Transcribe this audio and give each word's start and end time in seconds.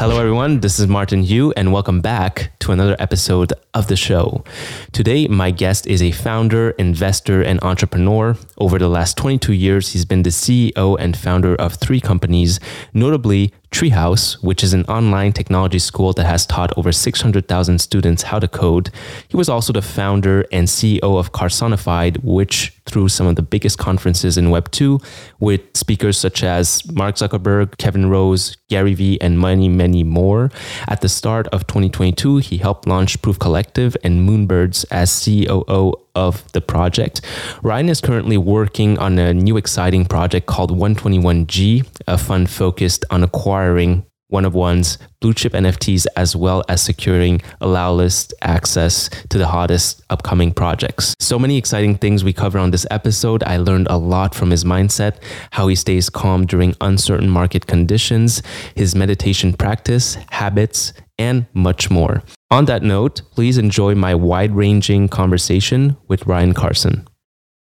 Hello, 0.00 0.18
everyone. 0.18 0.60
This 0.60 0.80
is 0.80 0.88
Martin 0.88 1.24
Hyu, 1.24 1.52
and 1.58 1.74
welcome 1.74 2.00
back 2.00 2.52
to 2.60 2.72
another 2.72 2.96
episode 2.98 3.52
of 3.74 3.88
the 3.88 3.96
show. 3.96 4.42
Today, 4.92 5.28
my 5.28 5.50
guest 5.50 5.86
is 5.86 6.00
a 6.02 6.10
founder, 6.10 6.70
investor, 6.78 7.42
and 7.42 7.62
entrepreneur. 7.62 8.34
Over 8.56 8.78
the 8.78 8.88
last 8.88 9.18
22 9.18 9.52
years, 9.52 9.92
he's 9.92 10.06
been 10.06 10.22
the 10.22 10.30
CEO 10.30 10.96
and 10.98 11.14
founder 11.14 11.54
of 11.54 11.74
three 11.74 12.00
companies, 12.00 12.60
notably 12.94 13.52
Treehouse, 13.70 14.42
which 14.42 14.64
is 14.64 14.72
an 14.72 14.84
online 14.84 15.32
technology 15.32 15.78
school 15.78 16.12
that 16.14 16.26
has 16.26 16.44
taught 16.44 16.76
over 16.76 16.90
600,000 16.90 17.78
students 17.80 18.24
how 18.24 18.38
to 18.38 18.48
code. 18.48 18.90
He 19.28 19.36
was 19.36 19.48
also 19.48 19.72
the 19.72 19.82
founder 19.82 20.44
and 20.50 20.66
CEO 20.66 21.18
of 21.18 21.32
Carsonified, 21.32 22.22
which 22.24 22.72
threw 22.86 23.08
some 23.08 23.26
of 23.26 23.36
the 23.36 23.42
biggest 23.42 23.78
conferences 23.78 24.36
in 24.36 24.46
Web2 24.46 25.02
with 25.38 25.60
speakers 25.74 26.18
such 26.18 26.42
as 26.42 26.82
Mark 26.92 27.14
Zuckerberg, 27.14 27.78
Kevin 27.78 28.10
Rose, 28.10 28.56
Gary 28.68 28.94
Vee, 28.94 29.20
and 29.20 29.38
many, 29.38 29.68
many 29.68 30.02
more. 30.02 30.50
At 30.88 31.00
the 31.00 31.08
start 31.08 31.46
of 31.48 31.66
2022, 31.68 32.38
he 32.38 32.58
helped 32.58 32.88
launch 32.88 33.22
Proof 33.22 33.38
Collective 33.38 33.96
and 34.02 34.28
Moonbirds 34.28 34.84
as 34.90 35.24
COO 35.24 35.94
of 36.14 36.50
the 36.52 36.60
project. 36.60 37.20
Ryan 37.62 37.88
is 37.88 38.00
currently 38.00 38.36
working 38.36 38.98
on 38.98 39.18
a 39.18 39.34
new 39.34 39.56
exciting 39.56 40.04
project 40.04 40.46
called 40.46 40.70
121G, 40.70 41.86
a 42.06 42.18
fund 42.18 42.50
focused 42.50 43.04
on 43.10 43.22
acquiring 43.22 44.04
one 44.30 44.44
of 44.44 44.54
one's 44.54 44.96
blue 45.20 45.34
chip 45.34 45.52
NFTs 45.52 46.06
as 46.16 46.34
well 46.34 46.62
as 46.68 46.80
securing 46.80 47.42
allow 47.60 47.92
list 47.92 48.32
access 48.42 49.10
to 49.28 49.38
the 49.38 49.48
hottest 49.48 50.02
upcoming 50.08 50.52
projects. 50.52 51.14
So 51.20 51.38
many 51.38 51.58
exciting 51.58 51.96
things 51.96 52.24
we 52.24 52.32
cover 52.32 52.58
on 52.58 52.70
this 52.70 52.86
episode. 52.90 53.42
I 53.44 53.58
learned 53.58 53.88
a 53.90 53.98
lot 53.98 54.34
from 54.34 54.50
his 54.50 54.64
mindset, 54.64 55.16
how 55.50 55.68
he 55.68 55.74
stays 55.74 56.08
calm 56.08 56.46
during 56.46 56.74
uncertain 56.80 57.28
market 57.28 57.66
conditions, 57.66 58.42
his 58.74 58.94
meditation 58.94 59.52
practice, 59.52 60.16
habits, 60.30 60.92
and 61.18 61.46
much 61.52 61.90
more. 61.90 62.22
On 62.52 62.64
that 62.64 62.82
note, 62.82 63.22
please 63.30 63.58
enjoy 63.58 63.94
my 63.94 64.12
wide 64.12 64.56
ranging 64.56 65.08
conversation 65.08 65.96
with 66.08 66.26
Ryan 66.26 66.52
Carson. 66.52 67.06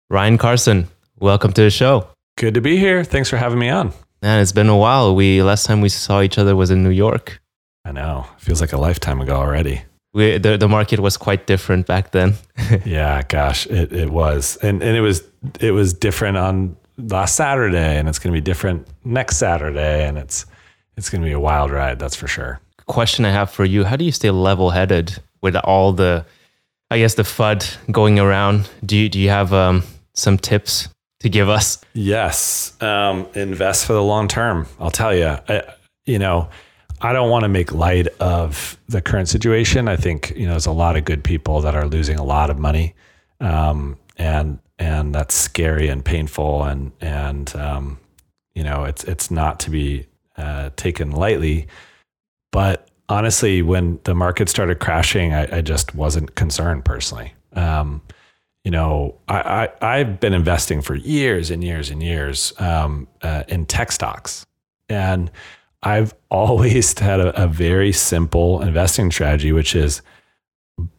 Ryan 0.09 0.37
Carson, 0.37 0.87
welcome 1.19 1.51
to 1.51 1.63
the 1.63 1.69
show. 1.69 2.07
Good 2.37 2.53
to 2.53 2.61
be 2.61 2.77
here. 2.77 3.03
Thanks 3.03 3.29
for 3.29 3.35
having 3.35 3.59
me 3.59 3.67
on. 3.67 3.91
Man, 4.21 4.41
it's 4.41 4.53
been 4.53 4.69
a 4.69 4.77
while. 4.77 5.13
We 5.13 5.43
last 5.43 5.65
time 5.65 5.81
we 5.81 5.89
saw 5.89 6.21
each 6.21 6.37
other 6.37 6.55
was 6.55 6.71
in 6.71 6.83
New 6.83 6.89
York. 6.89 7.41
I 7.83 7.91
know. 7.91 8.25
Feels 8.37 8.61
like 8.61 8.71
a 8.71 8.77
lifetime 8.77 9.19
ago 9.19 9.35
already. 9.35 9.81
We, 10.13 10.37
the, 10.37 10.55
the 10.55 10.69
market 10.69 11.01
was 11.01 11.17
quite 11.17 11.47
different 11.47 11.85
back 11.85 12.11
then. 12.11 12.35
yeah, 12.85 13.23
gosh, 13.23 13.67
it, 13.67 13.91
it 13.91 14.09
was. 14.09 14.57
And 14.61 14.81
and 14.81 14.95
it 14.95 15.01
was 15.01 15.21
it 15.59 15.71
was 15.71 15.93
different 15.93 16.37
on 16.37 16.77
last 16.97 17.35
Saturday 17.35 17.97
and 17.97 18.07
it's 18.07 18.19
going 18.19 18.33
to 18.33 18.37
be 18.37 18.41
different 18.43 18.87
next 19.03 19.35
Saturday 19.35 20.07
and 20.07 20.17
it's 20.17 20.45
it's 20.95 21.09
going 21.09 21.21
to 21.21 21.27
be 21.27 21.33
a 21.33 21.39
wild 21.39 21.71
ride, 21.71 21.99
that's 21.99 22.15
for 22.15 22.29
sure. 22.29 22.61
Question 22.91 23.23
I 23.23 23.31
have 23.31 23.49
for 23.49 23.63
you, 23.63 23.85
how 23.85 23.95
do 23.95 24.03
you 24.03 24.11
stay 24.11 24.31
level-headed 24.31 25.17
with 25.41 25.55
all 25.55 25.93
the 25.93 26.25
I 26.89 26.97
guess 26.99 27.13
the 27.13 27.23
FUD 27.23 27.77
going 27.89 28.19
around? 28.19 28.69
Do 28.85 28.97
you 28.97 29.07
do 29.07 29.17
you 29.17 29.29
have 29.29 29.53
um, 29.53 29.83
some 30.13 30.37
tips 30.37 30.89
to 31.21 31.29
give 31.29 31.47
us? 31.47 31.79
Yes. 31.93 32.73
Um, 32.81 33.27
invest 33.33 33.85
for 33.85 33.93
the 33.93 34.03
long 34.03 34.27
term. 34.27 34.67
I'll 34.77 34.91
tell 34.91 35.15
you, 35.15 35.37
I, 35.47 35.63
you 36.05 36.19
know, 36.19 36.49
I 36.99 37.13
don't 37.13 37.29
want 37.29 37.43
to 37.43 37.47
make 37.47 37.71
light 37.71 38.07
of 38.19 38.77
the 38.89 39.01
current 39.01 39.29
situation. 39.29 39.87
I 39.87 39.95
think, 39.95 40.33
you 40.35 40.45
know, 40.45 40.51
there's 40.51 40.65
a 40.65 40.71
lot 40.71 40.97
of 40.97 41.05
good 41.05 41.23
people 41.23 41.61
that 41.61 41.75
are 41.75 41.87
losing 41.87 42.19
a 42.19 42.23
lot 42.25 42.49
of 42.49 42.59
money. 42.59 42.93
Um, 43.39 43.97
and, 44.17 44.59
and 44.77 45.15
that's 45.15 45.33
scary 45.33 45.87
and 45.87 46.03
painful. 46.03 46.63
And, 46.63 46.91
and, 46.99 47.55
um, 47.55 47.99
you 48.53 48.63
know, 48.63 48.83
it's, 48.83 49.05
it's 49.05 49.31
not 49.31 49.61
to 49.61 49.69
be 49.69 50.07
uh, 50.37 50.71
taken 50.75 51.11
lightly. 51.11 51.67
But 52.51 52.89
honestly, 53.09 53.61
when 53.61 53.99
the 54.03 54.15
market 54.15 54.49
started 54.49 54.79
crashing, 54.79 55.33
I, 55.33 55.57
I 55.57 55.61
just 55.61 55.95
wasn't 55.95 56.35
concerned 56.35 56.85
personally. 56.85 57.33
Um, 57.53 58.01
you 58.63 58.71
know, 58.71 59.17
I, 59.27 59.69
I 59.81 59.97
have 59.97 60.19
been 60.19 60.33
investing 60.33 60.81
for 60.81 60.95
years 60.95 61.49
and 61.49 61.63
years 61.63 61.89
and 61.89 62.03
years 62.03 62.53
um, 62.59 63.07
uh, 63.23 63.43
in 63.47 63.65
tech 63.65 63.91
stocks, 63.91 64.45
and 64.87 65.31
I've 65.81 66.13
always 66.29 66.97
had 66.97 67.19
a, 67.19 67.43
a, 67.43 67.47
very 67.47 67.91
simple 67.91 68.61
investing 68.61 69.09
strategy, 69.09 69.51
which 69.51 69.75
is 69.75 70.03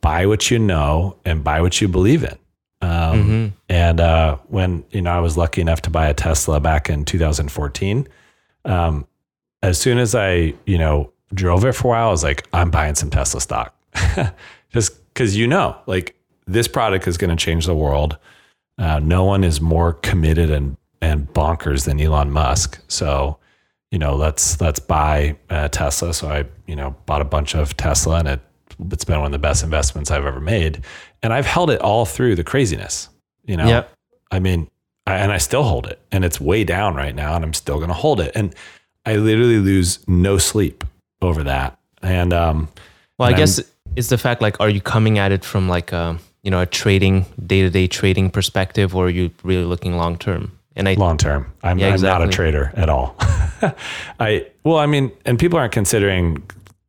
buy 0.00 0.26
what 0.26 0.50
you 0.50 0.58
know 0.58 1.16
and 1.24 1.44
buy 1.44 1.60
what 1.60 1.80
you 1.80 1.86
believe 1.86 2.24
in. 2.24 2.36
Um, 2.80 2.90
mm-hmm. 2.90 3.46
And 3.68 4.00
uh, 4.00 4.38
when 4.48 4.84
you 4.90 5.02
know, 5.02 5.12
I 5.12 5.20
was 5.20 5.36
lucky 5.36 5.60
enough 5.60 5.82
to 5.82 5.90
buy 5.90 6.08
a 6.08 6.14
Tesla 6.14 6.58
back 6.58 6.90
in 6.90 7.04
2014. 7.04 8.08
Um, 8.64 9.06
as 9.62 9.78
soon 9.78 9.98
as 9.98 10.16
I 10.16 10.54
you 10.66 10.78
know 10.78 11.12
drove 11.34 11.64
it 11.64 11.72
for 11.72 11.88
a 11.88 11.90
while, 11.90 12.08
I 12.08 12.10
was 12.10 12.22
like, 12.22 12.46
I'm 12.52 12.70
buying 12.70 12.94
some 12.94 13.10
Tesla 13.10 13.40
stock, 13.40 13.74
just 14.70 15.12
because 15.12 15.36
you 15.36 15.46
know, 15.46 15.76
like 15.86 16.16
this 16.46 16.68
product 16.68 17.06
is 17.06 17.16
going 17.16 17.36
to 17.36 17.42
change 17.42 17.66
the 17.66 17.74
world. 17.74 18.18
Uh, 18.78 18.98
no 18.98 19.24
one 19.24 19.44
is 19.44 19.60
more 19.60 19.94
committed 19.94 20.50
and 20.50 20.76
and 21.00 21.26
bonkers 21.32 21.84
than 21.84 22.00
Elon 22.00 22.30
Musk. 22.30 22.80
So, 22.88 23.38
you 23.90 23.98
know, 23.98 24.14
let's 24.14 24.60
let's 24.60 24.78
buy 24.78 25.36
uh, 25.50 25.68
Tesla. 25.68 26.14
So 26.14 26.28
I, 26.28 26.44
you 26.66 26.76
know, 26.76 26.94
bought 27.06 27.20
a 27.20 27.26
bunch 27.26 27.54
of 27.54 27.76
Tesla, 27.76 28.20
and 28.20 28.28
it 28.28 28.40
it's 28.90 29.04
been 29.04 29.18
one 29.18 29.26
of 29.26 29.32
the 29.32 29.38
best 29.38 29.62
investments 29.62 30.10
I've 30.10 30.24
ever 30.24 30.40
made. 30.40 30.82
And 31.22 31.32
I've 31.32 31.46
held 31.46 31.70
it 31.70 31.80
all 31.80 32.06
through 32.06 32.36
the 32.36 32.44
craziness. 32.44 33.08
You 33.44 33.56
know, 33.56 33.66
yep. 33.66 33.92
I 34.30 34.38
mean, 34.38 34.70
I, 35.06 35.16
and 35.16 35.32
I 35.32 35.38
still 35.38 35.64
hold 35.64 35.86
it, 35.86 36.00
and 36.12 36.24
it's 36.24 36.40
way 36.40 36.64
down 36.64 36.94
right 36.94 37.14
now, 37.14 37.34
and 37.34 37.44
I'm 37.44 37.52
still 37.52 37.76
going 37.76 37.88
to 37.88 37.94
hold 37.94 38.20
it. 38.20 38.32
And 38.34 38.54
I 39.04 39.16
literally 39.16 39.58
lose 39.58 40.06
no 40.08 40.38
sleep 40.38 40.84
over 41.22 41.42
that. 41.44 41.78
And 42.02 42.32
um, 42.32 42.68
well, 43.18 43.28
and 43.28 43.36
I 43.36 43.38
guess 43.38 43.58
I'm, 43.58 43.64
it's 43.96 44.08
the 44.08 44.18
fact 44.18 44.42
like, 44.42 44.60
are 44.60 44.68
you 44.68 44.80
coming 44.80 45.18
at 45.18 45.32
it 45.32 45.44
from 45.44 45.68
like 45.68 45.92
um 45.92 46.20
you 46.42 46.50
know 46.50 46.60
a 46.60 46.66
trading 46.66 47.26
day 47.46 47.62
to 47.62 47.70
day 47.70 47.86
trading 47.86 48.30
perspective, 48.30 48.94
or 48.94 49.06
are 49.06 49.10
you 49.10 49.30
really 49.42 49.64
looking 49.64 49.96
long 49.96 50.18
term? 50.18 50.58
And 50.74 50.88
I 50.88 50.94
long 50.94 51.18
term, 51.18 51.52
I'm, 51.62 51.78
yeah, 51.78 51.92
exactly. 51.92 52.14
I'm 52.14 52.20
not 52.20 52.28
a 52.28 52.32
trader 52.32 52.72
at 52.74 52.88
all. 52.88 53.14
I 54.20 54.46
well, 54.64 54.78
I 54.78 54.86
mean, 54.86 55.12
and 55.24 55.38
people 55.38 55.58
aren't 55.58 55.72
considering 55.72 56.42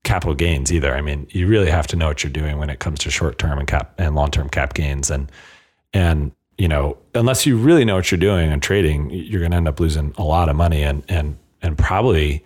capital 0.03 0.35
gains 0.35 0.71
either. 0.71 0.93
I 0.93 1.01
mean, 1.01 1.27
you 1.31 1.47
really 1.47 1.69
have 1.69 1.87
to 1.87 1.95
know 1.95 2.07
what 2.07 2.23
you're 2.23 2.31
doing 2.31 2.57
when 2.57 2.69
it 2.69 2.79
comes 2.79 2.99
to 2.99 3.11
short 3.11 3.37
term 3.37 3.59
and 3.59 3.67
cap 3.67 3.93
and 3.97 4.15
long 4.15 4.31
term 4.31 4.49
cap 4.49 4.73
gains, 4.73 5.11
and 5.11 5.31
and 5.93 6.31
you 6.57 6.67
know, 6.67 6.97
unless 7.13 7.45
you 7.45 7.57
really 7.57 7.83
know 7.83 7.95
what 7.95 8.11
you're 8.11 8.19
doing 8.19 8.51
and 8.51 8.61
trading, 8.61 9.09
you're 9.09 9.39
going 9.39 9.51
to 9.51 9.57
end 9.57 9.67
up 9.67 9.79
losing 9.79 10.13
a 10.17 10.23
lot 10.23 10.49
of 10.49 10.55
money 10.55 10.83
and 10.83 11.03
and 11.09 11.37
and 11.61 11.77
probably 11.77 12.43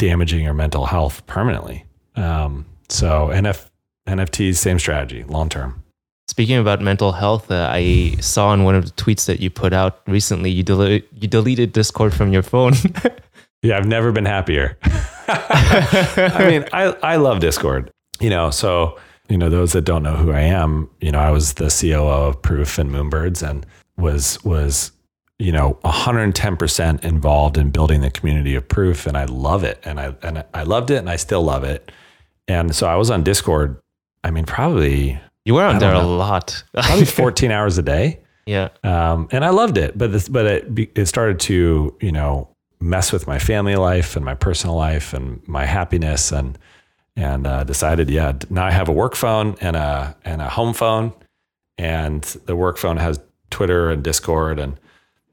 damaging 0.00 0.42
your 0.42 0.54
mental 0.54 0.86
health 0.86 1.24
permanently. 1.26 1.84
Um, 2.16 2.64
so 2.88 3.28
NF, 3.28 3.68
NFTs, 4.08 4.56
same 4.56 4.78
strategy, 4.78 5.22
long 5.24 5.48
term. 5.48 5.84
Speaking 6.26 6.56
about 6.56 6.80
mental 6.80 7.12
health, 7.12 7.50
uh, 7.50 7.68
I 7.70 8.16
saw 8.20 8.54
in 8.54 8.64
one 8.64 8.74
of 8.74 8.86
the 8.86 8.92
tweets 8.92 9.26
that 9.26 9.40
you 9.40 9.50
put 9.50 9.72
out 9.72 10.00
recently, 10.06 10.50
you, 10.50 10.62
del- 10.62 10.88
you 10.88 11.28
deleted 11.28 11.72
Discord 11.72 12.14
from 12.14 12.32
your 12.32 12.42
phone. 12.42 12.72
yeah, 13.62 13.76
I've 13.76 13.86
never 13.86 14.10
been 14.10 14.24
happier. 14.24 14.78
I 15.28 16.46
mean, 16.48 16.64
I, 16.72 16.96
I 17.02 17.16
love 17.16 17.40
Discord, 17.40 17.90
you 18.20 18.30
know, 18.30 18.50
so, 18.50 18.98
you 19.28 19.36
know, 19.36 19.50
those 19.50 19.72
that 19.72 19.82
don't 19.82 20.02
know 20.02 20.16
who 20.16 20.32
I 20.32 20.40
am, 20.40 20.88
you 21.00 21.12
know, 21.12 21.18
I 21.18 21.30
was 21.30 21.54
the 21.54 21.68
COO 21.68 22.28
of 22.28 22.40
Proof 22.40 22.78
and 22.78 22.90
Moonbirds 22.90 23.48
and 23.48 23.66
was, 23.96 24.42
was, 24.44 24.92
you 25.40 25.52
know, 25.52 25.78
110% 25.84 27.02
involved 27.02 27.56
in 27.56 27.70
building 27.70 28.02
the 28.02 28.10
community 28.10 28.54
of 28.54 28.68
Proof. 28.68 29.06
And 29.06 29.16
I 29.16 29.24
love 29.24 29.64
it. 29.64 29.80
And 29.84 29.98
I, 29.98 30.14
and 30.22 30.44
I 30.52 30.64
loved 30.64 30.90
it 30.90 30.96
and 30.96 31.08
I 31.08 31.16
still 31.16 31.42
love 31.42 31.64
it. 31.64 31.90
And 32.46 32.76
so 32.76 32.86
I 32.86 32.96
was 32.96 33.10
on 33.10 33.24
Discord, 33.24 33.80
I 34.22 34.30
mean, 34.30 34.44
probably 34.44 35.18
you 35.46 35.54
were 35.54 35.64
on 35.64 35.78
there 35.78 35.94
know, 35.94 36.02
a 36.02 36.04
lot. 36.04 36.62
probably 36.74 37.06
14 37.06 37.50
hours 37.50 37.78
a 37.78 37.82
day. 37.82 38.20
Yeah. 38.44 38.68
Um, 38.84 39.28
and 39.32 39.42
I 39.42 39.48
loved 39.48 39.78
it, 39.78 39.96
but 39.96 40.12
this, 40.12 40.28
but 40.28 40.44
it, 40.44 40.90
it 40.94 41.06
started 41.06 41.40
to, 41.40 41.96
you 42.00 42.12
know, 42.12 42.48
mess 42.78 43.10
with 43.10 43.26
my 43.26 43.38
family 43.38 43.76
life 43.76 44.16
and 44.16 44.24
my 44.24 44.34
personal 44.34 44.76
life 44.76 45.14
and 45.14 45.46
my 45.48 45.64
happiness 45.64 46.32
and, 46.32 46.58
and 47.16 47.46
uh, 47.46 47.64
decided, 47.64 48.10
yeah, 48.10 48.34
now 48.50 48.66
I 48.66 48.70
have 48.72 48.88
a 48.90 48.92
work 48.92 49.14
phone 49.14 49.56
and 49.62 49.74
a, 49.74 50.16
and 50.22 50.42
a 50.42 50.50
home 50.50 50.74
phone 50.74 51.14
and 51.78 52.22
the 52.44 52.56
work 52.56 52.76
phone 52.76 52.98
has 52.98 53.18
Twitter 53.48 53.90
and 53.90 54.02
Discord 54.02 54.58
and, 54.58 54.78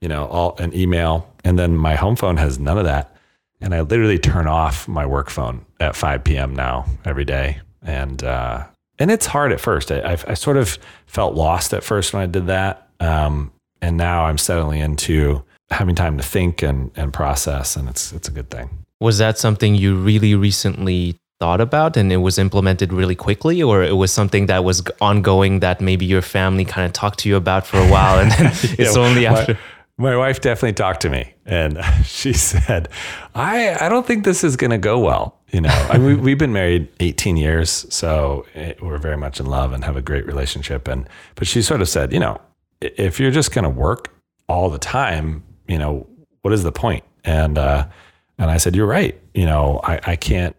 you 0.02 0.08
know, 0.08 0.26
all 0.26 0.56
an 0.58 0.74
email. 0.76 1.34
And 1.44 1.58
then 1.58 1.76
my 1.76 1.96
home 1.96 2.16
phone 2.16 2.38
has 2.38 2.60
none 2.60 2.78
of 2.78 2.86
that. 2.86 3.16
And 3.62 3.74
I 3.74 3.82
literally 3.82 4.20
turn 4.20 4.48
off 4.48 4.88
my 4.88 5.06
work 5.06 5.30
phone 5.30 5.66
at 5.80 5.96
5 5.96 6.24
p.m. 6.24 6.56
now 6.56 6.86
every 7.06 7.26
day. 7.26 7.60
And, 7.82 8.24
uh, 8.24 8.66
and 9.00 9.12
it's 9.12 9.26
hard 9.26 9.52
at 9.52 9.60
first. 9.60 9.92
I, 9.92 10.00
I, 10.00 10.18
I, 10.28 10.34
sort 10.34 10.58
of 10.58 10.78
felt 11.06 11.36
lost 11.36 11.74
at 11.74 11.84
first 11.84 12.14
when 12.14 12.22
I 12.22 12.26
did 12.26 12.48
that. 12.48 12.90
Um, 13.00 13.52
and 13.82 13.98
now 13.98 14.26
I'm 14.26 14.38
settling 14.38 14.82
into 14.82 15.44
having 15.70 15.96
time 15.96 16.18
to 16.18 16.24
think 16.24 16.62
and, 16.62 16.92
and 16.96 17.14
process, 17.14 17.76
and 17.76 17.90
it's, 17.90 18.12
it's 18.14 18.28
a 18.28 18.32
good 18.32 18.50
thing. 18.50 18.70
Was 19.00 19.18
that 19.20 19.38
something 19.38 19.76
you 19.76 19.96
really 19.96 20.34
recently 20.34 21.18
thought 21.40 21.62
about 21.62 21.96
and 21.96 22.12
it 22.12 22.18
was 22.18 22.40
implemented 22.40 22.92
really 22.92 23.16
quickly, 23.16 23.62
or 23.62 23.84
it 23.84 23.96
was 23.96 24.12
something 24.12 24.48
that 24.48 24.64
was 24.64 24.82
ongoing 25.02 25.60
that 25.60 25.80
maybe 25.82 26.06
your 26.06 26.22
family 26.22 26.66
kind 26.66 26.86
of 26.86 26.94
talked 26.94 27.20
to 27.20 27.30
you 27.30 27.36
about 27.36 27.68
for 27.68 27.78
a 27.78 27.88
while 27.92 28.20
and 28.20 28.32
then 28.32 28.46
it's 28.80 28.96
yeah, 28.96 29.02
only 29.02 29.26
after? 29.28 29.58
My 29.98 30.16
wife 30.16 30.42
definitely 30.42 30.74
talked 30.74 31.02
to 31.02 31.10
me 31.10 31.34
and 31.46 31.80
she 32.06 32.34
said, 32.34 32.90
I, 33.34 33.86
I 33.86 33.90
don't 33.90 34.06
think 34.06 34.26
this 34.26 34.44
is 34.44 34.56
going 34.56 34.72
to 34.72 34.78
go 34.78 35.00
well. 35.00 35.40
You 35.52 35.62
know, 35.62 35.88
I, 35.90 35.98
we, 35.98 36.16
we've 36.16 36.38
been 36.38 36.54
married 36.54 36.90
18 37.00 37.38
years, 37.38 37.86
so 37.90 38.46
it, 38.54 38.82
we're 38.82 38.98
very 38.98 39.18
much 39.18 39.40
in 39.40 39.46
love 39.46 39.72
and 39.72 39.84
have 39.86 39.96
a 39.96 40.02
great 40.02 40.26
relationship. 40.26 40.88
And, 40.88 41.08
but 41.36 41.48
she 41.48 41.62
sort 41.62 41.82
of 41.82 41.88
said, 41.88 42.12
you 42.12 42.20
know, 42.20 42.40
if 42.82 43.20
you're 43.20 43.32
just 43.32 43.54
going 43.54 43.64
to 43.64 43.70
work 43.70 44.14
all 44.50 44.70
the 44.70 44.78
time, 44.78 45.44
you 45.68 45.78
know, 45.78 46.06
what 46.42 46.54
is 46.54 46.64
the 46.64 46.72
point? 46.72 47.04
And, 47.24 47.58
uh, 47.58 47.88
and 48.38 48.52
I 48.52 48.58
said, 48.58 48.76
you're 48.76 48.88
right. 48.88 49.20
You 49.34 49.46
know, 49.46 49.80
I, 49.84 50.00
I 50.04 50.16
can't 50.16 50.56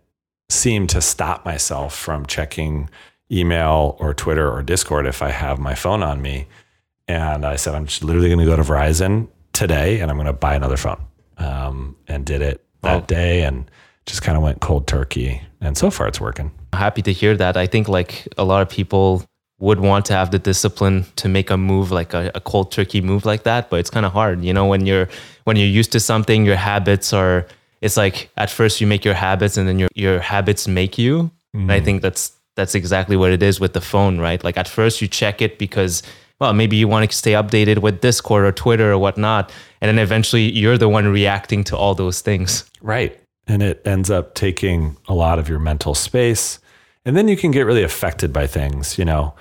seem 0.49 0.87
to 0.89 1.01
stop 1.01 1.45
myself 1.45 1.95
from 1.95 2.27
checking 2.27 2.89
email 3.31 3.97
or 4.01 4.15
Twitter 4.15 4.51
or 4.51 4.63
Discord 4.63 5.07
if 5.07 5.23
I 5.23 5.31
have 5.31 5.59
my 5.59 5.75
phone 5.75 6.03
on 6.03 6.23
me. 6.23 6.49
And 7.09 7.45
I 7.45 7.57
said, 7.57 7.75
I'm 7.75 7.87
just 7.87 8.05
literally 8.05 8.29
going 8.29 8.39
to 8.39 8.45
go 8.45 8.57
to 8.57 8.63
Verizon 8.63 9.29
today 9.53 10.01
and 10.01 10.11
I'm 10.11 10.17
going 10.17 10.27
to 10.27 10.33
buy 10.33 10.55
another 10.55 10.77
phone. 10.77 11.01
Um, 11.39 11.97
and 12.09 12.27
did 12.27 12.43
it 12.43 12.65
that 12.83 13.07
day 13.07 13.43
and 13.43 13.71
just 14.07 14.23
kind 14.23 14.37
of 14.37 14.43
went 14.43 14.61
cold 14.61 14.87
turkey. 14.87 15.41
And 15.61 15.77
so 15.77 15.91
far 15.91 16.09
it's 16.09 16.21
working. 16.21 16.51
Happy 16.73 17.03
to 17.03 17.13
hear 17.13 17.37
that. 17.37 17.57
I 17.57 17.67
think 17.67 17.89
like 17.89 18.27
a 18.37 18.45
lot 18.45 18.63
of 18.63 18.69
people 18.69 19.25
would 19.61 19.81
want 19.81 20.05
to 20.07 20.13
have 20.15 20.31
the 20.31 20.39
discipline 20.39 21.05
to 21.17 21.29
make 21.29 21.51
a 21.51 21.57
move 21.57 21.91
like 21.91 22.15
a, 22.15 22.31
a 22.35 22.41
cold 22.41 22.71
turkey 22.71 23.01
move 23.01 23.25
like 23.25 23.43
that, 23.43 23.71
but 23.71 23.81
it's 23.81 23.91
kind 23.91 24.07
of 24.07 24.13
hard. 24.13 24.45
You 24.45 24.53
know, 24.53 24.67
when 24.67 24.87
you're 24.87 25.09
when 25.45 25.57
you're 25.57 25.67
used 25.67 25.93
to 25.93 26.01
something, 26.01 26.45
your 26.45 26.57
habits 26.57 27.13
are 27.13 27.47
it's 27.81 27.97
like 27.97 28.31
at 28.37 28.51
first 28.51 28.81
you 28.81 28.87
make 28.87 29.05
your 29.05 29.15
habits 29.15 29.57
and 29.57 29.69
then 29.69 29.79
your 29.79 29.89
your 29.95 30.21
habits 30.21 30.69
make 30.69 30.99
you. 30.99 31.23
Mm-hmm. 31.25 31.61
And 31.61 31.73
I 31.73 31.77
mm-hmm. 31.77 31.85
think 31.85 32.03
that's 32.03 32.33
that's 32.55 32.75
exactly 32.75 33.17
what 33.17 33.31
it 33.33 33.43
is 33.43 33.61
with 33.61 33.73
the 33.73 33.81
phone, 33.81 34.19
right? 34.19 34.43
Like 34.43 34.57
at 34.57 34.69
first 34.69 35.01
you 35.01 35.09
check 35.09 35.43
it 35.43 35.59
because 35.59 36.03
well, 36.41 36.53
maybe 36.53 36.77
you 36.77 36.87
want 36.87 37.11
to 37.11 37.17
stay 37.17 37.33
updated 37.33 37.79
with 37.79 38.01
Discord 38.01 38.45
or 38.45 38.53
Twitter 38.53 38.93
or 38.93 38.99
whatnot. 38.99 39.53
And 39.81 39.89
then 39.89 39.99
eventually 39.99 40.51
you're 40.53 40.79
the 40.79 40.89
one 40.89 41.09
reacting 41.09 41.65
to 41.65 41.77
all 41.77 41.95
those 41.95 42.21
things. 42.21 42.69
Right. 42.81 43.19
And 43.47 43.63
it 43.63 43.83
ends 43.85 44.11
up 44.11 44.35
taking 44.35 44.97
a 45.09 45.15
lot 45.15 45.39
of 45.39 45.49
your 45.49 45.59
mental 45.59 45.95
space. 45.95 46.61
And 47.05 47.17
then 47.17 47.27
you 47.27 47.37
can 47.37 47.51
get 47.51 47.63
really 47.63 47.83
affected 47.83 48.33
by 48.33 48.47
things, 48.47 48.99
you 48.99 49.05
know. 49.05 49.35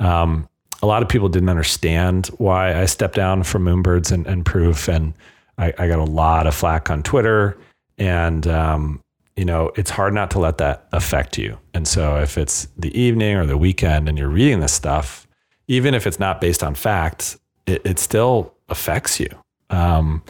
Um, 0.00 0.48
a 0.82 0.86
lot 0.86 1.02
of 1.02 1.08
people 1.08 1.28
didn't 1.28 1.48
understand 1.48 2.26
why 2.38 2.78
I 2.78 2.84
stepped 2.84 3.14
down 3.14 3.42
from 3.42 3.64
Moonbirds 3.64 4.12
and, 4.12 4.26
and 4.26 4.44
Proof. 4.44 4.88
And 4.88 5.14
I, 5.56 5.72
I, 5.78 5.88
got 5.88 5.98
a 5.98 6.04
lot 6.04 6.46
of 6.46 6.54
flack 6.54 6.90
on 6.90 7.02
Twitter. 7.02 7.56
And, 7.96 8.46
um, 8.46 9.02
you 9.36 9.44
know, 9.44 9.72
it's 9.76 9.90
hard 9.90 10.12
not 10.12 10.30
to 10.32 10.38
let 10.38 10.58
that 10.58 10.86
affect 10.92 11.38
you. 11.38 11.58
And 11.72 11.88
so 11.88 12.16
if 12.16 12.36
it's 12.36 12.68
the 12.76 12.96
evening 12.98 13.36
or 13.36 13.46
the 13.46 13.56
weekend 13.56 14.08
and 14.08 14.18
you're 14.18 14.28
reading 14.28 14.60
this 14.60 14.72
stuff, 14.72 15.23
even 15.68 15.94
if 15.94 16.06
it's 16.06 16.18
not 16.18 16.40
based 16.40 16.62
on 16.62 16.74
facts, 16.74 17.38
it, 17.66 17.82
it 17.84 17.98
still 17.98 18.54
affects 18.68 19.18
you. 19.18 19.28
Um, 19.70 20.22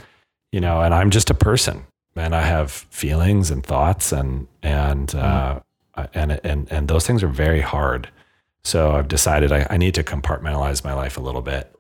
you 0.53 0.61
know, 0.61 0.81
and 0.81 0.95
I'm 0.95 1.11
just 1.11 1.31
a 1.31 1.35
person, 1.35 1.85
and 2.15 2.35
I 2.35 2.43
have 2.43 2.71
feelings 2.71 3.51
and 3.51 3.65
thoughts, 3.65 4.13
and 4.13 4.47
and 4.63 5.09
mm-hmm. 5.09 5.59
uh, 5.97 6.07
and 6.15 6.41
and 6.45 6.71
and 6.71 6.89
those 6.89 7.07
things 7.07 7.23
are 7.23 7.29
very 7.29 7.61
hard. 7.61 8.09
So 8.63 8.93
I've 8.93 9.09
decided 9.09 9.53
I, 9.53 9.67
I 9.69 9.77
need 9.77 9.95
to 9.97 10.03
compartmentalize 10.03 10.85
my 10.85 10.95
life 10.95 11.17
a 11.17 11.21
little 11.21 11.43
bit. 11.43 11.71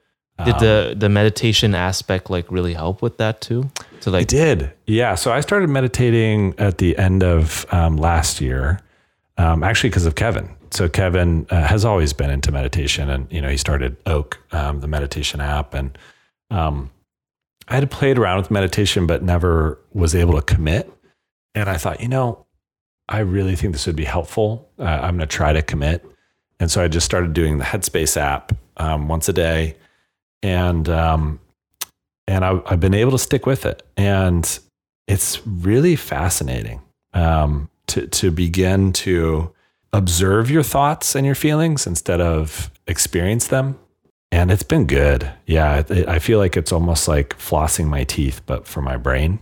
Did 0.44 0.58
the 0.58 0.90
um, 0.92 0.98
the 0.98 1.08
meditation 1.08 1.76
aspect 1.76 2.28
like 2.28 2.50
really 2.50 2.74
help 2.74 3.00
with 3.00 3.18
that 3.18 3.40
too? 3.40 3.70
To 4.00 4.10
like, 4.10 4.22
it 4.22 4.28
did, 4.28 4.72
yeah. 4.86 5.14
So 5.14 5.32
I 5.32 5.40
started 5.40 5.70
meditating 5.70 6.54
at 6.58 6.78
the 6.78 6.98
end 6.98 7.22
of 7.22 7.64
um, 7.72 7.96
last 7.96 8.40
year, 8.40 8.80
um, 9.38 9.62
actually 9.62 9.90
because 9.90 10.06
of 10.06 10.16
Kevin 10.16 10.50
so 10.74 10.88
Kevin 10.88 11.46
uh, 11.50 11.62
has 11.62 11.84
always 11.84 12.12
been 12.12 12.30
into 12.30 12.50
meditation, 12.50 13.08
and 13.08 13.30
you 13.30 13.40
know 13.40 13.48
he 13.48 13.56
started 13.56 13.96
Oak, 14.06 14.40
um, 14.52 14.80
the 14.80 14.88
meditation 14.88 15.40
app, 15.40 15.72
and 15.72 15.96
um, 16.50 16.90
I 17.68 17.76
had 17.76 17.90
played 17.90 18.18
around 18.18 18.38
with 18.38 18.50
meditation, 18.50 19.06
but 19.06 19.22
never 19.22 19.78
was 19.92 20.14
able 20.14 20.34
to 20.34 20.42
commit. 20.42 20.90
And 21.54 21.68
I 21.68 21.76
thought, 21.76 22.00
you 22.00 22.08
know, 22.08 22.46
I 23.08 23.20
really 23.20 23.54
think 23.54 23.72
this 23.72 23.86
would 23.86 23.96
be 23.96 24.04
helpful. 24.04 24.68
Uh, 24.78 24.82
I'm 24.82 25.16
going 25.16 25.20
to 25.20 25.26
try 25.26 25.52
to 25.52 25.62
commit, 25.62 26.04
and 26.58 26.70
so 26.70 26.82
I 26.82 26.88
just 26.88 27.06
started 27.06 27.32
doing 27.32 27.58
the 27.58 27.64
Headspace 27.64 28.16
app 28.16 28.52
um, 28.76 29.06
once 29.06 29.28
a 29.28 29.32
day, 29.32 29.76
and 30.42 30.88
um, 30.88 31.38
and 32.26 32.44
I, 32.44 32.60
have 32.66 32.80
been 32.80 32.94
able 32.94 33.12
to 33.12 33.18
stick 33.18 33.46
with 33.46 33.64
it, 33.64 33.84
and 33.96 34.58
it's 35.06 35.46
really 35.46 35.94
fascinating 35.94 36.80
um, 37.12 37.70
to 37.86 38.08
to 38.08 38.32
begin 38.32 38.92
to 38.94 39.54
observe 39.94 40.50
your 40.50 40.64
thoughts 40.64 41.14
and 41.14 41.24
your 41.24 41.36
feelings 41.36 41.86
instead 41.86 42.20
of 42.20 42.70
experience 42.86 43.46
them. 43.46 43.78
And 44.32 44.50
it's 44.50 44.64
been 44.64 44.86
good. 44.86 45.30
Yeah. 45.46 45.84
It, 45.88 46.08
I 46.08 46.18
feel 46.18 46.40
like 46.40 46.56
it's 46.56 46.72
almost 46.72 47.06
like 47.06 47.38
flossing 47.38 47.86
my 47.86 48.02
teeth, 48.02 48.42
but 48.44 48.66
for 48.66 48.82
my 48.82 48.96
brain. 48.96 49.38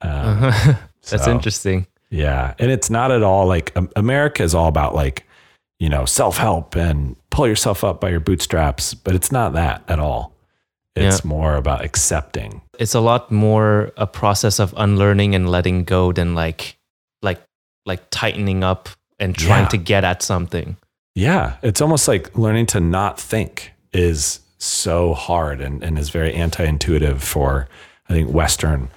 Um, 0.00 0.44
uh-huh. 0.44 0.74
That's 1.10 1.24
so, 1.24 1.30
interesting. 1.30 1.88
Yeah. 2.10 2.54
And 2.60 2.70
it's 2.70 2.88
not 2.88 3.10
at 3.10 3.24
all 3.24 3.46
like 3.46 3.76
um, 3.76 3.90
America 3.96 4.44
is 4.44 4.54
all 4.54 4.68
about 4.68 4.94
like, 4.94 5.26
you 5.80 5.88
know, 5.88 6.04
self 6.04 6.38
help 6.38 6.76
and 6.76 7.16
pull 7.30 7.48
yourself 7.48 7.82
up 7.82 8.00
by 8.00 8.10
your 8.10 8.20
bootstraps, 8.20 8.94
but 8.94 9.14
it's 9.16 9.32
not 9.32 9.54
that 9.54 9.82
at 9.88 9.98
all. 9.98 10.32
It's 10.94 11.24
yeah. 11.24 11.28
more 11.28 11.56
about 11.56 11.84
accepting. 11.84 12.62
It's 12.78 12.94
a 12.94 13.00
lot 13.00 13.32
more 13.32 13.92
a 13.96 14.06
process 14.06 14.60
of 14.60 14.72
unlearning 14.76 15.34
and 15.34 15.50
letting 15.50 15.82
go 15.82 16.12
than 16.12 16.36
like, 16.36 16.78
like, 17.22 17.42
like 17.84 18.04
tightening 18.10 18.62
up 18.62 18.88
and 19.18 19.34
trying 19.34 19.64
yeah. 19.64 19.68
to 19.68 19.76
get 19.76 20.04
at 20.04 20.22
something. 20.22 20.76
Yeah. 21.14 21.56
It's 21.62 21.80
almost 21.80 22.08
like 22.08 22.36
learning 22.36 22.66
to 22.66 22.80
not 22.80 23.18
think 23.18 23.72
is 23.92 24.40
so 24.58 25.14
hard 25.14 25.60
and, 25.60 25.82
and 25.82 25.98
is 25.98 26.10
very 26.10 26.34
anti 26.34 26.64
intuitive 26.64 27.22
for, 27.22 27.68
I 28.08 28.12
think, 28.12 28.30
Western. 28.30 28.90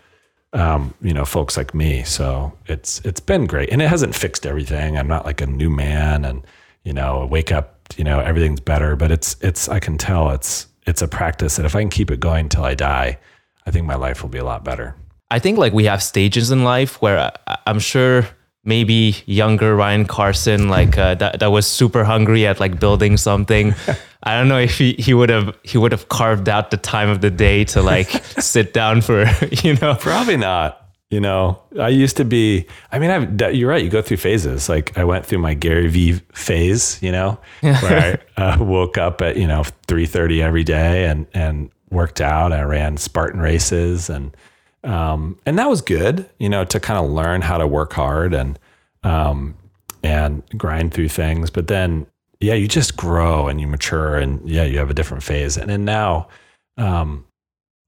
Um, 0.52 0.96
you 1.00 1.14
know, 1.14 1.26
folks 1.26 1.58
like 1.58 1.76
me. 1.76 2.04
So 2.04 2.52
it's 2.66 3.02
it's 3.06 3.20
been 3.20 3.46
great, 3.46 3.70
and 3.70 3.84
it 3.84 3.88
hasn't 3.88 4.16
fixed 4.16 4.48
everything. 4.48 4.98
I'm 4.98 5.08
not 5.08 5.24
like 5.24 5.42
a 5.42 5.46
new 5.46 5.70
man, 5.70 6.26
and 6.26 6.44
you 6.84 6.92
know, 6.92 7.28
wake 7.28 7.52
up, 7.52 7.78
you 7.98 8.04
know, 8.04 8.20
everything's 8.20 8.60
better. 8.60 8.96
But 8.96 9.12
it's 9.12 9.36
it's 9.42 9.70
I 9.70 9.80
can 9.80 10.00
tell 10.00 10.32
it's 10.32 10.66
it's 10.88 11.04
a 11.04 11.08
practice 11.08 11.58
that 11.58 11.68
if 11.68 11.76
I 11.76 11.82
can 11.82 11.90
keep 11.90 12.10
it 12.10 12.20
going 12.20 12.50
till 12.50 12.64
I 12.64 12.74
die, 12.74 13.20
I 13.68 13.72
think 13.72 13.86
my 13.86 13.94
life 13.94 14.24
will 14.24 14.30
be 14.30 14.40
a 14.40 14.44
lot 14.44 14.64
better. 14.64 14.96
I 15.30 15.38
think 15.38 15.60
like 15.60 15.74
we 15.74 15.86
have 15.86 16.02
stages 16.02 16.50
in 16.50 16.64
life 16.64 17.00
where 17.00 17.32
I, 17.48 17.58
I'm 17.68 17.78
sure 17.78 18.28
maybe 18.64 19.16
younger 19.26 19.76
Ryan 19.76 20.06
Carson, 20.06 20.70
like 20.70 20.98
uh, 20.98 21.16
that, 21.16 21.40
that 21.40 21.52
was 21.52 21.66
super 21.66 22.04
hungry 22.04 22.46
at 22.46 22.60
like 22.60 22.80
building 22.80 23.18
something. 23.18 23.74
I 24.24 24.38
don't 24.38 24.50
know 24.50 24.60
if 24.60 24.78
he, 24.78 24.94
he 24.94 25.14
would 25.14 25.30
have 25.30 25.56
he 25.64 25.78
would 25.78 25.92
have 25.92 26.10
carved 26.10 26.50
out 26.50 26.72
the 26.72 26.78
time 26.78 27.10
of 27.10 27.22
the 27.22 27.32
day 27.32 27.64
to 27.66 27.82
like 27.82 28.10
sit 28.40 28.74
down 28.74 29.02
for 29.02 29.26
you 29.64 29.76
know 29.76 29.96
probably 29.96 30.38
not. 30.38 30.86
You 31.10 31.20
know, 31.20 31.60
I 31.80 31.88
used 31.90 32.18
to 32.18 32.26
be. 32.26 32.68
I 32.92 33.00
mean, 33.00 33.10
I've, 33.10 33.56
you're 33.56 33.68
right. 33.68 33.84
You 33.84 33.90
go 33.90 34.04
through 34.04 34.18
phases. 34.18 34.70
Like 34.70 34.96
I 34.96 35.04
went 35.06 35.26
through 35.26 35.40
my 35.40 35.56
Gary 35.56 35.88
Vee 35.88 36.14
phase. 36.34 37.02
You 37.02 37.12
know, 37.12 37.40
where 37.62 38.22
I 38.38 38.42
uh, 38.42 38.64
woke 38.64 39.00
up 39.00 39.20
at 39.24 39.36
you 39.36 39.48
know 39.48 39.64
three 39.88 40.06
thirty 40.06 40.44
every 40.44 40.64
day 40.64 41.06
and 41.06 41.26
and 41.34 41.72
worked 41.90 42.22
out. 42.22 42.54
I 42.54 42.62
ran 42.62 42.98
Spartan 42.98 43.40
races 43.40 44.08
and 44.08 44.38
um, 44.84 45.38
and 45.46 45.58
that 45.60 45.70
was 45.70 45.82
good, 45.82 46.30
you 46.40 46.50
know, 46.50 46.64
to 46.66 46.80
kind 46.80 47.04
of 47.04 47.12
learn 47.12 47.42
how 47.42 47.58
to 47.58 47.68
work 47.68 47.94
hard 47.94 48.34
and, 48.34 48.58
um, 49.04 49.56
and 50.04 50.44
grind 50.58 50.94
through 50.94 51.10
things. 51.10 51.50
But 51.50 51.68
then, 51.68 52.08
yeah, 52.40 52.54
you 52.54 52.68
just 52.68 52.96
grow 52.96 53.48
and 53.48 53.60
you 53.60 53.68
mature 53.68 54.16
and 54.16 54.48
yeah, 54.50 54.64
you 54.64 54.78
have 54.78 54.90
a 54.90 54.94
different 54.94 55.24
phase. 55.24 55.58
And 55.58 55.70
then 55.70 55.84
now, 55.84 56.30
um, 56.78 57.26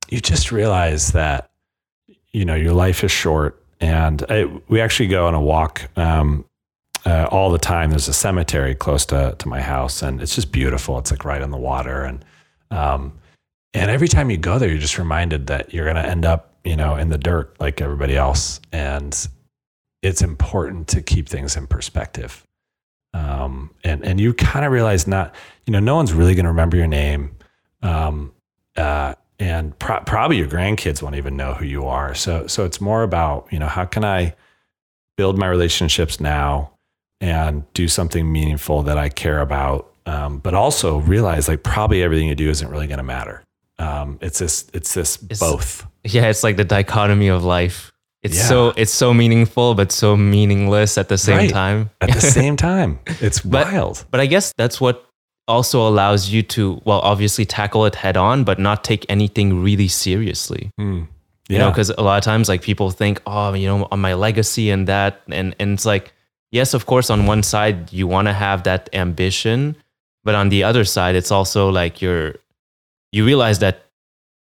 you 0.09 0.19
just 0.19 0.51
realize 0.51 1.13
that, 1.13 1.51
you 2.33 2.43
know, 2.43 2.55
your 2.55 2.73
life 2.73 3.03
is 3.03 3.11
short. 3.11 3.63
And 3.79 4.23
I, 4.29 4.45
we 4.67 4.81
actually 4.81 5.07
go 5.07 5.27
on 5.27 5.33
a 5.33 5.41
walk, 5.41 5.89
um, 5.97 6.45
uh, 7.05 7.27
all 7.31 7.51
the 7.51 7.57
time. 7.57 7.89
There's 7.89 8.09
a 8.09 8.13
cemetery 8.13 8.75
close 8.75 9.05
to, 9.07 9.35
to 9.39 9.47
my 9.47 9.61
house 9.61 10.01
and 10.01 10.21
it's 10.21 10.35
just 10.35 10.51
beautiful. 10.51 10.99
It's 10.99 11.11
like 11.11 11.25
right 11.25 11.41
on 11.41 11.51
the 11.51 11.57
water. 11.57 12.03
And, 12.03 12.23
um, 12.69 13.13
and 13.73 13.89
every 13.89 14.09
time 14.09 14.29
you 14.29 14.37
go 14.37 14.59
there, 14.59 14.69
you're 14.69 14.77
just 14.77 14.97
reminded 14.97 15.47
that 15.47 15.73
you're 15.73 15.85
going 15.85 15.95
to 15.95 16.05
end 16.05 16.25
up 16.25 16.50
you 16.63 16.75
know, 16.75 16.95
in 16.95 17.09
the 17.09 17.17
dirt 17.17 17.55
like 17.59 17.81
everybody 17.81 18.15
else. 18.15 18.59
And 18.71 19.15
it's 20.01 20.21
important 20.21 20.87
to 20.89 21.01
keep 21.01 21.29
things 21.29 21.55
in 21.55 21.67
perspective. 21.67 22.45
Um, 23.13 23.71
and, 23.83 24.03
and 24.05 24.19
you 24.21 24.33
kind 24.33 24.65
of 24.65 24.71
realize 24.71 25.05
not, 25.07 25.35
you 25.65 25.73
know, 25.73 25.79
no 25.79 25.95
one's 25.95 26.13
really 26.13 26.33
going 26.33 26.45
to 26.45 26.51
remember 26.51 26.77
your 26.77 26.87
name. 26.87 27.35
Um, 27.81 28.33
uh, 28.77 29.15
and 29.37 29.77
pro- 29.79 30.01
probably 30.01 30.37
your 30.37 30.47
grandkids 30.47 31.01
won't 31.01 31.15
even 31.15 31.35
know 31.35 31.53
who 31.53 31.65
you 31.65 31.87
are. 31.87 32.13
So, 32.13 32.47
so 32.47 32.63
it's 32.63 32.79
more 32.79 33.03
about, 33.03 33.47
you 33.51 33.59
know, 33.59 33.67
how 33.67 33.85
can 33.85 34.05
I 34.05 34.35
build 35.17 35.37
my 35.37 35.47
relationships 35.47 36.19
now 36.19 36.71
and 37.19 37.71
do 37.73 37.87
something 37.87 38.31
meaningful 38.31 38.83
that 38.83 38.97
I 38.97 39.09
care 39.09 39.39
about? 39.39 39.91
Um, 40.05 40.39
but 40.39 40.53
also 40.53 40.99
realize 40.99 41.47
like 41.47 41.63
probably 41.63 42.01
everything 42.01 42.27
you 42.27 42.35
do 42.35 42.49
isn't 42.49 42.69
really 42.69 42.87
going 42.87 42.97
to 42.97 43.03
matter. 43.03 43.43
Um, 43.77 44.19
it's 44.21 44.39
this, 44.39 44.69
it's 44.73 44.93
this 44.93 45.21
it's, 45.29 45.39
both. 45.39 45.85
Yeah, 46.03 46.27
it's 46.27 46.43
like 46.43 46.57
the 46.57 46.65
dichotomy 46.65 47.27
of 47.27 47.43
life. 47.43 47.91
It's 48.23 48.37
yeah. 48.37 48.43
so 48.43 48.73
it's 48.77 48.91
so 48.91 49.13
meaningful, 49.13 49.73
but 49.73 49.91
so 49.91 50.15
meaningless 50.15 50.97
at 50.97 51.09
the 51.09 51.17
same 51.17 51.37
right. 51.37 51.49
time. 51.49 51.89
At 52.01 52.13
the 52.13 52.21
same 52.39 52.55
time, 52.55 52.99
it's 53.19 53.41
but, 53.41 53.71
wild. 53.71 54.05
But 54.11 54.19
I 54.19 54.27
guess 54.27 54.53
that's 54.57 54.79
what 54.79 55.05
also 55.47 55.87
allows 55.87 56.29
you 56.29 56.43
to, 56.43 56.81
well, 56.85 56.99
obviously 56.99 57.45
tackle 57.45 57.85
it 57.85 57.95
head 57.95 58.17
on, 58.17 58.43
but 58.43 58.59
not 58.59 58.83
take 58.83 59.05
anything 59.09 59.61
really 59.61 59.87
seriously. 59.87 60.71
Mm. 60.79 61.07
You 61.49 61.57
know, 61.57 61.69
because 61.69 61.89
a 61.89 62.01
lot 62.01 62.17
of 62.17 62.23
times, 62.23 62.47
like 62.47 62.61
people 62.61 62.91
think, 62.91 63.21
oh, 63.25 63.53
you 63.53 63.67
know, 63.67 63.85
on 63.91 63.99
my 63.99 64.13
legacy 64.13 64.69
and 64.69 64.87
that, 64.87 65.21
and 65.27 65.53
and 65.59 65.73
it's 65.73 65.85
like, 65.85 66.13
yes, 66.51 66.73
of 66.73 66.85
course, 66.85 67.09
on 67.09 67.25
one 67.25 67.43
side 67.43 67.91
you 67.91 68.07
want 68.07 68.27
to 68.27 68.33
have 68.33 68.63
that 68.63 68.89
ambition, 68.93 69.75
but 70.23 70.33
on 70.33 70.47
the 70.47 70.63
other 70.63 70.85
side, 70.85 71.15
it's 71.15 71.29
also 71.29 71.69
like 71.69 72.01
you're, 72.01 72.35
you 73.11 73.25
realize 73.25 73.59
that 73.59 73.85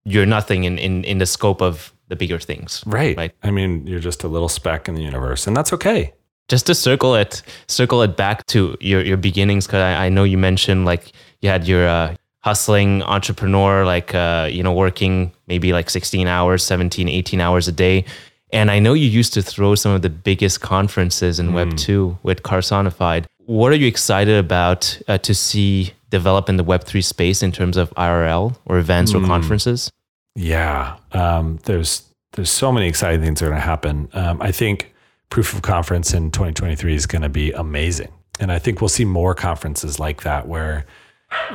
you're 0.04 0.26
nothing 0.26 0.64
in 0.64 0.78
in 0.78 1.04
in 1.04 1.18
the 1.18 1.26
scope 1.26 1.62
of 1.62 1.92
the 2.08 2.16
bigger 2.16 2.38
things. 2.38 2.82
right. 2.86 3.16
Right. 3.16 3.32
I 3.42 3.50
mean, 3.50 3.86
you're 3.86 4.00
just 4.00 4.22
a 4.24 4.28
little 4.28 4.48
speck 4.48 4.88
in 4.88 4.94
the 4.94 5.02
universe, 5.02 5.46
and 5.46 5.56
that's 5.56 5.72
okay. 5.72 6.12
just 6.48 6.66
to 6.66 6.74
circle 6.74 7.14
it 7.14 7.42
circle 7.68 8.02
it 8.02 8.16
back 8.16 8.46
to 8.46 8.76
your 8.80 9.00
your 9.02 9.16
beginnings 9.16 9.66
because 9.66 9.80
I, 9.80 10.06
I 10.06 10.08
know 10.10 10.24
you 10.24 10.38
mentioned 10.38 10.84
like 10.84 11.12
you 11.40 11.48
had 11.48 11.66
your 11.66 11.88
uh, 11.88 12.14
hustling 12.40 13.02
entrepreneur 13.04 13.84
like 13.84 14.14
uh, 14.14 14.48
you 14.50 14.62
know 14.62 14.72
working 14.72 15.32
maybe 15.46 15.72
like 15.72 15.88
16 15.88 16.26
hours 16.26 16.62
17 16.64 17.08
18 17.08 17.40
hours 17.40 17.68
a 17.68 17.72
day 17.72 18.04
and 18.52 18.70
i 18.70 18.78
know 18.78 18.92
you 18.92 19.06
used 19.06 19.32
to 19.32 19.42
throw 19.42 19.74
some 19.74 19.92
of 19.92 20.02
the 20.02 20.10
biggest 20.10 20.60
conferences 20.60 21.38
in 21.38 21.52
web 21.52 21.76
2 21.76 22.18
with 22.22 22.42
carsonified 22.42 23.24
what 23.46 23.72
are 23.72 23.76
you 23.76 23.86
excited 23.86 24.36
about 24.36 25.00
uh, 25.08 25.18
to 25.18 25.34
see 25.34 25.92
develop 26.12 26.48
in 26.48 26.56
the 26.56 26.62
web 26.62 26.84
3 26.84 27.00
space 27.00 27.42
in 27.42 27.50
terms 27.50 27.76
of 27.76 27.90
irl 27.96 28.56
or 28.66 28.78
events 28.78 29.12
or 29.14 29.20
conferences 29.26 29.90
Yeah, 30.34 30.96
um, 31.12 31.58
there's 31.64 32.08
there's 32.32 32.50
so 32.50 32.72
many 32.72 32.88
exciting 32.88 33.20
things 33.20 33.40
that 33.40 33.46
are 33.46 33.50
going 33.50 33.60
to 33.60 33.66
happen. 33.66 34.08
Um, 34.14 34.40
I 34.40 34.52
think 34.52 34.94
Proof 35.28 35.52
of 35.54 35.62
Conference 35.62 36.14
in 36.14 36.30
2023 36.30 36.94
is 36.94 37.06
going 37.06 37.22
to 37.22 37.28
be 37.28 37.52
amazing, 37.52 38.10
and 38.40 38.50
I 38.50 38.58
think 38.58 38.80
we'll 38.80 38.88
see 38.88 39.04
more 39.04 39.34
conferences 39.34 39.98
like 39.98 40.22
that 40.22 40.48
where, 40.48 40.86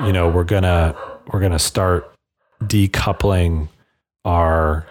you 0.03 0.13
know, 0.13 0.29
we're 0.29 0.43
gonna 0.43 0.95
we're 1.31 1.39
gonna 1.39 1.59
start 1.59 2.13
decoupling 2.63 3.69
our. 4.25 4.85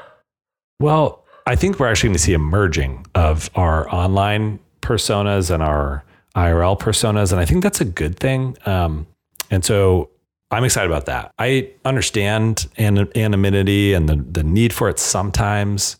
Well, 0.80 1.24
I 1.46 1.56
think 1.56 1.78
we're 1.78 1.88
actually 1.88 2.08
going 2.08 2.18
to 2.18 2.22
see 2.22 2.34
a 2.34 2.38
merging 2.38 3.06
of 3.14 3.50
our 3.54 3.88
online 3.94 4.58
personas 4.82 5.50
and 5.50 5.62
our 5.62 6.04
IRL 6.34 6.78
personas, 6.78 7.32
and 7.32 7.40
I 7.40 7.44
think 7.44 7.62
that's 7.62 7.80
a 7.80 7.84
good 7.84 8.18
thing. 8.18 8.56
Um, 8.66 9.06
and 9.50 9.64
so 9.64 10.10
I'm 10.50 10.64
excited 10.64 10.90
about 10.90 11.06
that. 11.06 11.32
I 11.38 11.70
understand 11.84 12.68
an- 12.76 13.10
anonymity 13.16 13.94
and 13.94 14.08
the, 14.08 14.16
the 14.16 14.44
need 14.44 14.72
for 14.72 14.88
it 14.88 14.98
sometimes. 14.98 15.96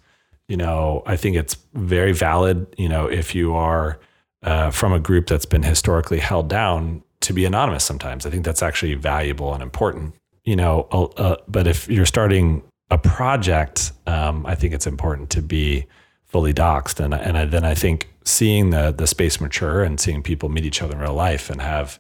You 0.49 0.57
know, 0.57 1.03
I 1.07 1.17
think 1.17 1.37
it's 1.37 1.57
very 1.75 2.13
valid, 2.13 2.67
you 2.79 2.89
know, 2.89 3.07
if 3.07 3.35
you 3.35 3.55
are 3.55 3.99
uh, 4.43 4.71
from 4.71 4.93
a 4.93 5.01
group 5.01 5.27
that's 5.27 5.47
been 5.47 5.65
historically 5.65 6.21
held 6.21 6.49
down 6.49 7.03
to 7.23 7.33
be 7.33 7.45
anonymous 7.45 7.85
sometimes. 7.85 8.25
I 8.25 8.31
think 8.31 8.45
that's 8.45 8.63
actually 8.63 8.95
valuable 8.95 9.53
and 9.53 9.63
important, 9.63 10.15
you 10.45 10.55
know. 10.55 10.83
Uh, 10.93 11.37
but 11.49 11.67
if 11.67 11.89
you're 11.89 12.07
starting 12.07 12.63
a 12.91 12.99
project, 12.99 13.91
um, 14.07 14.47
I 14.47 14.55
think 14.55 14.73
it's 14.73 14.87
important 14.87 15.31
to 15.31 15.43
be 15.43 15.87
fully 16.25 16.55
doxxed. 16.55 17.01
And, 17.01 17.15
and 17.15 17.37
I, 17.37 17.45
then 17.47 17.65
I 17.65 17.75
think 17.75 18.09
seeing 18.25 18.71
the, 18.71 18.95
the 18.97 19.09
space 19.09 19.41
mature 19.41 19.83
and 19.83 19.99
seeing 19.99 20.23
people 20.23 20.49
meet 20.49 20.65
each 20.65 20.83
other 20.83 20.95
in 20.95 21.01
real 21.01 21.15
life 21.15 21.51
and 21.51 21.61
have 21.61 21.99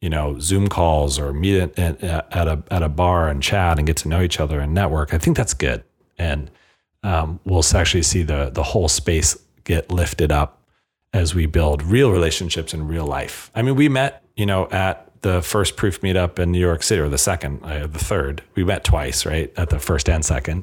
you 0.00 0.08
know 0.08 0.38
Zoom 0.38 0.68
calls 0.68 1.18
or 1.18 1.32
meet 1.32 1.60
at, 1.60 1.78
at, 1.78 2.02
at 2.02 2.48
a 2.48 2.62
at 2.70 2.82
a 2.82 2.88
bar 2.88 3.28
and 3.28 3.42
chat 3.42 3.78
and 3.78 3.86
get 3.86 3.96
to 3.98 4.08
know 4.08 4.22
each 4.22 4.40
other 4.40 4.60
and 4.60 4.74
network. 4.74 5.14
I 5.14 5.18
think 5.18 5.36
that's 5.36 5.54
good, 5.54 5.84
and 6.16 6.50
um, 7.02 7.40
we'll 7.44 7.64
actually 7.74 8.02
see 8.02 8.22
the 8.22 8.50
the 8.50 8.62
whole 8.62 8.88
space 8.88 9.36
get 9.64 9.90
lifted 9.90 10.32
up 10.32 10.62
as 11.12 11.34
we 11.34 11.46
build 11.46 11.82
real 11.82 12.10
relationships 12.10 12.74
in 12.74 12.86
real 12.86 13.06
life. 13.06 13.50
I 13.54 13.62
mean, 13.62 13.76
we 13.76 13.88
met 13.88 14.22
you 14.36 14.46
know 14.46 14.68
at 14.70 15.10
the 15.22 15.42
first 15.42 15.76
proof 15.76 16.00
meetup 16.00 16.38
in 16.38 16.52
New 16.52 16.60
York 16.60 16.82
City 16.82 17.00
or 17.00 17.08
the 17.08 17.18
second, 17.18 17.64
uh, 17.64 17.88
the 17.88 17.98
third. 17.98 18.42
We 18.54 18.62
met 18.62 18.84
twice, 18.84 19.26
right, 19.26 19.52
at 19.56 19.68
the 19.68 19.80
first 19.80 20.08
and 20.08 20.22
2nd 20.22 20.62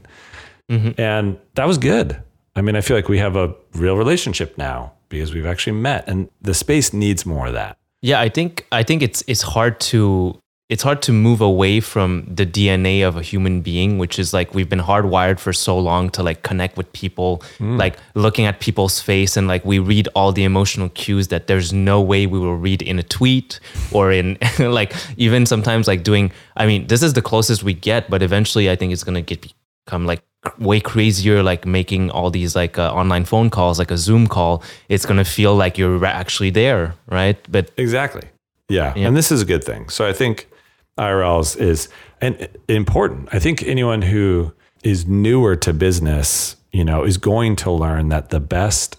and 0.97 1.39
that 1.55 1.67
was 1.67 1.77
good. 1.77 2.21
I 2.55 2.61
mean, 2.61 2.75
I 2.75 2.81
feel 2.81 2.97
like 2.97 3.09
we 3.09 3.19
have 3.19 3.35
a 3.35 3.53
real 3.73 3.97
relationship 3.97 4.57
now 4.57 4.93
because 5.09 5.33
we've 5.33 5.45
actually 5.45 5.73
met, 5.73 6.05
and 6.07 6.29
the 6.41 6.53
space 6.53 6.93
needs 6.93 7.25
more 7.25 7.47
of 7.47 7.53
that. 7.53 7.77
Yeah, 8.01 8.19
I 8.19 8.29
think 8.29 8.65
I 8.71 8.83
think 8.83 9.01
it's 9.01 9.23
it's 9.27 9.41
hard 9.41 9.79
to 9.91 10.39
it's 10.67 10.81
hard 10.81 11.03
to 11.03 11.11
move 11.11 11.41
away 11.41 11.79
from 11.79 12.25
the 12.27 12.45
DNA 12.45 13.07
of 13.07 13.17
a 13.17 13.21
human 13.21 13.61
being, 13.61 13.99
which 13.99 14.17
is 14.17 14.33
like 14.33 14.55
we've 14.55 14.69
been 14.69 14.79
hardwired 14.79 15.39
for 15.39 15.53
so 15.53 15.77
long 15.77 16.09
to 16.09 16.23
like 16.23 16.41
connect 16.41 16.75
with 16.75 16.91
people, 16.91 17.43
hmm. 17.59 17.77
like 17.77 17.97
looking 18.15 18.45
at 18.45 18.59
people's 18.59 18.99
face 18.99 19.37
and 19.37 19.47
like 19.47 19.63
we 19.63 19.77
read 19.77 20.07
all 20.15 20.31
the 20.31 20.43
emotional 20.43 20.89
cues 20.89 21.27
that 21.27 21.45
there's 21.45 21.71
no 21.71 22.01
way 22.01 22.25
we 22.25 22.39
will 22.39 22.57
read 22.57 22.81
in 22.81 22.97
a 22.97 23.03
tweet 23.03 23.59
or 23.91 24.11
in 24.11 24.39
like 24.59 24.93
even 25.17 25.45
sometimes 25.45 25.87
like 25.87 26.03
doing 26.03 26.31
I 26.57 26.65
mean, 26.65 26.87
this 26.87 27.03
is 27.03 27.13
the 27.13 27.21
closest 27.21 27.63
we 27.63 27.73
get, 27.73 28.09
but 28.09 28.23
eventually 28.23 28.69
I 28.69 28.75
think 28.75 28.91
it's 28.91 29.03
gonna 29.03 29.21
get 29.21 29.45
become 29.85 30.07
like 30.07 30.23
way 30.59 30.79
crazier 30.79 31.43
like 31.43 31.65
making 31.65 32.09
all 32.11 32.29
these 32.29 32.55
like 32.55 32.77
uh, 32.77 32.93
online 32.93 33.25
phone 33.25 33.49
calls 33.49 33.79
like 33.79 33.91
a 33.91 33.97
zoom 33.97 34.27
call 34.27 34.63
it's 34.89 35.05
going 35.05 35.17
to 35.17 35.25
feel 35.25 35.55
like 35.55 35.77
you're 35.77 36.05
actually 36.05 36.49
there 36.49 36.95
right 37.07 37.37
but 37.51 37.71
Exactly. 37.77 38.23
Yeah. 38.69 38.93
Yeah. 38.95 39.07
And 39.07 39.15
this 39.15 39.31
is 39.31 39.41
a 39.41 39.45
good 39.45 39.63
thing. 39.63 39.89
So 39.89 40.07
I 40.07 40.13
think 40.13 40.49
IRLs 40.97 41.57
is 41.57 41.89
and 42.21 42.47
important. 42.67 43.29
I 43.31 43.39
think 43.39 43.63
anyone 43.63 44.01
who 44.01 44.53
is 44.83 45.05
newer 45.05 45.55
to 45.57 45.73
business, 45.73 46.55
you 46.71 46.83
know, 46.83 47.03
is 47.03 47.17
going 47.17 47.55
to 47.57 47.71
learn 47.71 48.09
that 48.09 48.29
the 48.29 48.39
best 48.39 48.97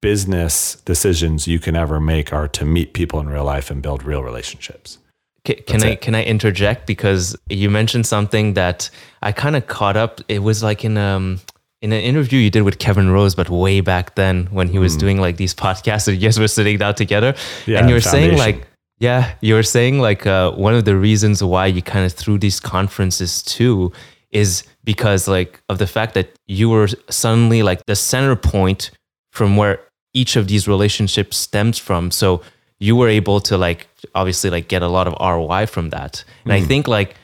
business 0.00 0.76
decisions 0.84 1.46
you 1.46 1.58
can 1.58 1.76
ever 1.76 2.00
make 2.00 2.32
are 2.32 2.48
to 2.48 2.64
meet 2.64 2.92
people 2.92 3.20
in 3.20 3.28
real 3.28 3.44
life 3.44 3.70
and 3.70 3.82
build 3.82 4.02
real 4.02 4.22
relationships. 4.22 4.98
Ca- 5.46 5.62
Can 5.66 5.82
I 5.82 5.94
can 5.94 6.14
I 6.14 6.24
interject 6.24 6.86
because 6.86 7.36
you 7.48 7.70
mentioned 7.70 8.06
something 8.06 8.54
that 8.54 8.90
I 9.22 9.32
kind 9.32 9.56
of 9.56 9.66
caught 9.66 9.96
up. 9.96 10.20
It 10.28 10.40
was 10.40 10.62
like 10.62 10.84
in 10.84 10.96
um 10.96 11.40
in 11.80 11.92
an 11.92 12.00
interview 12.00 12.40
you 12.40 12.50
did 12.50 12.62
with 12.62 12.78
Kevin 12.78 13.10
Rose, 13.10 13.34
but 13.34 13.48
way 13.48 13.80
back 13.80 14.16
then 14.16 14.46
when 14.50 14.68
he 14.68 14.78
was 14.78 14.96
doing 14.96 15.20
like 15.20 15.36
these 15.36 15.54
podcasts 15.54 16.06
that 16.06 16.14
you 16.16 16.20
guys 16.20 16.38
were 16.38 16.48
sitting 16.48 16.78
down 16.78 16.94
together. 16.94 17.34
Yeah, 17.66 17.78
and 17.78 17.88
you 17.88 17.94
were 17.94 18.00
saying 18.00 18.36
like 18.36 18.66
yeah, 18.98 19.34
you 19.40 19.54
were 19.54 19.62
saying 19.62 20.00
like 20.00 20.26
uh, 20.26 20.52
one 20.52 20.74
of 20.74 20.84
the 20.84 20.96
reasons 20.96 21.42
why 21.42 21.66
you 21.66 21.82
kind 21.82 22.04
of 22.04 22.12
threw 22.12 22.36
these 22.36 22.58
conferences 22.58 23.42
too 23.42 23.92
is 24.30 24.64
because 24.84 25.28
like 25.28 25.62
of 25.68 25.78
the 25.78 25.86
fact 25.86 26.14
that 26.14 26.30
you 26.46 26.68
were 26.68 26.88
suddenly 27.08 27.62
like 27.62 27.84
the 27.86 27.96
center 27.96 28.34
point 28.34 28.90
from 29.32 29.56
where 29.56 29.80
each 30.14 30.36
of 30.36 30.48
these 30.48 30.66
relationships 30.66 31.36
stems 31.36 31.78
from. 31.78 32.10
So 32.10 32.42
you 32.80 32.94
were 32.96 33.08
able 33.08 33.40
to 33.40 33.58
like 33.58 33.88
obviously 34.14 34.50
like 34.50 34.68
get 34.68 34.82
a 34.82 34.88
lot 34.88 35.06
of 35.06 35.14
ROI 35.20 35.66
from 35.66 35.90
that. 35.90 36.24
And 36.44 36.52
I 36.52 36.60
think 36.60 36.86
like 36.86 37.14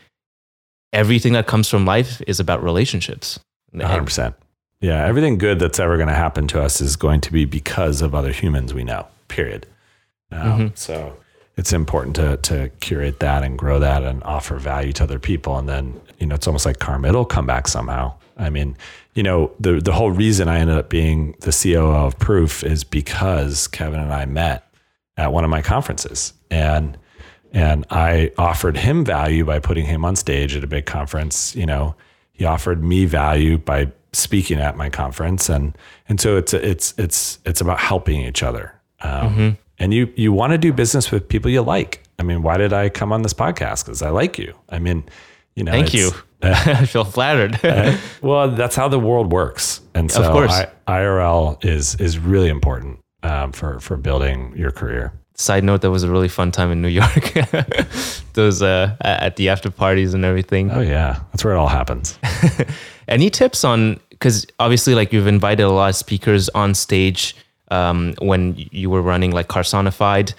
everything 0.93 1.35
that 1.35 1.47
comes 1.47 1.69
from 1.69 1.85
life 1.85 2.21
is 2.27 2.41
about 2.41 2.63
relationships. 2.63 3.39
100%. 3.75 4.35
Yeah. 4.81 5.05
Everything 5.07 5.39
good 5.39 5.59
that's 5.59 5.79
ever 5.79 5.97
going 5.97 6.09
to 6.09 6.15
happen 6.15 6.47
to 6.49 6.63
us 6.63 6.81
is 6.81 6.97
going 6.97 7.21
to 7.23 7.33
be 7.33 7.45
because 7.45 8.03
of 8.03 8.15
other 8.15 8.33
humans 8.33 8.75
we 8.75 8.85
know, 8.85 9.07
period. 9.29 9.67
Um, 10.31 10.73
So 10.75 11.17
it's 11.57 11.73
important 11.73 12.17
to, 12.17 12.37
to 12.39 12.69
curate 12.81 13.21
that 13.21 13.45
and 13.45 13.57
grow 13.57 13.79
that 13.79 14.03
and 14.03 14.23
offer 14.25 14.57
value 14.57 14.93
to 14.95 15.05
other 15.05 15.19
people. 15.19 15.57
And 15.57 15.69
then, 15.69 16.01
you 16.19 16.27
know, 16.27 16.35
it's 16.35 16.47
almost 16.47 16.67
like 16.67 16.81
karma, 16.81 17.09
it'll 17.09 17.25
come 17.25 17.47
back 17.47 17.69
somehow. 17.69 18.15
I 18.37 18.51
mean, 18.51 18.77
you 19.15 19.23
know, 19.23 19.53
the, 19.61 19.81
the 19.81 19.93
whole 19.93 20.11
reason 20.11 20.49
I 20.49 20.59
ended 20.59 20.77
up 20.77 20.89
being 20.89 21.37
the 21.41 21.53
COO 21.53 21.93
of 21.93 22.19
Proof 22.19 22.65
is 22.65 22.83
because 22.83 23.69
Kevin 23.69 24.01
and 24.01 24.13
I 24.13 24.25
met 24.25 24.69
at 25.17 25.33
one 25.33 25.45
of 25.45 25.51
my 25.51 25.63
conferences. 25.63 26.33
And 26.51 26.97
and 27.53 27.87
I 27.91 28.33
offered 28.37 28.77
him 28.77 29.05
value 29.05 29.45
by 29.45 29.61
putting 29.61 29.87
him 29.87 30.05
on 30.05 30.17
stage 30.17 30.57
at 30.57 30.65
a 30.65 30.67
big 30.67 30.87
conference. 30.87 31.55
You 31.55 31.67
know, 31.67 31.95
he 32.33 32.45
offered 32.45 32.83
me 32.83 33.05
value 33.05 33.59
by 33.59 33.93
speaking 34.13 34.59
at 34.59 34.77
my 34.77 34.91
conference, 34.91 35.49
and 35.49 35.77
and 36.09 36.21
so 36.21 36.37
it's 36.37 36.53
it's 36.53 36.95
it's 36.99 37.39
it's 37.45 37.61
about 37.61 37.79
helping 37.79 38.21
each 38.23 38.43
other. 38.43 38.75
Um, 39.01 39.59
And 39.79 39.93
you 39.93 40.13
you 40.17 40.33
want 40.33 40.53
to 40.53 40.59
do 40.59 40.73
business 40.73 41.11
with 41.11 41.29
people 41.29 41.51
you 41.51 41.63
like. 41.63 42.01
I 42.19 42.23
mean, 42.23 42.43
why 42.43 42.57
did 42.57 42.73
I 42.73 42.89
come 42.89 43.13
on 43.13 43.23
this 43.23 43.35
podcast? 43.35 43.85
Because 43.85 44.03
I 44.03 44.11
like 44.11 44.39
you. 44.39 44.55
I 44.69 44.79
mean, 44.79 45.05
you 45.57 45.65
know, 45.65 45.73
Thank 45.73 45.93
you. 45.95 46.09
it's- 46.09 46.23
I 46.83 46.85
feel 46.87 47.05
flattered. 47.05 47.59
well, 48.23 48.51
that's 48.51 48.77
how 48.77 48.87
the 48.89 48.99
world 48.99 49.33
works, 49.33 49.81
and 49.95 50.11
so. 50.11 50.23
I, 50.39 50.69
IRL 50.87 51.65
is 51.65 51.95
is 51.97 52.19
really 52.19 52.49
important 52.51 52.99
um, 53.25 53.53
for 53.53 53.81
for 53.81 53.97
building 53.97 54.53
your 54.57 54.71
career. 54.71 55.13
Side 55.37 55.65
note, 55.65 55.81
that 55.81 55.91
was 55.91 56.05
a 56.05 56.11
really 56.11 56.29
fun 56.29 56.53
time 56.53 56.71
in 56.71 56.81
New 56.81 56.89
York. 56.89 57.33
Those 58.35 58.63
uh, 58.63 58.95
at 59.01 59.35
the 59.37 59.49
after 59.49 59.71
parties 59.71 60.15
and 60.15 60.25
everything. 60.25 60.71
Oh 60.71 60.81
yeah, 60.81 61.21
that's 61.33 61.45
where 61.45 61.55
it 61.55 61.59
all 61.59 61.69
happens. 61.69 62.19
Any 63.09 63.31
tips 63.31 63.65
on 63.65 63.99
because 64.11 64.47
obviously 64.61 64.95
like 64.95 65.13
you've 65.13 65.27
invited 65.27 65.65
a 65.65 65.71
lot 65.71 65.89
of 65.89 65.97
speakers 65.97 66.49
on 66.51 66.75
stage 66.75 67.37
um, 67.71 68.15
when 68.21 68.55
you 68.57 68.91
were 68.91 69.03
running 69.03 69.33
like 69.33 69.49
Carsonified. 69.49 70.35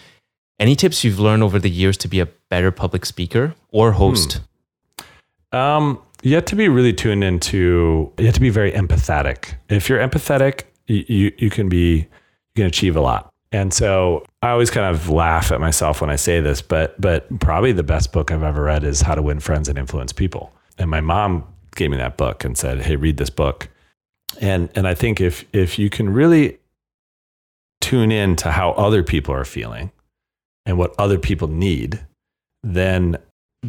Any 0.60 0.76
tips 0.76 1.04
you've 1.04 1.20
learned 1.20 1.44
over 1.44 1.60
the 1.60 1.70
years 1.70 1.98
to 1.98 2.08
be 2.08 2.22
a 2.22 2.28
better 2.50 2.72
public 2.72 3.06
speaker 3.06 3.54
or 3.72 3.92
host? 3.92 4.40
Um, 5.52 6.00
you 6.24 6.36
have 6.36 6.46
to 6.46 6.56
be 6.56 6.70
really 6.70 6.94
tuned 6.94 7.24
into. 7.24 8.14
You 8.18 8.26
have 8.26 8.36
to 8.36 8.40
be 8.40 8.50
very 8.50 8.72
empathetic. 8.72 9.56
If 9.68 9.90
you're 9.90 10.00
empathetic, 10.00 10.64
you 10.88 11.04
you, 11.08 11.32
you 11.38 11.50
can 11.50 11.68
be 11.68 12.08
you 12.56 12.62
can 12.62 12.68
achieve 12.68 12.96
a 12.96 13.02
lot. 13.02 13.32
And 13.52 13.74
so 13.74 14.26
I 14.42 14.50
always 14.50 14.70
kind 14.70 14.94
of 14.94 15.10
laugh 15.10 15.52
at 15.52 15.60
myself 15.60 16.02
when 16.02 16.10
I 16.10 16.16
say 16.16 16.42
this, 16.42 16.62
but 16.62 17.00
but 17.00 17.40
probably 17.40 17.72
the 17.72 17.84
best 17.84 18.12
book 18.12 18.32
I've 18.32 18.44
ever 18.44 18.64
read 18.64 18.84
is 18.84 19.02
How 19.02 19.16
to 19.16 19.22
Win 19.22 19.40
Friends 19.40 19.70
and 19.70 19.78
Influence 19.78 20.12
People. 20.12 20.52
And 20.78 20.90
my 20.90 21.02
mom 21.02 21.46
gave 21.76 21.92
me 21.92 21.98
that 21.98 22.18
book 22.18 22.44
and 22.44 22.58
said, 22.58 22.82
"Hey, 22.82 22.96
read 22.96 23.18
this 23.18 23.30
book." 23.30 23.70
And 24.42 24.70
and 24.76 24.88
I 24.88 24.94
think 24.94 25.22
if 25.22 25.46
if 25.54 25.80
you 25.80 25.90
can 25.90 26.10
really 26.10 26.58
tune 27.82 28.12
in 28.12 28.36
to 28.38 28.52
how 28.52 28.72
other 28.72 29.04
people 29.04 29.34
are 29.34 29.46
feeling 29.46 29.92
and 30.66 30.78
what 30.78 30.94
other 30.98 31.20
people 31.20 31.48
need, 31.48 32.04
then 32.64 33.18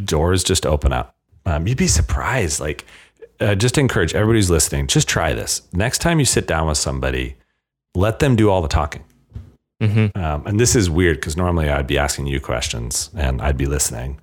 doors 0.05 0.43
just 0.43 0.65
open 0.65 0.93
up. 0.93 1.15
Um, 1.45 1.67
you'd 1.67 1.79
be 1.79 1.87
surprised. 1.87 2.59
Like, 2.59 2.85
uh, 3.41 3.55
just 3.55 3.79
encourage 3.79 4.15
everybody's 4.15 4.51
listening, 4.51 4.87
just 4.87 5.09
try 5.09 5.35
this. 5.35 5.63
Next 5.73 5.99
time 5.99 6.19
you 6.19 6.25
sit 6.25 6.47
down 6.47 6.67
with 6.67 6.79
somebody, 6.79 7.37
let 7.97 8.19
them 8.19 8.37
do 8.37 8.51
all 8.51 8.63
the 8.63 8.69
talking. 8.69 9.05
Mm-hmm. 9.83 10.19
Um, 10.19 10.47
and 10.47 10.61
this 10.61 10.75
is 10.75 10.89
weird 10.89 11.19
because 11.19 11.37
normally 11.37 11.69
I'd 11.69 11.87
be 11.87 11.99
asking 11.99 12.27
you 12.27 12.41
questions 12.41 13.11
and 13.15 13.43
I'd 13.43 13.59
be 13.59 13.67
listening. 13.67 14.21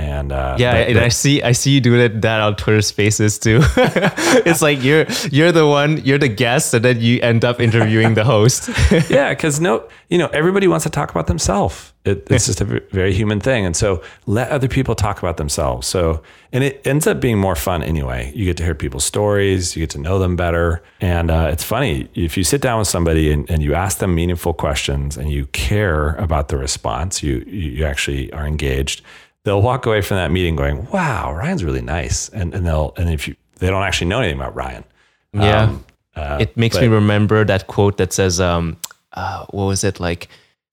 And 0.00 0.32
uh, 0.32 0.56
yeah, 0.58 0.72
but, 0.72 0.86
and 0.88 0.94
but, 0.94 1.02
I 1.02 1.08
see 1.08 1.42
I 1.42 1.52
see 1.52 1.72
you 1.72 1.80
doing 1.82 2.20
that 2.20 2.40
on 2.40 2.56
Twitter 2.56 2.80
Spaces 2.80 3.38
too. 3.38 3.60
it's 3.76 4.62
like 4.62 4.82
you're 4.82 5.04
you're 5.30 5.52
the 5.52 5.66
one, 5.66 5.98
you're 5.98 6.16
the 6.16 6.28
guest, 6.28 6.72
and 6.72 6.82
then 6.82 7.02
you 7.02 7.20
end 7.20 7.44
up 7.44 7.60
interviewing 7.60 8.14
the 8.14 8.24
host. 8.24 8.70
yeah, 9.10 9.28
because 9.28 9.60
no, 9.60 9.86
you 10.08 10.16
know, 10.16 10.28
everybody 10.28 10.66
wants 10.66 10.84
to 10.84 10.90
talk 10.90 11.10
about 11.10 11.26
themselves. 11.26 11.92
It, 12.06 12.26
it's 12.30 12.46
just 12.46 12.62
a 12.62 12.64
very 12.64 13.12
human 13.12 13.40
thing, 13.40 13.66
and 13.66 13.76
so 13.76 14.02
let 14.24 14.48
other 14.50 14.68
people 14.68 14.94
talk 14.94 15.18
about 15.18 15.36
themselves. 15.36 15.86
So, 15.86 16.22
and 16.50 16.64
it 16.64 16.86
ends 16.86 17.06
up 17.06 17.20
being 17.20 17.36
more 17.36 17.54
fun 17.54 17.82
anyway. 17.82 18.32
You 18.34 18.46
get 18.46 18.56
to 18.56 18.64
hear 18.64 18.74
people's 18.74 19.04
stories, 19.04 19.76
you 19.76 19.82
get 19.82 19.90
to 19.90 19.98
know 19.98 20.18
them 20.18 20.34
better, 20.34 20.82
and 21.02 21.30
uh, 21.30 21.50
it's 21.52 21.62
funny 21.62 22.08
if 22.14 22.38
you 22.38 22.44
sit 22.44 22.62
down 22.62 22.78
with 22.78 22.88
somebody 22.88 23.30
and, 23.30 23.50
and 23.50 23.62
you 23.62 23.74
ask 23.74 23.98
them 23.98 24.14
meaningful 24.14 24.54
questions 24.54 25.18
and 25.18 25.30
you 25.30 25.44
care 25.48 26.14
about 26.14 26.48
the 26.48 26.56
response. 26.56 27.22
You 27.22 27.44
you 27.46 27.84
actually 27.84 28.32
are 28.32 28.46
engaged 28.46 29.02
they'll 29.44 29.62
walk 29.62 29.86
away 29.86 30.02
from 30.02 30.16
that 30.16 30.30
meeting 30.30 30.56
going, 30.56 30.86
"Wow, 30.90 31.32
Ryan's 31.32 31.64
really 31.64 31.82
nice," 31.82 32.28
and 32.30 32.54
and 32.54 32.66
they'll 32.66 32.92
and 32.96 33.10
if 33.10 33.28
you 33.28 33.36
they 33.58 33.68
don't 33.68 33.82
actually 33.82 34.08
know 34.08 34.20
anything 34.20 34.38
about 34.38 34.54
Ryan, 34.54 34.84
yeah, 35.32 35.62
um, 35.62 35.84
uh, 36.16 36.38
it 36.40 36.56
makes 36.56 36.76
but, 36.76 36.82
me 36.82 36.88
remember 36.88 37.44
that 37.44 37.66
quote 37.66 37.96
that 37.98 38.12
says, 38.12 38.40
um, 38.40 38.76
uh, 39.12 39.46
"What 39.50 39.66
was 39.66 39.84
it 39.84 40.00
like? 40.00 40.28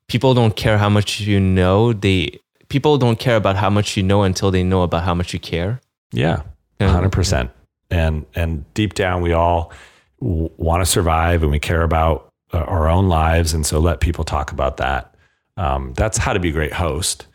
People 0.07 0.33
don't 0.33 0.55
care 0.55 0.77
how 0.77 0.89
much 0.89 1.19
you 1.19 1.39
know; 1.39 1.93
they 1.93 2.39
people 2.69 2.97
don't 2.97 3.19
care 3.19 3.35
about 3.35 3.55
how 3.55 3.69
much 3.69 3.97
you 3.97 4.03
know 4.03 4.23
until 4.23 4.51
they 4.51 4.63
know 4.63 4.83
about 4.83 5.03
how 5.03 5.13
much 5.13 5.33
you 5.33 5.39
care." 5.39 5.81
Yeah, 6.11 6.41
hundred 6.81 7.11
percent. 7.11 7.51
And 7.89 8.25
and 8.35 8.65
deep 8.73 8.93
down, 8.93 9.21
we 9.21 9.31
all 9.31 9.71
w- 10.19 10.49
want 10.57 10.81
to 10.81 10.85
survive, 10.85 11.41
and 11.43 11.51
we 11.51 11.59
care 11.59 11.83
about 11.83 12.29
uh, 12.53 12.59
our 12.59 12.89
own 12.89 13.07
lives, 13.07 13.53
and 13.53 13.65
so 13.65 13.79
let 13.79 14.01
people 14.01 14.23
talk 14.23 14.51
about 14.51 14.77
that. 14.77 15.13
Um, 15.55 15.93
that's 15.95 16.17
how 16.17 16.33
to 16.33 16.39
be 16.39 16.49
a 16.49 16.51
great 16.51 16.73
host 16.73 17.26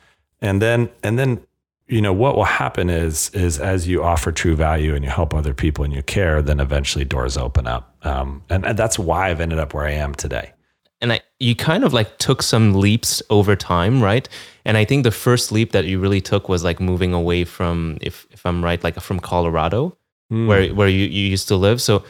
and 0.43 0.61
then 0.61 0.91
and 1.03 1.19
then 1.19 1.41
you 1.87 2.03
know 2.03 2.13
what 2.13 2.37
will 2.37 2.45
happen 2.45 2.91
is 2.91 3.31
is 3.31 3.59
as 3.59 3.89
you 3.89 4.03
offer 4.03 4.31
true 4.31 4.55
value 4.55 4.95
and 4.95 5.05
you 5.05 5.11
help 5.11 5.33
other 5.33 5.55
people 5.55 5.85
and 5.85 5.95
you 5.95 6.03
care 6.03 6.43
then 6.43 6.61
eventually 6.61 7.05
doors 7.05 7.39
open 7.39 7.67
up. 7.67 7.97
Um, 8.03 8.43
and, 8.51 8.67
and 8.67 8.79
that's 8.79 8.99
why 8.99 9.31
i've 9.31 9.41
ended 9.41 9.59
up 9.59 9.73
where 9.73 9.87
i 9.87 9.93
am 9.93 10.15
today. 10.15 10.53
And 11.01 11.13
I, 11.13 11.21
you 11.41 11.57
kind 11.57 11.83
of 11.83 11.93
like 11.93 12.19
took 12.19 12.43
some 12.43 12.75
leaps 12.75 13.23
over 13.31 13.57
time 13.57 14.03
right? 14.03 14.29
And 14.65 14.77
i 14.77 14.85
think 14.85 15.05
the 15.05 15.11
first 15.11 15.53
leap 15.53 15.73
that 15.73 15.87
you 15.87 15.99
really 15.99 16.21
took 16.21 16.49
was 16.49 16.63
like 16.65 16.81
moving 16.81 17.15
away 17.15 17.45
from 17.45 17.99
if 18.01 18.27
if 18.31 18.45
i'm 18.45 18.63
right 18.63 18.83
like 18.85 19.01
from 19.01 19.21
colorado 19.21 19.97
mm. 20.33 20.47
where 20.47 20.75
where 20.75 20.89
you, 20.89 21.07
you 21.07 21.29
used 21.29 21.49
to 21.49 21.57
live. 21.57 21.81
So 21.81 22.05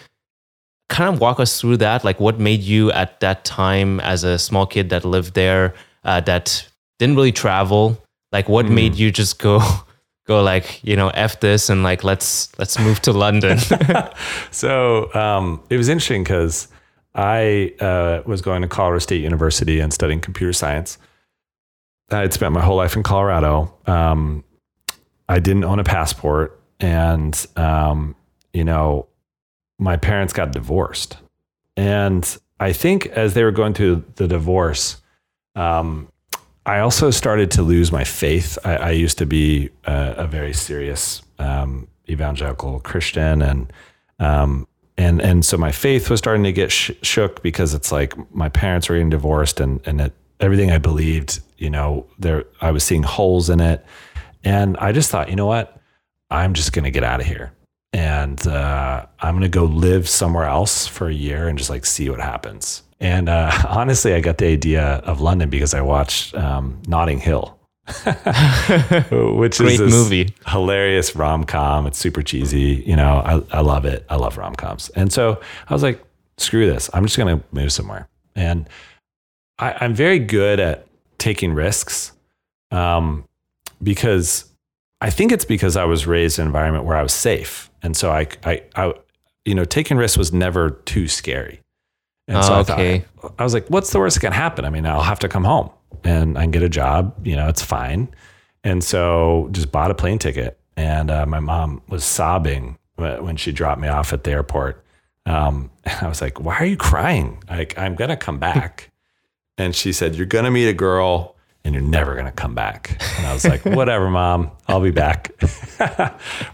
kind 0.88 1.14
of 1.14 1.20
walk 1.20 1.40
us 1.40 1.60
through 1.60 1.78
that. 1.78 2.04
Like 2.04 2.20
what 2.20 2.38
made 2.38 2.60
you 2.60 2.92
at 2.92 3.20
that 3.20 3.44
time 3.44 4.00
as 4.00 4.24
a 4.24 4.38
small 4.38 4.66
kid 4.66 4.90
that 4.90 5.04
lived 5.04 5.34
there 5.34 5.74
uh, 6.04 6.20
that 6.20 6.68
didn't 6.98 7.16
really 7.16 7.32
travel 7.32 7.98
like, 8.32 8.48
what 8.48 8.66
mm. 8.66 8.72
made 8.72 8.94
you 8.94 9.10
just 9.10 9.38
go? 9.38 9.60
go 10.26 10.42
like 10.42 10.82
you 10.84 10.96
know 10.96 11.08
f 11.08 11.40
this 11.40 11.68
and 11.68 11.82
like 11.82 12.04
let's 12.04 12.56
let's 12.58 12.78
move 12.78 13.00
to 13.00 13.12
london 13.12 13.58
so 14.50 15.12
um, 15.14 15.60
it 15.68 15.76
was 15.76 15.88
interesting 15.88 16.22
because 16.22 16.68
i 17.14 17.72
uh, 17.80 18.22
was 18.24 18.40
going 18.40 18.62
to 18.62 18.68
colorado 18.68 18.98
state 18.98 19.20
university 19.20 19.80
and 19.80 19.92
studying 19.92 20.20
computer 20.20 20.52
science 20.52 20.98
i 22.10 22.20
had 22.20 22.32
spent 22.32 22.52
my 22.52 22.62
whole 22.62 22.76
life 22.76 22.94
in 22.96 23.02
colorado 23.02 23.72
um, 23.86 24.44
i 25.28 25.38
didn't 25.38 25.64
own 25.64 25.78
a 25.78 25.84
passport 25.84 26.60
and 26.78 27.46
um, 27.56 28.14
you 28.52 28.64
know 28.64 29.06
my 29.78 29.96
parents 29.96 30.32
got 30.32 30.52
divorced 30.52 31.16
and 31.76 32.38
i 32.60 32.72
think 32.72 33.06
as 33.06 33.34
they 33.34 33.42
were 33.42 33.50
going 33.50 33.74
through 33.74 34.04
the 34.16 34.28
divorce 34.28 34.98
um, 35.56 36.08
I 36.64 36.78
also 36.78 37.10
started 37.10 37.50
to 37.52 37.62
lose 37.62 37.90
my 37.90 38.04
faith. 38.04 38.58
I, 38.64 38.76
I 38.76 38.90
used 38.90 39.18
to 39.18 39.26
be 39.26 39.70
a, 39.84 40.14
a 40.18 40.26
very 40.26 40.52
serious 40.52 41.22
um, 41.38 41.88
evangelical 42.08 42.80
Christian, 42.80 43.42
and 43.42 43.72
um, 44.18 44.68
and 44.96 45.20
and 45.20 45.44
so 45.44 45.56
my 45.56 45.72
faith 45.72 46.08
was 46.08 46.18
starting 46.18 46.44
to 46.44 46.52
get 46.52 46.70
sh- 46.70 46.92
shook 47.02 47.42
because 47.42 47.74
it's 47.74 47.90
like 47.90 48.14
my 48.32 48.48
parents 48.48 48.88
were 48.88 48.94
getting 48.94 49.10
divorced, 49.10 49.58
and 49.60 49.80
and 49.86 50.00
it, 50.00 50.12
everything 50.38 50.70
I 50.70 50.78
believed, 50.78 51.40
you 51.58 51.70
know, 51.70 52.06
there 52.18 52.44
I 52.60 52.70
was 52.70 52.84
seeing 52.84 53.02
holes 53.02 53.50
in 53.50 53.60
it, 53.60 53.84
and 54.44 54.76
I 54.76 54.92
just 54.92 55.10
thought, 55.10 55.30
you 55.30 55.36
know 55.36 55.46
what, 55.46 55.80
I'm 56.30 56.54
just 56.54 56.72
to 56.84 56.90
get 56.92 57.02
out 57.02 57.20
of 57.20 57.26
here, 57.26 57.52
and 57.92 58.46
uh, 58.46 59.06
I'm 59.18 59.34
to 59.42 59.48
go 59.48 59.64
live 59.64 60.08
somewhere 60.08 60.44
else 60.44 60.86
for 60.86 61.08
a 61.08 61.14
year 61.14 61.48
and 61.48 61.58
just 61.58 61.70
like 61.70 61.84
see 61.84 62.08
what 62.08 62.20
happens. 62.20 62.84
And 63.02 63.28
uh, 63.28 63.50
honestly, 63.68 64.14
I 64.14 64.20
got 64.20 64.38
the 64.38 64.46
idea 64.46 64.84
of 65.04 65.20
London 65.20 65.50
because 65.50 65.74
I 65.74 65.82
watched 65.82 66.34
um, 66.34 66.80
Notting 66.86 67.18
Hill, 67.18 67.58
which 69.10 69.60
is 69.60 69.80
a 69.80 69.86
movie, 69.88 70.32
hilarious 70.46 71.14
rom 71.14 71.44
com. 71.44 71.86
It's 71.86 71.98
super 71.98 72.22
cheesy. 72.22 72.82
You 72.86 72.96
know, 72.96 73.18
I, 73.52 73.58
I 73.58 73.60
love 73.60 73.84
it. 73.84 74.06
I 74.08 74.16
love 74.16 74.38
rom 74.38 74.54
coms. 74.54 74.88
And 74.90 75.12
so 75.12 75.40
I 75.68 75.74
was 75.74 75.82
like, 75.82 76.02
screw 76.38 76.66
this. 76.66 76.88
I'm 76.94 77.04
just 77.04 77.18
going 77.18 77.38
to 77.38 77.44
move 77.50 77.72
somewhere. 77.72 78.08
And 78.36 78.68
I, 79.58 79.84
am 79.84 79.94
very 79.94 80.20
good 80.20 80.60
at 80.60 80.86
taking 81.18 81.52
risks 81.52 82.12
um, 82.70 83.24
because 83.82 84.46
I 85.00 85.10
think 85.10 85.32
it's 85.32 85.44
because 85.44 85.76
I 85.76 85.84
was 85.84 86.06
raised 86.06 86.38
in 86.38 86.42
an 86.42 86.48
environment 86.48 86.84
where 86.84 86.96
I 86.96 87.02
was 87.02 87.12
safe. 87.12 87.68
And 87.82 87.96
so 87.96 88.12
I, 88.12 88.28
I, 88.44 88.62
I 88.76 88.94
you 89.44 89.56
know, 89.56 89.64
taking 89.64 89.96
risks 89.96 90.16
was 90.16 90.32
never 90.32 90.70
too 90.70 91.08
scary. 91.08 91.61
And 92.28 92.38
oh, 92.38 92.42
so 92.42 92.54
I 92.54 92.58
okay. 92.60 93.04
thought, 93.20 93.34
I 93.38 93.44
was 93.44 93.54
like, 93.54 93.68
what's 93.68 93.90
the 93.90 93.98
worst 93.98 94.14
that 94.16 94.20
can 94.20 94.32
happen? 94.32 94.64
I 94.64 94.70
mean, 94.70 94.86
I'll 94.86 95.02
have 95.02 95.18
to 95.20 95.28
come 95.28 95.44
home 95.44 95.70
and 96.04 96.38
I 96.38 96.42
can 96.42 96.50
get 96.50 96.62
a 96.62 96.68
job, 96.68 97.26
you 97.26 97.36
know, 97.36 97.48
it's 97.48 97.62
fine. 97.62 98.08
And 98.64 98.82
so 98.82 99.48
just 99.52 99.72
bought 99.72 99.90
a 99.90 99.94
plane 99.94 100.18
ticket. 100.18 100.58
And 100.76 101.10
uh, 101.10 101.26
my 101.26 101.40
mom 101.40 101.82
was 101.88 102.04
sobbing 102.04 102.78
when 102.96 103.36
she 103.36 103.52
dropped 103.52 103.80
me 103.80 103.88
off 103.88 104.12
at 104.12 104.24
the 104.24 104.30
airport. 104.30 104.84
Um, 105.26 105.70
and 105.84 105.98
I 106.00 106.08
was 106.08 106.20
like, 106.20 106.40
why 106.40 106.56
are 106.56 106.66
you 106.66 106.76
crying? 106.76 107.42
Like, 107.48 107.76
I'm 107.78 107.94
going 107.94 108.10
to 108.10 108.16
come 108.16 108.38
back. 108.38 108.90
and 109.58 109.74
she 109.74 109.92
said, 109.92 110.14
you're 110.14 110.26
going 110.26 110.44
to 110.44 110.50
meet 110.50 110.68
a 110.68 110.72
girl 110.72 111.36
and 111.64 111.74
you're 111.74 111.82
never 111.82 112.14
going 112.14 112.26
to 112.26 112.32
come 112.32 112.54
back. 112.54 113.00
And 113.18 113.26
I 113.26 113.32
was 113.32 113.44
like, 113.44 113.64
whatever, 113.64 114.10
mom, 114.10 114.50
I'll 114.68 114.80
be 114.80 114.90
back. 114.90 115.32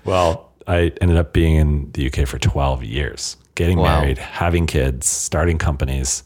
well, 0.04 0.52
I 0.66 0.92
ended 1.00 1.16
up 1.16 1.33
being 1.33 1.57
in 1.57 1.92
the 1.92 2.07
UK 2.09 2.26
for 2.26 2.38
12 2.38 2.85
years 2.85 3.37
getting 3.59 3.79
wow. 3.79 4.01
married, 4.01 4.18
having 4.18 4.68
kids, 4.68 5.09
starting 5.09 5.59
companies. 5.59 6.23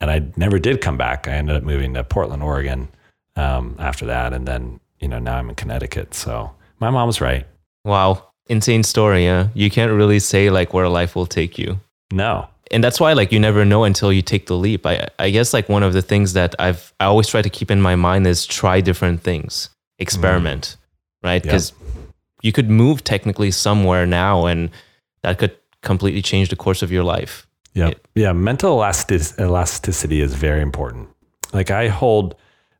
And 0.00 0.10
I 0.10 0.22
never 0.36 0.58
did 0.58 0.82
come 0.82 0.98
back. 0.98 1.26
I 1.26 1.32
ended 1.32 1.56
up 1.56 1.62
moving 1.62 1.94
to 1.94 2.04
Portland, 2.04 2.42
Oregon 2.42 2.88
um, 3.36 3.74
after 3.78 4.04
that. 4.04 4.34
And 4.34 4.46
then, 4.46 4.78
you 5.00 5.08
know, 5.08 5.18
now 5.18 5.38
I'm 5.38 5.48
in 5.48 5.54
Connecticut. 5.54 6.12
So 6.12 6.52
my 6.78 6.90
mom 6.90 7.06
was 7.06 7.22
right. 7.22 7.46
Wow. 7.86 8.22
Insane 8.48 8.82
story. 8.82 9.24
Yeah. 9.24 9.48
You 9.54 9.70
can't 9.70 9.90
really 9.92 10.18
say 10.18 10.50
like 10.50 10.74
where 10.74 10.90
life 10.90 11.16
will 11.16 11.26
take 11.26 11.56
you. 11.56 11.80
No. 12.12 12.46
And 12.70 12.84
that's 12.84 13.00
why 13.00 13.14
like 13.14 13.32
you 13.32 13.40
never 13.40 13.64
know 13.64 13.84
until 13.84 14.12
you 14.12 14.20
take 14.20 14.46
the 14.46 14.56
leap. 14.56 14.84
I, 14.84 15.08
I 15.18 15.30
guess 15.30 15.54
like 15.54 15.70
one 15.70 15.82
of 15.82 15.94
the 15.94 16.02
things 16.02 16.34
that 16.34 16.54
I've, 16.58 16.92
I 17.00 17.06
always 17.06 17.28
try 17.28 17.40
to 17.40 17.50
keep 17.50 17.70
in 17.70 17.80
my 17.80 17.96
mind 17.96 18.26
is 18.26 18.44
try 18.44 18.82
different 18.82 19.22
things, 19.22 19.70
experiment, 19.98 20.76
mm. 20.76 21.28
right? 21.28 21.42
Because 21.42 21.72
yep. 21.72 22.12
you 22.42 22.52
could 22.52 22.68
move 22.68 23.04
technically 23.04 23.52
somewhere 23.52 24.04
now 24.04 24.44
and 24.44 24.68
that 25.22 25.38
could 25.38 25.56
completely 25.82 26.22
change 26.22 26.48
the 26.48 26.56
course 26.56 26.82
of 26.82 26.90
your 26.90 27.04
life. 27.04 27.46
Yeah. 27.74 27.92
Yeah. 28.14 28.32
Mental 28.32 28.72
elastic- 28.72 29.38
elasticity 29.38 30.20
is 30.20 30.34
very 30.34 30.60
important. 30.62 31.08
Like 31.52 31.70
I 31.70 31.88
hold 31.88 32.34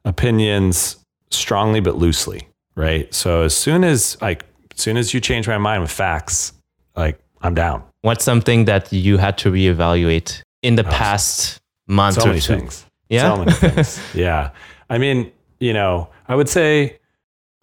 opinions 0.05 0.97
strongly 1.31 1.81
but 1.81 1.97
loosely, 1.97 2.49
right? 2.75 3.13
So 3.15 3.43
as 3.43 3.57
soon 3.57 3.85
as 3.85 4.17
like 4.21 4.45
as 4.75 4.81
soon 4.81 4.97
as 4.97 5.13
you 5.15 5.21
change 5.21 5.49
my 5.49 5.59
mind 5.59 5.83
with 5.83 5.91
facts, 5.91 6.53
like 6.97 7.21
I'm 7.43 7.55
down. 7.55 7.83
What's 8.03 8.25
something 8.25 8.65
that 8.67 8.93
you 8.93 9.19
had 9.19 9.39
to 9.39 9.51
reevaluate 9.51 10.43
in 10.63 10.77
the 10.77 10.87
oh, 10.87 10.91
past 10.91 11.59
month 11.87 12.17
so 12.17 12.25
or 12.25 12.29
many 12.29 12.41
two? 12.41 12.57
Things. 12.57 12.87
Yeah. 13.09 13.35
So 13.35 13.45
many 13.45 13.53
things. 13.53 14.01
yeah. 14.15 14.51
I 14.91 14.99
mean, 14.99 15.33
you 15.61 15.73
know, 15.73 16.11
I 16.27 16.35
would 16.35 16.49
say, 16.49 16.99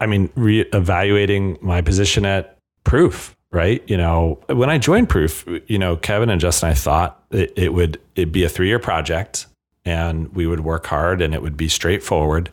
I 0.00 0.06
mean, 0.06 0.28
reevaluating 0.28 1.60
my 1.62 1.80
position 1.80 2.24
at 2.24 2.58
proof 2.84 3.35
right? 3.52 3.82
You 3.88 3.96
know, 3.96 4.38
when 4.48 4.70
I 4.70 4.78
joined 4.78 5.08
Proof, 5.08 5.46
you 5.66 5.78
know, 5.78 5.96
Kevin 5.96 6.30
and 6.30 6.40
Justin, 6.40 6.70
I 6.70 6.74
thought 6.74 7.22
it, 7.30 7.52
it 7.56 7.74
would 7.74 8.00
it 8.14 8.32
be 8.32 8.44
a 8.44 8.48
three 8.48 8.68
year 8.68 8.78
project, 8.78 9.46
and 9.84 10.34
we 10.34 10.46
would 10.46 10.60
work 10.60 10.86
hard 10.86 11.22
and 11.22 11.34
it 11.34 11.42
would 11.42 11.56
be 11.56 11.68
straightforward. 11.68 12.50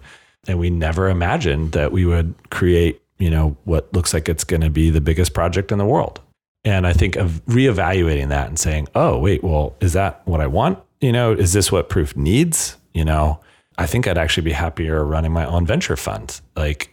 And 0.48 0.60
we 0.60 0.70
never 0.70 1.10
imagined 1.10 1.72
that 1.72 1.92
we 1.92 2.06
would 2.06 2.36
create, 2.50 3.02
you 3.18 3.30
know, 3.30 3.56
what 3.64 3.92
looks 3.94 4.14
like 4.14 4.28
it's 4.28 4.44
going 4.44 4.62
to 4.62 4.70
be 4.70 4.90
the 4.90 5.02
biggest 5.02 5.34
project 5.34 5.72
in 5.72 5.78
the 5.78 5.86
world. 5.86 6.20
And 6.66 6.86
I 6.88 6.94
think 6.94 7.16
of 7.16 7.44
reevaluating 7.46 8.30
that 8.30 8.48
and 8.48 8.58
saying, 8.58 8.88
oh, 8.96 9.18
wait, 9.20 9.44
well, 9.44 9.76
is 9.82 9.94
that 9.94 10.22
what 10.26 10.42
I 10.42 10.48
want? 10.48 10.80
You 11.02 11.12
know, 11.12 11.34
is 11.34 11.54
this 11.54 11.72
what 11.72 11.90
proof 11.90 12.16
needs? 12.16 12.78
You 12.94 13.04
know, 13.04 13.40
I 13.78 13.86
think 13.86 14.08
I'd 14.08 14.18
actually 14.18 14.44
be 14.44 14.52
happier 14.52 15.04
running 15.04 15.34
my 15.34 15.46
own 15.46 15.66
venture 15.66 15.98
fund, 15.98 16.40
like 16.56 16.90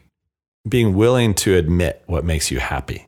being 0.68 0.94
willing 0.94 1.34
to 1.34 1.56
admit 1.56 2.02
what 2.06 2.24
makes 2.24 2.50
you 2.50 2.58
happy. 2.58 3.06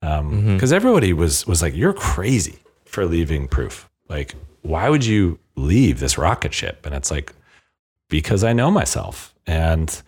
Because 0.00 0.20
um, 0.20 0.30
mm-hmm. 0.30 0.74
everybody 0.74 1.12
was 1.12 1.46
was 1.46 1.62
like, 1.62 1.74
"You're 1.74 1.92
crazy 1.92 2.58
for 2.84 3.06
leaving 3.06 3.48
proof. 3.48 3.88
Like, 4.08 4.34
why 4.62 4.88
would 4.88 5.04
you 5.04 5.38
leave 5.56 6.00
this 6.00 6.18
rocket 6.18 6.54
ship?" 6.54 6.86
And 6.86 6.94
it's 6.94 7.10
like, 7.10 7.32
because 8.08 8.44
I 8.44 8.52
know 8.52 8.70
myself, 8.70 9.34
and 9.46 10.02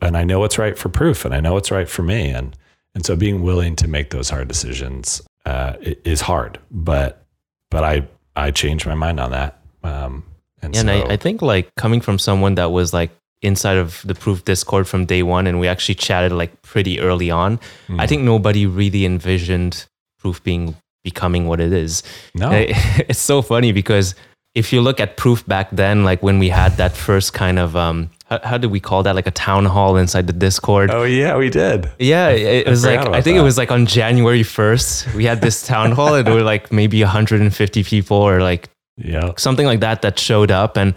and 0.00 0.16
I 0.16 0.24
know 0.24 0.40
what's 0.40 0.58
right 0.58 0.76
for 0.78 0.88
proof, 0.88 1.24
and 1.24 1.34
I 1.34 1.40
know 1.40 1.54
what's 1.54 1.70
right 1.70 1.88
for 1.88 2.02
me, 2.02 2.28
and 2.30 2.56
and 2.94 3.04
so 3.04 3.16
being 3.16 3.42
willing 3.42 3.76
to 3.76 3.88
make 3.88 4.10
those 4.10 4.30
hard 4.30 4.48
decisions 4.48 5.22
uh, 5.44 5.74
is 5.80 6.20
hard, 6.20 6.58
but 6.70 7.24
but 7.70 7.84
I 7.84 8.06
I 8.34 8.50
changed 8.50 8.86
my 8.86 8.94
mind 8.94 9.20
on 9.20 9.30
that. 9.32 9.60
Um, 9.82 10.24
and, 10.62 10.74
yeah, 10.74 10.82
so, 10.82 10.88
I, 10.88 11.12
I 11.12 11.16
think 11.16 11.42
like 11.42 11.74
coming 11.76 12.00
from 12.00 12.18
someone 12.18 12.56
that 12.56 12.70
was 12.70 12.92
like 12.92 13.10
inside 13.42 13.76
of 13.76 14.02
the 14.04 14.14
proof 14.14 14.44
discord 14.44 14.88
from 14.88 15.04
day 15.04 15.22
one 15.22 15.46
and 15.46 15.60
we 15.60 15.68
actually 15.68 15.94
chatted 15.94 16.32
like 16.32 16.62
pretty 16.62 17.00
early 17.00 17.30
on. 17.30 17.58
Mm. 17.88 18.00
i 18.00 18.06
think 18.06 18.22
nobody 18.22 18.66
really 18.66 19.04
envisioned 19.04 19.86
proof 20.18 20.42
being 20.42 20.74
becoming 21.04 21.46
what 21.46 21.60
it 21.60 21.72
is. 21.72 22.02
No. 22.34 22.50
It's 23.10 23.20
so 23.20 23.40
funny 23.40 23.70
because 23.70 24.16
if 24.56 24.72
you 24.72 24.80
look 24.80 24.98
at 24.98 25.16
proof 25.16 25.46
back 25.46 25.68
then 25.70 26.02
like 26.02 26.20
when 26.20 26.40
we 26.40 26.48
had 26.48 26.72
that 26.78 26.96
first 26.96 27.32
kind 27.32 27.58
of 27.58 27.76
um 27.76 28.10
how, 28.24 28.40
how 28.42 28.58
did 28.58 28.72
we 28.72 28.80
call 28.80 29.04
that? 29.04 29.14
Like 29.14 29.28
a 29.28 29.36
town 29.48 29.66
hall 29.66 29.96
inside 29.96 30.26
the 30.26 30.32
discord. 30.32 30.90
Oh 30.90 31.04
yeah 31.04 31.36
we 31.36 31.48
did. 31.48 31.88
Yeah 32.00 32.30
it, 32.30 32.66
it 32.66 32.70
was 32.70 32.84
like 32.84 33.00
i 33.00 33.20
think 33.22 33.36
that. 33.36 33.42
it 33.42 33.44
was 33.50 33.56
like 33.56 33.70
on 33.70 33.86
january 33.86 34.42
1st 34.42 35.14
we 35.14 35.24
had 35.30 35.40
this 35.40 35.64
town 35.66 35.92
hall 35.92 36.14
and 36.16 36.26
there 36.26 36.34
were 36.34 36.48
like 36.54 36.72
maybe 36.72 36.98
150 37.02 37.84
people 37.84 38.16
or 38.16 38.40
like 38.40 38.68
yeah. 38.96 39.32
something 39.36 39.66
like 39.66 39.80
that 39.80 40.02
that 40.02 40.18
showed 40.18 40.50
up. 40.50 40.76
And 40.76 40.94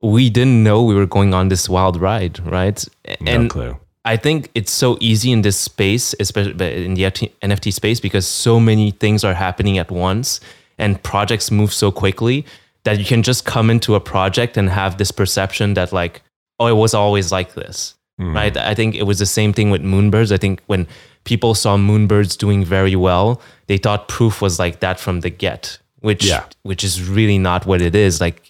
we 0.00 0.30
didn't 0.30 0.62
know 0.62 0.82
we 0.82 0.94
were 0.94 1.06
going 1.06 1.34
on 1.34 1.48
this 1.48 1.68
wild 1.68 2.00
ride 2.00 2.38
right 2.46 2.86
no 3.20 3.32
and 3.32 3.50
clue 3.50 3.76
i 4.04 4.16
think 4.16 4.50
it's 4.54 4.70
so 4.70 4.96
easy 5.00 5.32
in 5.32 5.42
this 5.42 5.56
space 5.56 6.14
especially 6.20 6.84
in 6.84 6.94
the 6.94 7.02
nft 7.02 7.72
space 7.72 8.00
because 8.00 8.26
so 8.26 8.60
many 8.60 8.90
things 8.92 9.24
are 9.24 9.34
happening 9.34 9.78
at 9.78 9.90
once 9.90 10.40
and 10.78 11.02
projects 11.02 11.50
move 11.50 11.72
so 11.72 11.90
quickly 11.90 12.46
that 12.84 12.98
you 12.98 13.04
can 13.04 13.22
just 13.22 13.44
come 13.44 13.70
into 13.70 13.94
a 13.94 14.00
project 14.00 14.56
and 14.56 14.70
have 14.70 14.98
this 14.98 15.10
perception 15.10 15.74
that 15.74 15.92
like 15.92 16.22
oh 16.60 16.66
it 16.66 16.76
was 16.76 16.94
always 16.94 17.32
like 17.32 17.54
this 17.54 17.94
mm. 18.20 18.34
right 18.34 18.56
i 18.56 18.74
think 18.74 18.94
it 18.94 19.04
was 19.04 19.18
the 19.18 19.26
same 19.26 19.52
thing 19.52 19.70
with 19.70 19.82
moonbirds 19.82 20.30
i 20.30 20.36
think 20.36 20.62
when 20.66 20.86
people 21.24 21.54
saw 21.54 21.76
moonbirds 21.76 22.38
doing 22.38 22.64
very 22.64 22.94
well 22.94 23.40
they 23.66 23.76
thought 23.76 24.06
proof 24.06 24.40
was 24.40 24.58
like 24.58 24.78
that 24.80 25.00
from 25.00 25.20
the 25.20 25.30
get 25.30 25.78
which 26.00 26.24
yeah. 26.24 26.44
which 26.62 26.84
is 26.84 27.08
really 27.08 27.38
not 27.38 27.66
what 27.66 27.80
it 27.80 27.94
is. 27.94 28.20
Like 28.20 28.48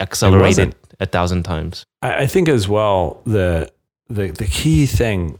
accelerated 0.00 0.74
a 1.00 1.06
thousand 1.06 1.42
times. 1.44 1.84
I 2.02 2.26
think 2.26 2.48
as 2.48 2.68
well 2.68 3.20
the 3.24 3.70
the 4.08 4.28
the 4.28 4.46
key 4.46 4.86
thing 4.86 5.38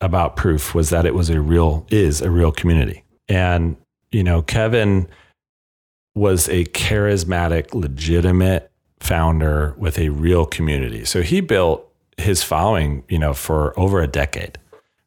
about 0.00 0.36
proof 0.36 0.74
was 0.74 0.90
that 0.90 1.06
it 1.06 1.14
was 1.14 1.30
a 1.30 1.40
real 1.40 1.86
is 1.90 2.20
a 2.20 2.30
real 2.30 2.52
community. 2.52 3.04
And 3.28 3.76
you 4.12 4.22
know, 4.22 4.42
Kevin 4.42 5.08
was 6.14 6.48
a 6.48 6.64
charismatic, 6.66 7.74
legitimate 7.74 8.70
founder 9.00 9.74
with 9.76 9.98
a 9.98 10.08
real 10.08 10.46
community. 10.46 11.04
So 11.04 11.22
he 11.22 11.40
built 11.40 11.86
his 12.16 12.42
following, 12.42 13.04
you 13.08 13.18
know, 13.18 13.34
for 13.34 13.78
over 13.78 14.00
a 14.00 14.06
decade, 14.06 14.58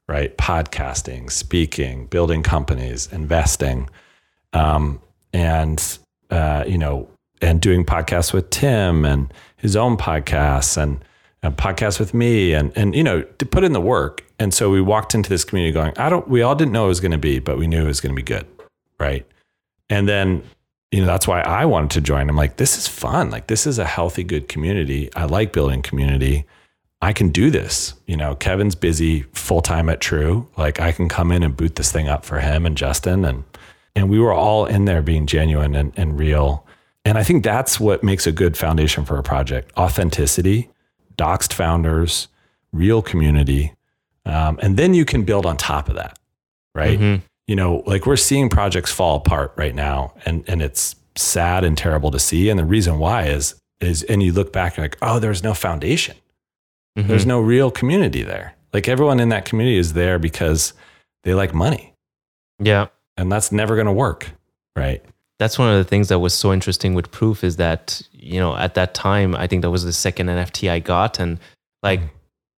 right? 0.07 0.37
Podcasting, 0.37 1.31
speaking, 1.31 2.05
building 2.05 2.43
companies, 2.43 3.11
investing. 3.11 3.89
Um, 4.53 5.01
and 5.33 5.99
uh, 6.29 6.63
you 6.67 6.77
know, 6.77 7.09
and 7.41 7.61
doing 7.61 7.85
podcasts 7.85 8.33
with 8.33 8.49
Tim 8.49 9.05
and 9.05 9.33
his 9.57 9.75
own 9.75 9.97
podcasts 9.97 10.77
and, 10.77 11.03
and 11.41 11.55
podcasts 11.55 11.99
with 11.99 12.13
me 12.13 12.53
and 12.53 12.71
and 12.75 12.93
you 12.93 13.03
know 13.03 13.21
to 13.21 13.45
put 13.45 13.63
in 13.63 13.73
the 13.73 13.81
work. 13.81 14.25
And 14.39 14.53
so 14.53 14.69
we 14.69 14.81
walked 14.81 15.15
into 15.15 15.29
this 15.29 15.43
community 15.43 15.73
going, 15.73 15.93
I 15.97 16.09
don't. 16.09 16.27
We 16.27 16.41
all 16.41 16.55
didn't 16.55 16.71
know 16.71 16.85
it 16.85 16.89
was 16.89 16.99
going 16.99 17.11
to 17.11 17.17
be, 17.17 17.39
but 17.39 17.57
we 17.57 17.67
knew 17.67 17.83
it 17.83 17.87
was 17.87 18.01
going 18.01 18.15
to 18.15 18.15
be 18.15 18.23
good, 18.23 18.45
right? 18.99 19.25
And 19.89 20.07
then 20.07 20.43
you 20.91 21.01
know 21.01 21.07
that's 21.07 21.27
why 21.27 21.41
I 21.41 21.65
wanted 21.65 21.91
to 21.91 22.01
join. 22.01 22.29
I'm 22.29 22.35
like, 22.35 22.57
this 22.57 22.77
is 22.77 22.87
fun. 22.87 23.29
Like 23.29 23.47
this 23.47 23.67
is 23.67 23.79
a 23.79 23.85
healthy, 23.85 24.23
good 24.23 24.47
community. 24.47 25.09
I 25.15 25.25
like 25.25 25.53
building 25.53 25.81
community. 25.81 26.45
I 27.01 27.13
can 27.13 27.29
do 27.29 27.49
this. 27.49 27.93
You 28.07 28.17
know, 28.17 28.35
Kevin's 28.35 28.75
busy 28.75 29.21
full 29.33 29.61
time 29.61 29.89
at 29.89 30.01
True. 30.01 30.47
Like 30.57 30.79
I 30.81 30.91
can 30.91 31.07
come 31.07 31.31
in 31.31 31.43
and 31.43 31.55
boot 31.55 31.75
this 31.75 31.91
thing 31.91 32.09
up 32.09 32.25
for 32.25 32.39
him 32.39 32.65
and 32.65 32.75
Justin 32.75 33.23
and 33.23 33.43
and 33.95 34.09
we 34.09 34.19
were 34.19 34.33
all 34.33 34.65
in 34.65 34.85
there 34.85 35.01
being 35.01 35.25
genuine 35.25 35.75
and, 35.75 35.93
and 35.97 36.17
real. 36.17 36.65
And 37.09 37.17
I 37.17 37.23
think 37.23 37.43
that's 37.43 37.79
what 37.79 38.03
makes 38.03 38.27
a 38.27 38.31
good 38.31 38.55
foundation 38.55 39.03
for 39.03 39.17
a 39.17 39.23
project 39.23 39.75
authenticity, 39.75 40.69
doxed 41.17 41.53
founders, 41.53 42.27
real 42.71 43.01
community. 43.01 43.73
Um, 44.27 44.59
and 44.61 44.77
then 44.77 44.93
you 44.93 45.05
can 45.05 45.23
build 45.23 45.47
on 45.47 45.57
top 45.57 45.89
of 45.89 45.95
that, 45.95 46.19
right? 46.75 46.99
Mm-hmm. 46.99 47.25
You 47.47 47.55
know, 47.55 47.81
like 47.87 48.05
we're 48.05 48.15
seeing 48.15 48.47
projects 48.47 48.91
fall 48.91 49.15
apart 49.15 49.55
right 49.57 49.73
now, 49.73 50.13
and, 50.23 50.47
and 50.47 50.61
it's 50.61 50.95
sad 51.15 51.63
and 51.63 51.75
terrible 51.75 52.11
to 52.11 52.19
see. 52.19 52.47
And 52.47 52.59
the 52.59 52.63
reason 52.63 52.99
why 52.99 53.23
is, 53.23 53.59
is 53.81 54.03
and 54.03 54.21
you 54.21 54.31
look 54.31 54.53
back, 54.53 54.77
you're 54.77 54.83
like, 54.83 54.97
oh, 55.01 55.17
there's 55.17 55.43
no 55.43 55.55
foundation. 55.55 56.15
Mm-hmm. 56.95 57.07
There's 57.07 57.25
no 57.25 57.39
real 57.39 57.71
community 57.71 58.21
there. 58.21 58.53
Like 58.71 58.87
everyone 58.87 59.19
in 59.19 59.29
that 59.29 59.45
community 59.45 59.77
is 59.77 59.93
there 59.93 60.19
because 60.19 60.73
they 61.23 61.33
like 61.33 61.55
money. 61.55 61.95
Yeah 62.59 62.89
and 63.19 63.29
that's 63.29 63.51
never 63.51 63.75
going 63.75 63.85
to 63.85 63.91
work, 63.91 64.31
right? 64.77 65.03
That's 65.39 65.57
one 65.57 65.69
of 65.69 65.77
the 65.77 65.83
things 65.85 66.09
that 66.09 66.19
was 66.19 66.33
so 66.33 66.51
interesting 66.53 66.93
with 66.93 67.11
Proof 67.11 67.43
is 67.43 67.55
that 67.55 68.01
you 68.11 68.39
know 68.39 68.55
at 68.55 68.75
that 68.75 68.93
time 68.93 69.35
I 69.35 69.47
think 69.47 69.61
that 69.61 69.71
was 69.71 69.83
the 69.83 69.93
second 69.93 70.27
NFT 70.27 70.69
I 70.69 70.79
got, 70.79 71.19
and 71.19 71.39
like 71.81 72.01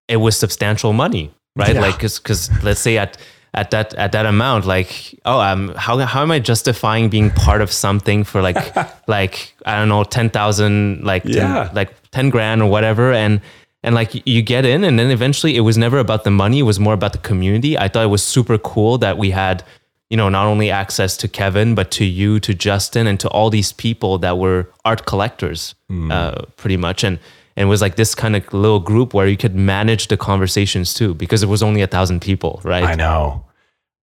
it 0.07 0.17
was 0.17 0.37
substantial 0.37 0.91
money, 0.91 1.31
right? 1.55 1.75
Yeah. 1.75 1.81
Like 1.81 1.97
because 1.97 2.49
let's 2.63 2.79
say 2.79 2.97
at 2.97 3.17
at 3.53 3.71
that 3.71 3.93
at 3.95 4.13
that 4.13 4.25
amount 4.25 4.65
like 4.65 5.19
oh 5.25 5.39
um 5.39 5.73
how 5.75 5.97
how 5.99 6.21
am 6.21 6.31
i 6.31 6.39
justifying 6.39 7.09
being 7.09 7.29
part 7.31 7.61
of 7.61 7.71
something 7.71 8.23
for 8.23 8.41
like 8.41 8.75
like 9.07 9.53
i 9.65 9.77
don't 9.77 9.89
know 9.89 10.03
10,000 10.03 11.03
like 11.03 11.23
10, 11.23 11.33
yeah. 11.33 11.69
like 11.73 11.93
10 12.11 12.29
grand 12.29 12.61
or 12.61 12.69
whatever 12.69 13.11
and 13.11 13.41
and 13.83 13.93
like 13.95 14.25
you 14.25 14.41
get 14.41 14.63
in 14.63 14.83
and 14.83 14.97
then 14.97 15.11
eventually 15.11 15.57
it 15.57 15.61
was 15.61 15.77
never 15.77 15.99
about 15.99 16.23
the 16.23 16.31
money 16.31 16.59
it 16.59 16.63
was 16.63 16.79
more 16.79 16.93
about 16.93 17.11
the 17.11 17.19
community 17.19 17.77
i 17.77 17.87
thought 17.87 18.05
it 18.05 18.09
was 18.09 18.23
super 18.23 18.57
cool 18.57 18.97
that 18.97 19.17
we 19.17 19.31
had 19.31 19.63
you 20.11 20.17
know, 20.17 20.27
not 20.27 20.45
only 20.45 20.69
access 20.69 21.15
to 21.15 21.29
Kevin, 21.29 21.73
but 21.73 21.89
to 21.91 22.03
you, 22.03 22.37
to 22.41 22.53
Justin, 22.53 23.07
and 23.07 23.17
to 23.21 23.29
all 23.29 23.49
these 23.49 23.71
people 23.71 24.17
that 24.17 24.37
were 24.37 24.69
art 24.83 25.05
collectors, 25.05 25.73
mm. 25.89 26.11
uh, 26.11 26.43
pretty 26.57 26.75
much. 26.75 27.05
And, 27.05 27.17
and 27.55 27.67
it 27.67 27.69
was 27.69 27.81
like 27.81 27.95
this 27.95 28.13
kind 28.13 28.35
of 28.35 28.53
little 28.53 28.81
group 28.81 29.13
where 29.13 29.25
you 29.25 29.37
could 29.37 29.55
manage 29.55 30.09
the 30.09 30.17
conversations 30.17 30.93
too, 30.93 31.13
because 31.13 31.43
it 31.43 31.47
was 31.47 31.63
only 31.63 31.81
a 31.81 31.87
thousand 31.87 32.19
people, 32.19 32.59
right? 32.65 32.83
I 32.83 32.95
know. 32.95 33.45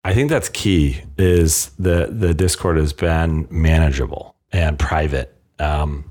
I 0.05 0.13
think 0.13 0.29
that's 0.29 0.47
key. 0.47 1.01
Is 1.17 1.71
the 1.77 2.07
the 2.09 2.33
Discord 2.33 2.77
has 2.77 2.93
been 2.93 3.45
manageable 3.51 4.33
and 4.53 4.79
private. 4.79 5.35
Um, 5.59 6.09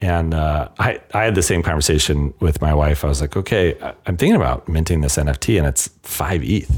and 0.00 0.32
uh, 0.32 0.70
I 0.78 1.00
I 1.12 1.24
had 1.24 1.34
the 1.34 1.42
same 1.42 1.62
conversation 1.62 2.32
with 2.40 2.62
my 2.62 2.72
wife. 2.72 3.04
I 3.04 3.08
was 3.08 3.20
like, 3.20 3.36
okay, 3.36 3.76
I'm 4.06 4.16
thinking 4.16 4.36
about 4.36 4.66
minting 4.66 5.02
this 5.02 5.16
NFT, 5.16 5.58
and 5.58 5.66
it's 5.66 5.90
five 6.02 6.42
ETH 6.42 6.70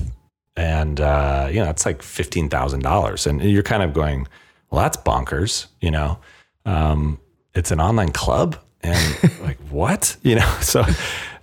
and 0.58 1.00
uh, 1.00 1.48
you 1.50 1.60
know 1.60 1.70
it's 1.70 1.86
like 1.86 2.02
fifteen 2.02 2.48
thousand 2.48 2.82
dollars, 2.82 3.26
and 3.26 3.40
you're 3.42 3.62
kind 3.62 3.82
of 3.82 3.94
going, 3.94 4.26
well, 4.70 4.82
that's 4.82 4.96
bonkers, 4.96 5.66
you 5.80 5.90
know. 5.90 6.18
Um, 6.66 7.20
it's 7.54 7.70
an 7.70 7.80
online 7.80 8.10
club, 8.10 8.56
and 8.82 9.18
like 9.40 9.58
what, 9.70 10.16
you 10.22 10.34
know? 10.34 10.56
So, 10.60 10.84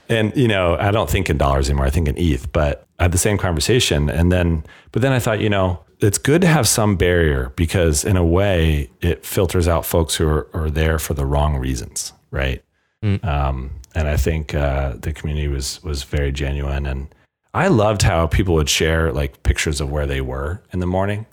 and 0.09 0.35
you 0.35 0.47
know, 0.47 0.75
I 0.75 0.91
don't 0.91 1.09
think 1.09 1.29
in 1.29 1.37
dollars 1.37 1.69
anymore. 1.69 1.85
I 1.85 1.89
think 1.89 2.09
in 2.09 2.17
ETH, 2.17 2.51
but 2.51 2.85
I 2.99 3.03
had 3.03 3.13
the 3.13 3.17
same 3.17 3.37
conversation, 3.37 4.09
and 4.09 4.31
then, 4.31 4.65
but 4.91 5.01
then 5.01 5.13
I 5.13 5.19
thought, 5.19 5.39
you 5.39 5.49
know, 5.49 5.79
it's 6.01 6.17
good 6.17 6.41
to 6.41 6.47
have 6.47 6.67
some 6.67 6.97
barrier 6.97 7.53
because 7.55 8.03
in 8.03 8.17
a 8.17 8.25
way 8.25 8.89
it 8.99 9.25
filters 9.25 9.67
out 9.67 9.85
folks 9.85 10.15
who 10.15 10.27
are, 10.27 10.47
are 10.53 10.69
there 10.69 10.99
for 10.99 11.13
the 11.13 11.25
wrong 11.25 11.55
reasons, 11.55 12.11
right? 12.31 12.61
Mm. 13.01 13.23
Um, 13.23 13.71
and 13.95 14.09
I 14.09 14.17
think 14.17 14.53
uh, 14.53 14.95
the 14.99 15.13
community 15.13 15.47
was 15.47 15.81
was 15.83 16.03
very 16.03 16.33
genuine 16.33 16.85
and 16.85 17.07
I 17.55 17.69
loved 17.69 18.01
how 18.01 18.27
people 18.27 18.53
would 18.55 18.67
share 18.67 19.13
like 19.13 19.41
pictures 19.43 19.79
of 19.79 19.89
where 19.89 20.05
they 20.05 20.19
were 20.19 20.61
in 20.73 20.79
the 20.79 20.85
morning. 20.85 21.25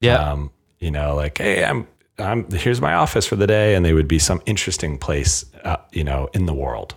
Yeah. 0.00 0.16
Um, 0.16 0.50
you 0.78 0.90
know, 0.90 1.14
like, 1.14 1.36
hey, 1.36 1.64
I'm, 1.64 1.86
I'm, 2.18 2.50
here's 2.50 2.80
my 2.80 2.94
office 2.94 3.26
for 3.26 3.36
the 3.36 3.46
day. 3.46 3.74
And 3.74 3.84
they 3.84 3.92
would 3.92 4.08
be 4.08 4.18
some 4.18 4.40
interesting 4.46 4.96
place, 4.96 5.44
uh, 5.64 5.76
you 5.92 6.02
know, 6.02 6.30
in 6.32 6.46
the 6.46 6.54
world. 6.54 6.94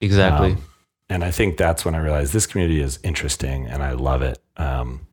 Exactly. 0.00 0.52
Um, 0.52 0.64
and 1.10 1.24
I 1.24 1.30
think 1.30 1.58
that's 1.58 1.84
when 1.84 1.94
I 1.94 1.98
realized 1.98 2.32
this 2.32 2.46
community 2.46 2.80
is 2.80 2.98
interesting 3.02 3.66
and 3.66 3.82
I 3.82 3.92
love 3.92 4.22
it. 4.22 4.38
Um, 4.56 5.06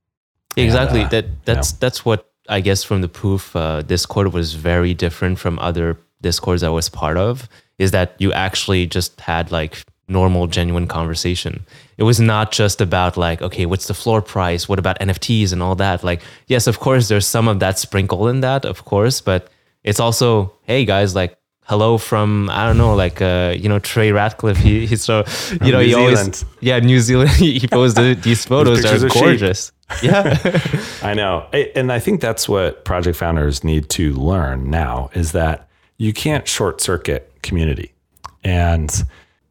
exactly. 0.56 1.02
And, 1.02 1.08
uh, 1.08 1.12
that, 1.12 1.46
that's, 1.46 1.72
you 1.72 1.76
know. 1.76 1.78
that's 1.82 2.06
what 2.06 2.32
I 2.48 2.62
guess 2.62 2.86
from 2.86 3.02
the 3.02 3.10
proof, 3.10 3.54
uh, 3.54 3.82
Discord 3.82 4.32
was 4.32 4.54
very 4.54 4.94
different 4.94 5.40
from 5.40 5.60
other 5.60 5.98
discords 6.22 6.64
I 6.64 6.70
was 6.70 6.88
part 6.88 7.18
of 7.18 7.50
is 7.78 7.92
that 7.92 8.16
you 8.18 8.32
actually 8.32 8.88
just 8.88 9.20
had 9.20 9.52
like 9.52 9.84
normal, 10.10 10.48
genuine 10.48 10.88
conversation. 10.88 11.66
It 11.98 12.04
was 12.04 12.20
not 12.20 12.52
just 12.52 12.82
about 12.82 13.18
like, 13.18 13.42
okay, 13.42 13.66
what's 13.66 13.88
the 13.88 13.94
floor 13.94 14.22
price? 14.22 14.68
What 14.68 14.80
about 14.80 15.00
NFTs 15.00 15.54
and 15.54 15.62
all 15.62 15.76
that? 15.76 16.04
Like, 16.04 16.22
yes, 16.48 16.68
of 16.68 16.80
course, 16.80 17.08
there's 17.08 17.28
some 17.28 17.48
of 17.48 17.60
that 17.60 17.80
sprinkle 17.80 18.28
in 18.28 18.42
that, 18.42 18.66
of 18.66 18.86
course, 18.86 19.22
but 19.22 19.50
it's 19.84 20.00
also, 20.00 20.54
hey 20.64 20.86
guys, 20.86 21.16
like, 21.16 21.36
hello 21.70 22.00
from 22.00 22.50
I 22.50 22.66
don't 22.66 22.78
know, 22.78 22.96
like 22.96 23.22
uh, 23.22 23.54
you 23.58 23.70
know 23.70 23.80
Trey 23.80 24.10
Ratcliff. 24.10 24.58
He, 24.58 24.88
he's 24.88 25.04
so 25.04 25.24
you 25.64 25.72
know 25.72 25.80
New 25.80 25.88
he 25.88 25.94
always 25.94 26.44
yeah 26.60 26.80
New 26.80 27.00
Zealand. 27.00 27.30
he 27.38 27.66
posted 27.68 28.24
these 28.24 28.44
photos 28.46 28.84
are 28.86 29.08
gorgeous. 29.08 29.72
Yeah, 30.04 30.38
I 31.02 31.16
know. 31.16 31.48
And 31.76 31.92
I 31.92 31.98
think 31.98 32.22
that's 32.22 32.48
what 32.48 32.86
project 32.86 33.18
founders 33.18 33.64
need 33.64 33.90
to 33.90 34.14
learn 34.14 34.70
now 34.70 35.10
is 35.16 35.32
that 35.32 35.68
you 35.98 36.14
can't 36.14 36.48
short 36.48 36.80
circuit 36.80 37.32
community. 37.42 37.94
And, 38.44 38.92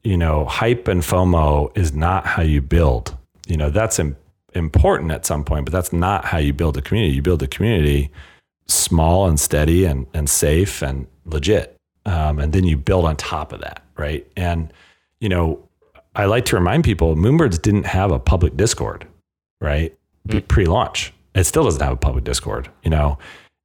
you 0.05 0.17
know, 0.17 0.45
hype 0.45 0.89
and 0.89 1.03
FOMO 1.03 1.77
is 1.77 1.93
not 1.93 2.27
how 2.27 2.43
you 2.43 2.61
build. 2.61 3.17
You 3.47 3.57
know, 3.57 3.71
that's 3.71 3.99
im- 3.99 4.17
important 4.55 5.11
at 5.11 5.27
some 5.27 5.45
point, 5.45 5.65
but 5.65 5.73
that's 5.73 5.93
not 5.93 6.25
how 6.25 6.39
you 6.39 6.53
build 6.53 6.77
a 6.77 6.83
community. 6.83 7.15
You 7.15 7.23
build 7.23 7.43
a 7.43 7.49
community 7.49 8.11
small 8.67 9.27
and 9.27 9.41
steady 9.41 9.85
and, 9.85 10.07
and 10.15 10.29
safe 10.29 10.83
and 10.83 11.07
legit. 11.25 11.77
Um, 12.05 12.39
and 12.39 12.53
then 12.53 12.65
you 12.65 12.77
build 12.77 13.05
on 13.05 13.17
top 13.17 13.53
of 13.53 13.61
that. 13.61 13.83
Right. 13.97 14.27
And, 14.37 14.73
you 15.21 15.29
know, 15.29 15.69
I 16.15 16.27
like 16.27 16.45
to 16.47 16.57
remind 16.57 16.85
people 16.85 17.17
Moonbirds 17.17 17.61
didn't 17.61 17.87
have 17.87 18.13
a 18.13 18.19
public 18.19 18.57
Discord, 18.57 19.07
right? 19.61 19.97
B- 20.27 20.41
Pre-launch, 20.41 21.13
it 21.35 21.45
still 21.45 21.65
doesn't 21.65 21.83
have 21.83 21.93
a 21.93 21.97
public 21.97 22.25
Discord. 22.25 22.69
You 22.83 22.91
know, 22.91 23.19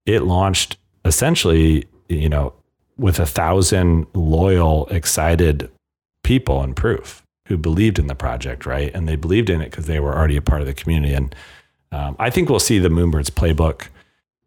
it 0.05 0.23
launched 0.23 0.77
essentially, 1.05 1.85
you 2.09 2.29
know, 2.29 2.53
with 2.97 3.19
a 3.19 3.25
thousand 3.25 4.07
loyal, 4.13 4.87
excited 4.87 5.69
people 6.23 6.61
and 6.61 6.75
proof 6.75 7.23
who 7.47 7.57
believed 7.57 7.99
in 7.99 8.07
the 8.07 8.15
project, 8.15 8.65
right? 8.65 8.93
And 8.93 9.07
they 9.07 9.15
believed 9.15 9.49
in 9.49 9.61
it 9.61 9.69
because 9.69 9.85
they 9.85 9.99
were 9.99 10.15
already 10.15 10.37
a 10.37 10.41
part 10.41 10.61
of 10.61 10.67
the 10.67 10.73
community. 10.73 11.13
And 11.13 11.35
um, 11.91 12.15
I 12.19 12.29
think 12.29 12.49
we'll 12.49 12.59
see 12.59 12.79
the 12.79 12.89
Moonbirds 12.89 13.31
playbook 13.31 13.87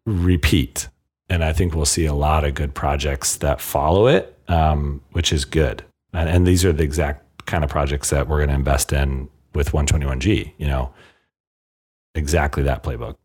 repeat, 0.05 0.87
and 1.29 1.43
I 1.43 1.53
think 1.53 1.75
we'll 1.75 1.85
see 1.85 2.05
a 2.05 2.13
lot 2.13 2.43
of 2.43 2.55
good 2.55 2.73
projects 2.73 3.37
that 3.37 3.61
follow 3.61 4.07
it, 4.07 4.37
um, 4.47 5.01
which 5.11 5.31
is 5.31 5.45
good. 5.45 5.83
And, 6.13 6.27
and 6.29 6.47
these 6.47 6.65
are 6.65 6.73
the 6.73 6.83
exact 6.83 7.45
kind 7.45 7.63
of 7.63 7.69
projects 7.69 8.09
that 8.09 8.27
we're 8.27 8.37
going 8.37 8.49
to 8.49 8.55
invest 8.55 8.91
in 8.91 9.29
with 9.53 9.71
121G. 9.71 10.53
You 10.57 10.67
know, 10.67 10.93
exactly 12.15 12.63
that 12.63 12.83
playbook. 12.83 13.15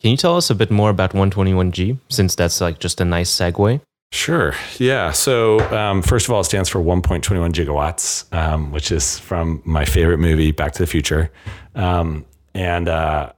can 0.00 0.10
you 0.10 0.16
tell 0.16 0.36
us 0.36 0.50
a 0.50 0.54
bit 0.54 0.70
more 0.70 0.90
about 0.90 1.12
121G 1.12 1.98
since 2.08 2.34
that's 2.34 2.60
like 2.60 2.78
just 2.78 3.00
a 3.00 3.04
nice 3.04 3.30
segue? 3.30 3.80
Sure. 4.12 4.54
Yeah. 4.78 5.12
So, 5.12 5.60
um, 5.76 6.02
first 6.02 6.26
of 6.26 6.32
all, 6.34 6.40
it 6.40 6.44
stands 6.44 6.68
for 6.68 6.80
1.21 6.80 7.52
gigawatts, 7.52 8.32
um, 8.36 8.72
which 8.72 8.90
is 8.90 9.18
from 9.18 9.62
my 9.64 9.84
favorite 9.84 10.18
movie, 10.18 10.50
Back 10.50 10.72
to 10.72 10.82
the 10.82 10.86
Future. 10.88 11.30
Um, 11.76 12.24
and 12.52 12.88
uh, 12.88 13.32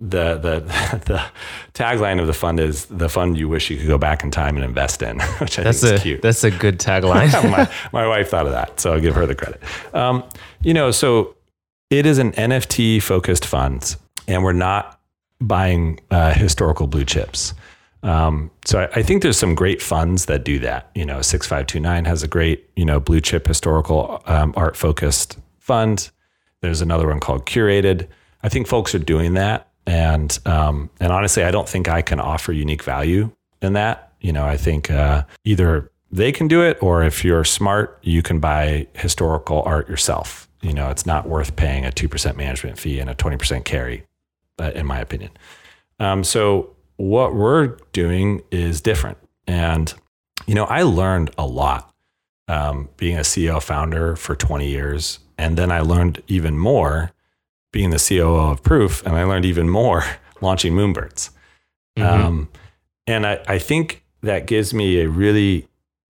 the 0.00 0.36
the 0.36 0.60
the 1.06 1.22
tagline 1.74 2.20
of 2.20 2.26
the 2.26 2.32
fund 2.32 2.58
is 2.58 2.86
the 2.86 3.08
fund 3.08 3.38
you 3.38 3.48
wish 3.48 3.70
you 3.70 3.76
could 3.76 3.86
go 3.86 3.98
back 3.98 4.24
in 4.24 4.32
time 4.32 4.56
and 4.56 4.64
invest 4.64 5.00
in, 5.00 5.20
which 5.38 5.58
I 5.60 5.62
That's 5.62 5.80
think 5.80 5.92
a 5.92 5.94
is 5.94 6.02
cute. 6.02 6.22
that's 6.22 6.42
a 6.44 6.50
good 6.50 6.78
tagline. 6.80 7.30
my, 7.50 7.70
my 7.92 8.06
wife 8.08 8.28
thought 8.28 8.46
of 8.46 8.52
that, 8.52 8.80
so 8.80 8.92
I'll 8.92 9.00
give 9.00 9.14
her 9.14 9.26
the 9.26 9.34
credit. 9.36 9.62
Um, 9.94 10.24
you 10.60 10.74
know, 10.74 10.90
so 10.90 11.36
it 11.88 12.04
is 12.04 12.18
an 12.18 12.32
NFT 12.32 13.00
focused 13.00 13.46
fund, 13.46 13.94
and 14.26 14.42
we're 14.42 14.52
not 14.52 15.00
buying 15.40 16.00
uh, 16.10 16.32
historical 16.34 16.88
blue 16.88 17.04
chips. 17.04 17.54
Um, 18.06 18.52
so 18.64 18.80
I, 18.80 19.00
I 19.00 19.02
think 19.02 19.22
there's 19.22 19.36
some 19.36 19.56
great 19.56 19.82
funds 19.82 20.26
that 20.26 20.44
do 20.44 20.60
that. 20.60 20.90
You 20.94 21.04
know, 21.04 21.22
six 21.22 21.46
five 21.46 21.66
two 21.66 21.80
nine 21.80 22.04
has 22.04 22.22
a 22.22 22.28
great 22.28 22.70
you 22.76 22.84
know 22.84 23.00
blue 23.00 23.20
chip 23.20 23.46
historical 23.46 24.22
um, 24.26 24.54
art 24.56 24.76
focused 24.76 25.38
fund. 25.58 26.10
There's 26.60 26.80
another 26.80 27.08
one 27.08 27.20
called 27.20 27.46
Curated. 27.46 28.06
I 28.42 28.48
think 28.48 28.68
folks 28.68 28.94
are 28.94 29.00
doing 29.00 29.34
that, 29.34 29.68
and 29.86 30.38
um, 30.46 30.88
and 31.00 31.12
honestly, 31.12 31.42
I 31.42 31.50
don't 31.50 31.68
think 31.68 31.88
I 31.88 32.00
can 32.00 32.20
offer 32.20 32.52
unique 32.52 32.84
value 32.84 33.32
in 33.60 33.72
that. 33.72 34.12
You 34.20 34.32
know, 34.32 34.46
I 34.46 34.56
think 34.56 34.88
uh, 34.88 35.24
either 35.44 35.90
they 36.12 36.30
can 36.30 36.46
do 36.46 36.62
it, 36.62 36.78
or 36.80 37.02
if 37.02 37.24
you're 37.24 37.44
smart, 37.44 37.98
you 38.02 38.22
can 38.22 38.38
buy 38.38 38.86
historical 38.94 39.62
art 39.66 39.88
yourself. 39.88 40.48
You 40.62 40.72
know, 40.72 40.90
it's 40.90 41.06
not 41.06 41.28
worth 41.28 41.56
paying 41.56 41.84
a 41.84 41.90
two 41.90 42.08
percent 42.08 42.36
management 42.36 42.78
fee 42.78 43.00
and 43.00 43.10
a 43.10 43.14
twenty 43.14 43.36
percent 43.36 43.64
carry, 43.64 44.04
uh, 44.60 44.70
in 44.76 44.86
my 44.86 45.00
opinion. 45.00 45.32
Um, 45.98 46.22
so 46.22 46.75
what 46.96 47.34
we're 47.34 47.76
doing 47.92 48.42
is 48.50 48.80
different, 48.80 49.18
and 49.46 49.92
you 50.46 50.54
know, 50.54 50.64
I 50.64 50.82
learned 50.82 51.30
a 51.36 51.46
lot 51.46 51.92
um, 52.48 52.88
being 52.96 53.16
a 53.16 53.22
CEO 53.22 53.62
founder 53.62 54.16
for 54.16 54.34
20 54.36 54.68
years. 54.68 55.18
And 55.38 55.56
then 55.56 55.70
I 55.70 55.80
learned 55.80 56.22
even 56.28 56.58
more 56.58 57.12
being 57.72 57.90
the 57.90 57.98
COO 57.98 58.50
of 58.50 58.62
Proof. 58.62 59.04
And 59.04 59.16
I 59.16 59.24
learned 59.24 59.44
even 59.44 59.68
more 59.68 60.04
launching 60.40 60.72
Moonbirds. 60.72 61.30
Mhm. 61.98 62.04
Um, 62.04 62.48
and 63.06 63.26
I, 63.26 63.42
I 63.46 63.58
think 63.58 64.04
that 64.22 64.46
gives 64.46 64.74
me 64.74 65.00
a 65.00 65.08
really 65.08 65.68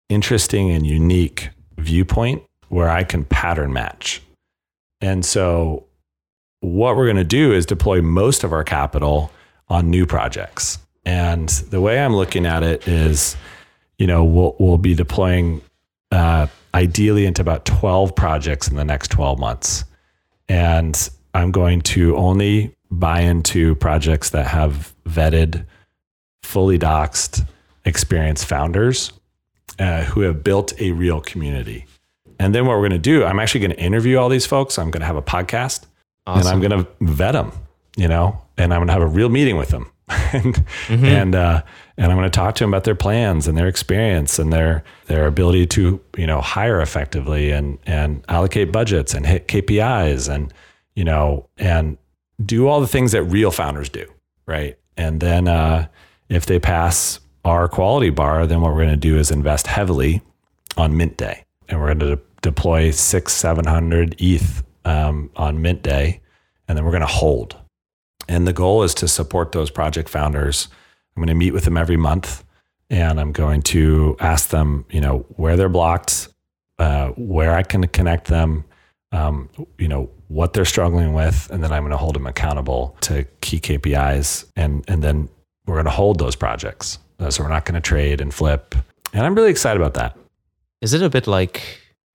interesting 0.09 0.71
and 0.71 0.85
unique 0.85 1.49
viewpoint 1.77 2.43
where 2.69 2.89
I 2.89 3.03
can 3.03 3.25
pattern 3.25 3.73
match. 3.73 4.21
And 5.01 5.25
so, 5.25 5.85
what 6.61 6.97
we're 6.97 7.05
going 7.05 7.15
to 7.15 7.23
do 7.23 7.53
is 7.53 7.65
deploy 7.65 8.01
most 8.01 8.43
of 8.43 8.51
our 8.51 8.65
capital 8.65 9.31
on 9.69 9.89
new 9.89 10.05
projects. 10.05 10.79
And 11.05 11.49
the 11.49 11.81
way 11.81 11.99
I'm 11.99 12.15
looking 12.15 12.45
at 12.45 12.63
it 12.63 12.87
is, 12.87 13.35
you 13.97 14.07
know, 14.07 14.23
we'll, 14.23 14.55
we'll 14.59 14.77
be 14.77 14.95
deploying 14.95 15.61
uh, 16.11 16.47
ideally 16.73 17.25
into 17.25 17.41
about 17.41 17.65
12 17.65 18.15
projects 18.15 18.67
in 18.67 18.75
the 18.75 18.85
next 18.85 19.09
12 19.11 19.39
months. 19.39 19.85
And 20.47 21.09
I'm 21.33 21.51
going 21.51 21.81
to 21.81 22.15
only 22.17 22.75
buy 22.91 23.21
into 23.21 23.75
projects 23.75 24.31
that 24.31 24.47
have 24.47 24.93
vetted, 25.07 25.65
fully 26.43 26.79
doxed, 26.79 27.45
experienced 27.85 28.45
founders 28.45 29.11
uh, 29.77 30.03
who 30.03 30.21
have 30.21 30.43
built 30.43 30.73
a 30.79 30.91
real 30.91 31.21
community. 31.21 31.85
And 32.39 32.55
then 32.55 32.65
what 32.65 32.73
we're 32.73 32.89
going 32.89 32.91
to 32.91 32.97
do, 32.97 33.25
I'm 33.25 33.39
actually 33.39 33.61
going 33.61 33.71
to 33.71 33.79
interview 33.79 34.17
all 34.17 34.29
these 34.29 34.45
folks. 34.45 34.79
I'm 34.79 34.91
going 34.91 35.01
to 35.01 35.07
have 35.07 35.17
a 35.17 35.21
podcast 35.21 35.85
and 36.25 36.47
I'm 36.47 36.59
going 36.59 36.85
to 36.85 36.87
vet 37.01 37.33
them, 37.33 37.51
you 37.99 38.07
know, 38.07 38.41
and 38.57 38.73
I'm 38.73 38.79
going 38.79 38.87
to 38.87 38.93
have 38.93 39.01
a 39.01 39.07
real 39.07 39.29
meeting 39.29 39.57
with 39.57 39.69
them. 39.69 39.91
and 40.33 40.65
and 40.89 41.35
uh, 41.35 41.61
and 41.97 42.11
I'm 42.11 42.17
going 42.17 42.29
to 42.29 42.35
talk 42.35 42.55
to 42.55 42.63
them 42.63 42.73
about 42.73 42.83
their 42.83 42.95
plans 42.95 43.47
and 43.47 43.55
their 43.55 43.67
experience 43.67 44.39
and 44.39 44.51
their 44.51 44.83
their 45.05 45.27
ability 45.27 45.67
to 45.67 45.99
you 46.17 46.25
know 46.25 46.41
hire 46.41 46.81
effectively 46.81 47.51
and 47.51 47.77
and 47.85 48.25
allocate 48.27 48.71
budgets 48.71 49.13
and 49.13 49.25
hit 49.25 49.47
KPIs 49.47 50.33
and 50.33 50.51
you 50.95 51.03
know 51.03 51.47
and 51.57 51.97
do 52.43 52.67
all 52.67 52.81
the 52.81 52.87
things 52.87 53.11
that 53.11 53.23
real 53.23 53.51
founders 53.51 53.89
do, 53.89 54.11
right? 54.47 54.79
And 54.97 55.19
then 55.19 55.47
uh, 55.47 55.87
if 56.29 56.45
they 56.47 56.57
pass 56.57 57.19
our 57.45 57.67
quality 57.67 58.09
bar, 58.09 58.47
then 58.47 58.61
what 58.61 58.71
we're 58.71 58.83
going 58.85 58.89
to 58.89 58.95
do 58.97 59.17
is 59.17 59.29
invest 59.29 59.67
heavily 59.67 60.21
on 60.75 60.97
Mint 60.97 61.17
Day, 61.17 61.43
and 61.67 61.79
we're 61.79 61.93
going 61.93 61.99
to 61.99 62.15
de- 62.15 62.21
deploy 62.41 62.89
six, 62.91 63.33
seven 63.33 63.65
hundred 63.65 64.15
ETH 64.19 64.63
um, 64.85 65.29
on 65.35 65.61
Mint 65.61 65.83
Day, 65.83 66.21
and 66.67 66.75
then 66.75 66.83
we're 66.83 66.91
going 66.91 67.01
to 67.01 67.07
hold. 67.07 67.55
And 68.29 68.47
the 68.47 68.53
goal 68.53 68.83
is 68.83 68.93
to 68.95 69.07
support 69.07 69.53
those 69.53 69.71
project 69.71 70.07
founders. 70.07 70.67
I'm 71.17 71.21
going 71.21 71.27
to 71.29 71.33
meet 71.33 71.51
with 71.51 71.65
them 71.65 71.75
every 71.75 71.97
month, 71.97 72.43
and 72.89 73.19
I'm 73.19 73.31
going 73.31 73.63
to 73.63 74.15
ask 74.19 74.49
them, 74.49 74.85
you 74.91 75.01
know, 75.01 75.25
where 75.29 75.57
they're 75.57 75.67
blocked, 75.67 76.29
uh, 76.77 77.09
where 77.17 77.55
I 77.55 77.63
can 77.63 77.87
connect 77.87 78.27
them, 78.27 78.65
um, 79.11 79.49
you 79.79 79.87
know, 79.87 80.11
what 80.27 80.53
they're 80.53 80.63
struggling 80.63 81.13
with, 81.13 81.49
and 81.51 81.63
then 81.63 81.71
I'm 81.71 81.81
going 81.81 81.91
to 81.91 81.97
hold 81.97 82.13
them 82.13 82.27
accountable 82.27 82.95
to 83.01 83.25
key 83.41 83.59
KPIs, 83.59 84.45
and 84.55 84.85
and 84.87 85.03
then 85.03 85.27
we're 85.65 85.75
going 85.75 85.85
to 85.85 85.91
hold 85.91 86.19
those 86.19 86.35
projects. 86.35 86.99
Uh, 87.19 87.31
so 87.31 87.43
we're 87.43 87.49
not 87.49 87.65
going 87.65 87.81
to 87.81 87.81
trade 87.81 88.21
and 88.21 88.31
flip, 88.31 88.75
and 89.11 89.25
I'm 89.25 89.33
really 89.33 89.49
excited 89.49 89.81
about 89.81 89.95
that. 89.95 90.15
Is 90.81 90.93
it 90.93 91.01
a 91.01 91.09
bit 91.09 91.25
like, 91.25 91.63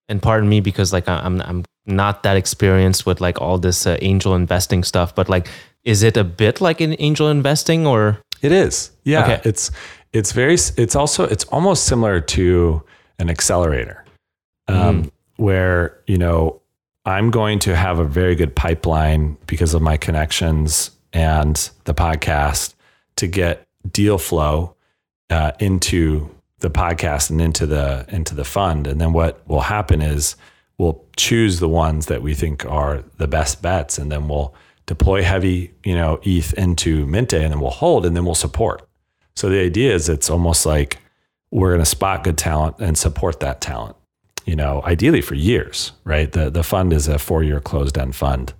and 0.08 0.22
pardon 0.22 0.48
me 0.48 0.60
because 0.60 0.92
like 0.92 1.08
I'm 1.08 1.40
I'm 1.42 1.64
not 1.86 2.22
that 2.22 2.36
experienced 2.36 3.04
with 3.04 3.20
like 3.20 3.40
all 3.40 3.58
this 3.58 3.84
uh, 3.84 3.98
angel 4.00 4.36
investing 4.36 4.84
stuff, 4.84 5.12
but 5.12 5.28
like, 5.28 5.48
is 5.84 6.02
it 6.02 6.16
a 6.16 6.24
bit 6.24 6.60
like 6.60 6.80
an 6.80 6.96
angel 6.98 7.28
investing 7.28 7.86
or? 7.86 8.20
It 8.42 8.52
is. 8.52 8.90
Yeah. 9.04 9.22
Okay. 9.24 9.40
It's 9.44 9.70
it's 10.12 10.32
very 10.32 10.54
it's 10.54 10.96
also 10.96 11.24
it's 11.24 11.44
almost 11.44 11.84
similar 11.84 12.20
to 12.20 12.82
an 13.18 13.30
accelerator. 13.30 14.04
Um, 14.66 15.12
where, 15.36 16.00
you 16.06 16.16
know, 16.16 16.62
I'm 17.04 17.30
going 17.30 17.58
to 17.60 17.76
have 17.76 17.98
a 17.98 18.04
very 18.04 18.34
good 18.34 18.56
pipeline 18.56 19.36
because 19.46 19.74
of 19.74 19.82
my 19.82 19.98
connections 19.98 20.90
and 21.12 21.56
the 21.84 21.94
podcast 21.94 22.74
to 23.16 23.26
get 23.26 23.66
deal 23.90 24.16
flow 24.16 24.74
uh, 25.28 25.52
into 25.60 26.30
the 26.60 26.70
podcast 26.70 27.28
and 27.30 27.42
into 27.42 27.66
the 27.66 28.06
into 28.08 28.34
the 28.34 28.44
fund. 28.44 28.86
And 28.86 29.00
then 29.00 29.12
what 29.12 29.46
will 29.46 29.60
happen 29.60 30.00
is 30.00 30.36
we'll 30.78 31.04
choose 31.16 31.60
the 31.60 31.68
ones 31.68 32.06
that 32.06 32.22
we 32.22 32.34
think 32.34 32.64
are 32.64 33.04
the 33.18 33.28
best 33.28 33.60
bets, 33.60 33.98
and 33.98 34.10
then 34.10 34.28
we'll 34.28 34.54
deploy 34.86 35.22
heavy, 35.22 35.72
you 35.84 35.94
know, 35.94 36.20
ETH 36.22 36.52
into 36.54 37.06
Mint 37.06 37.32
and 37.32 37.52
then 37.52 37.60
we'll 37.60 37.70
hold, 37.70 38.06
and 38.06 38.16
then 38.16 38.24
we'll 38.24 38.34
support. 38.34 38.86
So 39.36 39.48
the 39.48 39.60
idea 39.60 39.94
is 39.94 40.08
it's 40.08 40.30
almost 40.30 40.66
like 40.66 40.98
we're 41.50 41.70
going 41.70 41.80
to 41.80 41.86
spot 41.86 42.24
good 42.24 42.38
talent 42.38 42.76
and 42.78 42.96
support 42.96 43.40
that 43.40 43.60
talent. 43.60 43.96
You 44.44 44.56
know, 44.56 44.82
ideally 44.84 45.22
for 45.22 45.34
years, 45.34 45.92
right? 46.04 46.30
The 46.30 46.50
the 46.50 46.62
fund 46.62 46.92
is 46.92 47.08
a 47.08 47.18
four 47.18 47.42
year 47.42 47.60
closed 47.60 47.96
end 47.96 48.14
fund, 48.14 48.52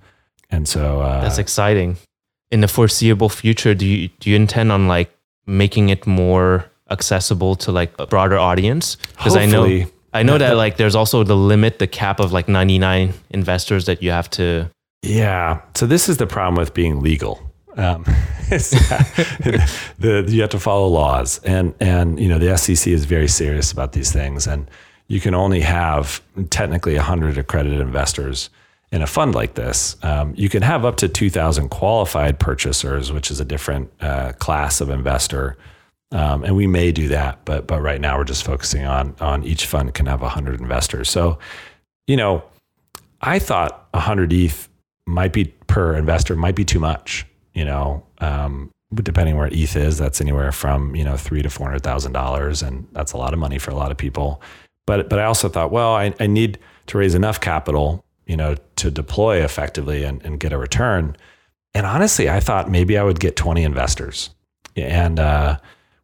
and 0.51 0.67
so 0.67 1.01
uh, 1.01 1.21
That's 1.21 1.37
exciting. 1.37 1.99
In 2.51 2.63
the 2.63 2.69
foreseeable 2.69 3.29
future, 3.29 3.75
do 3.75 3.85
you 3.85 4.09
do 4.21 4.31
you 4.31 4.37
intend 4.37 4.73
on 4.73 4.89
like 4.89 5.11
making 5.47 5.91
it 5.91 6.07
more 6.07 6.65
accessible 6.91 7.55
to 7.57 7.73
like 7.73 7.93
a 7.99 8.07
broader 8.07 8.39
audience? 8.39 8.97
Because 9.17 9.37
I 9.37 9.45
know 9.45 9.85
I 10.15 10.23
know 10.23 10.39
that 10.39 10.57
like 10.57 10.77
there's 10.77 10.95
also 10.95 11.25
the 11.25 11.37
limit, 11.37 11.81
the 11.81 11.89
cap 11.89 12.21
of 12.21 12.33
like 12.33 12.49
99 12.49 13.13
investors 13.31 13.87
that 13.87 14.03
you 14.03 14.13
have 14.13 14.31
to. 14.31 14.71
Yeah. 15.05 15.61
So 15.75 15.87
this 15.87 16.09
is 16.09 16.17
the 16.17 16.27
problem 16.27 16.57
with 16.57 16.73
being 16.73 17.01
legal. 17.01 17.41
Um, 17.77 18.05
the, 18.49 20.25
you 20.29 20.41
have 20.41 20.51
to 20.51 20.59
follow 20.59 20.87
laws, 20.89 21.41
and 21.45 21.75
and 21.81 22.19
you 22.19 22.29
know 22.29 22.39
the 22.39 22.57
SEC 22.57 22.87
is 22.91 23.05
very 23.05 23.29
serious 23.29 23.73
about 23.73 23.93
these 23.93 24.13
things, 24.13 24.47
and 24.47 24.71
you 25.09 25.21
can 25.21 25.35
only 25.35 25.61
have 25.61 26.23
technically 26.51 26.95
100 26.95 27.37
accredited 27.37 27.81
investors 27.81 28.49
in 28.93 29.03
a 29.03 29.07
fund 29.07 29.35
like 29.35 29.55
this. 29.55 29.97
Um, 30.03 30.33
you 30.37 30.49
can 30.49 30.63
have 30.63 30.85
up 30.85 30.97
to 30.97 31.09
2,000 31.09 31.69
qualified 31.69 32.39
purchasers, 32.39 33.13
which 33.13 33.31
is 33.31 33.41
a 33.41 33.45
different 33.45 33.91
uh, 34.01 34.33
class 34.39 34.81
of 34.81 34.89
investor. 34.89 35.57
Um, 36.13 36.45
and 36.45 36.55
we 36.55 36.67
may 36.67 36.93
do 36.93 37.09
that, 37.09 37.45
but 37.45 37.67
but 37.67 37.83
right 37.83 38.01
now 38.01 38.17
we're 38.17 38.25
just 38.25 38.45
focusing 38.45 38.87
on 38.87 39.17
on 39.21 39.45
each 39.45 39.67
fund 39.67 39.93
can 39.95 40.07
have 40.07 40.23
100 40.23 40.61
investors. 40.61 41.11
So, 41.11 41.39
you 42.07 42.17
know, 42.17 42.45
I 43.21 43.39
thought 43.39 43.89
100 43.93 44.33
ETH 44.33 44.69
might 45.07 45.33
be 45.33 45.47
per 45.67 45.95
investor 45.97 46.37
might 46.37 46.55
be 46.55 46.65
too 46.65 46.81
much. 46.81 47.27
You 47.53 47.65
know, 47.65 48.05
um, 48.19 48.71
depending 48.95 49.37
where 49.37 49.49
ETH 49.53 49.77
is, 49.77 49.99
that's 49.99 50.21
anywhere 50.21 50.53
from 50.53 50.95
you 50.97 51.05
know 51.05 51.17
three 51.17 51.43
to 51.43 51.51
four 51.51 51.67
hundred 51.67 51.83
thousand 51.83 52.13
dollars, 52.13 52.63
and 52.63 52.87
that's 52.93 53.13
a 53.13 53.17
lot 53.17 53.33
of 53.33 53.39
money 53.39 53.59
for 53.59 53.71
a 53.71 53.75
lot 53.75 53.91
of 53.91 53.97
people. 53.97 54.41
But 54.87 55.09
but 55.09 55.19
I 55.19 55.25
also 55.25 55.49
thought, 55.49 55.71
well, 55.71 55.95
I, 55.95 56.15
I 56.21 56.27
need 56.27 56.59
to 56.87 56.99
raise 56.99 57.15
enough 57.15 57.41
capital, 57.41 58.05
you 58.27 58.37
know, 58.37 58.57
to 58.77 58.91
deploy 58.91 59.43
effectively 59.43 60.05
and, 60.05 60.23
and 60.25 60.39
get 60.39 60.53
a 60.53 60.59
return. 60.59 61.17
And 61.75 61.87
honestly, 61.87 62.29
I 62.29 62.41
thought 62.41 62.71
maybe 62.71 62.99
I 62.99 63.03
would 63.03 63.19
get 63.19 63.35
20 63.37 63.63
investors, 63.63 64.31
and 64.77 65.19
uh, 65.19 65.59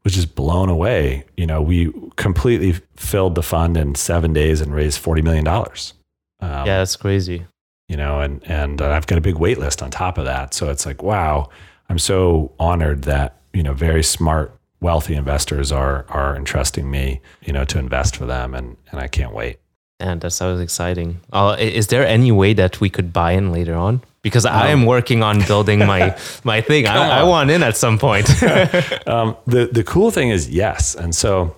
was 0.04 0.14
just 0.14 0.34
blown 0.34 0.68
away. 0.68 1.24
You 1.36 1.46
know, 1.46 1.60
we 1.60 1.92
completely 2.16 2.80
filled 2.96 3.34
the 3.34 3.42
fund 3.42 3.76
in 3.76 3.94
seven 3.94 4.32
days 4.32 4.60
and 4.60 4.74
raised 4.74 4.98
40 4.98 5.22
million 5.22 5.44
dollars. 5.44 5.94
Um, 6.40 6.66
yeah, 6.66 6.78
that's 6.78 6.96
crazy. 6.96 7.46
You 7.90 7.96
know, 7.96 8.20
and 8.20 8.40
and 8.48 8.80
uh, 8.80 8.90
I've 8.90 9.08
got 9.08 9.18
a 9.18 9.20
big 9.20 9.34
wait 9.34 9.58
list 9.58 9.82
on 9.82 9.90
top 9.90 10.16
of 10.16 10.24
that. 10.24 10.54
So 10.54 10.70
it's 10.70 10.86
like, 10.86 11.02
wow, 11.02 11.48
I'm 11.88 11.98
so 11.98 12.52
honored 12.60 13.02
that 13.02 13.34
you 13.52 13.64
know 13.64 13.74
very 13.74 14.04
smart, 14.04 14.56
wealthy 14.80 15.16
investors 15.16 15.72
are 15.72 16.06
are 16.08 16.36
entrusting 16.36 16.88
me, 16.88 17.20
you 17.42 17.52
know, 17.52 17.64
to 17.64 17.80
invest 17.80 18.14
for 18.14 18.26
them, 18.26 18.54
and 18.54 18.76
and 18.92 19.00
I 19.00 19.08
can't 19.08 19.34
wait. 19.34 19.58
And 19.98 20.20
that 20.20 20.30
sounds 20.30 20.60
exciting. 20.60 21.20
Uh, 21.32 21.56
is 21.58 21.88
there 21.88 22.06
any 22.06 22.30
way 22.30 22.54
that 22.54 22.80
we 22.80 22.90
could 22.90 23.12
buy 23.12 23.32
in 23.32 23.50
later 23.50 23.74
on? 23.74 24.02
Because 24.22 24.46
I 24.46 24.68
am 24.68 24.86
working 24.86 25.24
on 25.24 25.42
building 25.48 25.80
my 25.80 26.16
my 26.44 26.60
thing. 26.60 26.86
I, 26.86 27.20
I 27.20 27.22
want 27.24 27.50
in 27.50 27.64
at 27.64 27.76
some 27.76 27.98
point. 27.98 28.28
Um, 29.06 29.36
the 29.48 29.66
the 29.66 29.82
cool 29.82 30.12
thing 30.12 30.30
is 30.30 30.48
yes, 30.48 30.94
and 30.94 31.12
so 31.12 31.56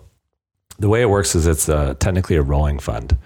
the 0.78 0.88
way 0.88 1.02
it 1.02 1.10
works 1.10 1.34
is 1.34 1.46
it's 1.46 1.68
uh, 1.68 1.94
technically 1.98 2.36
a 2.36 2.42
rolling 2.42 2.78
fund, 2.78 3.18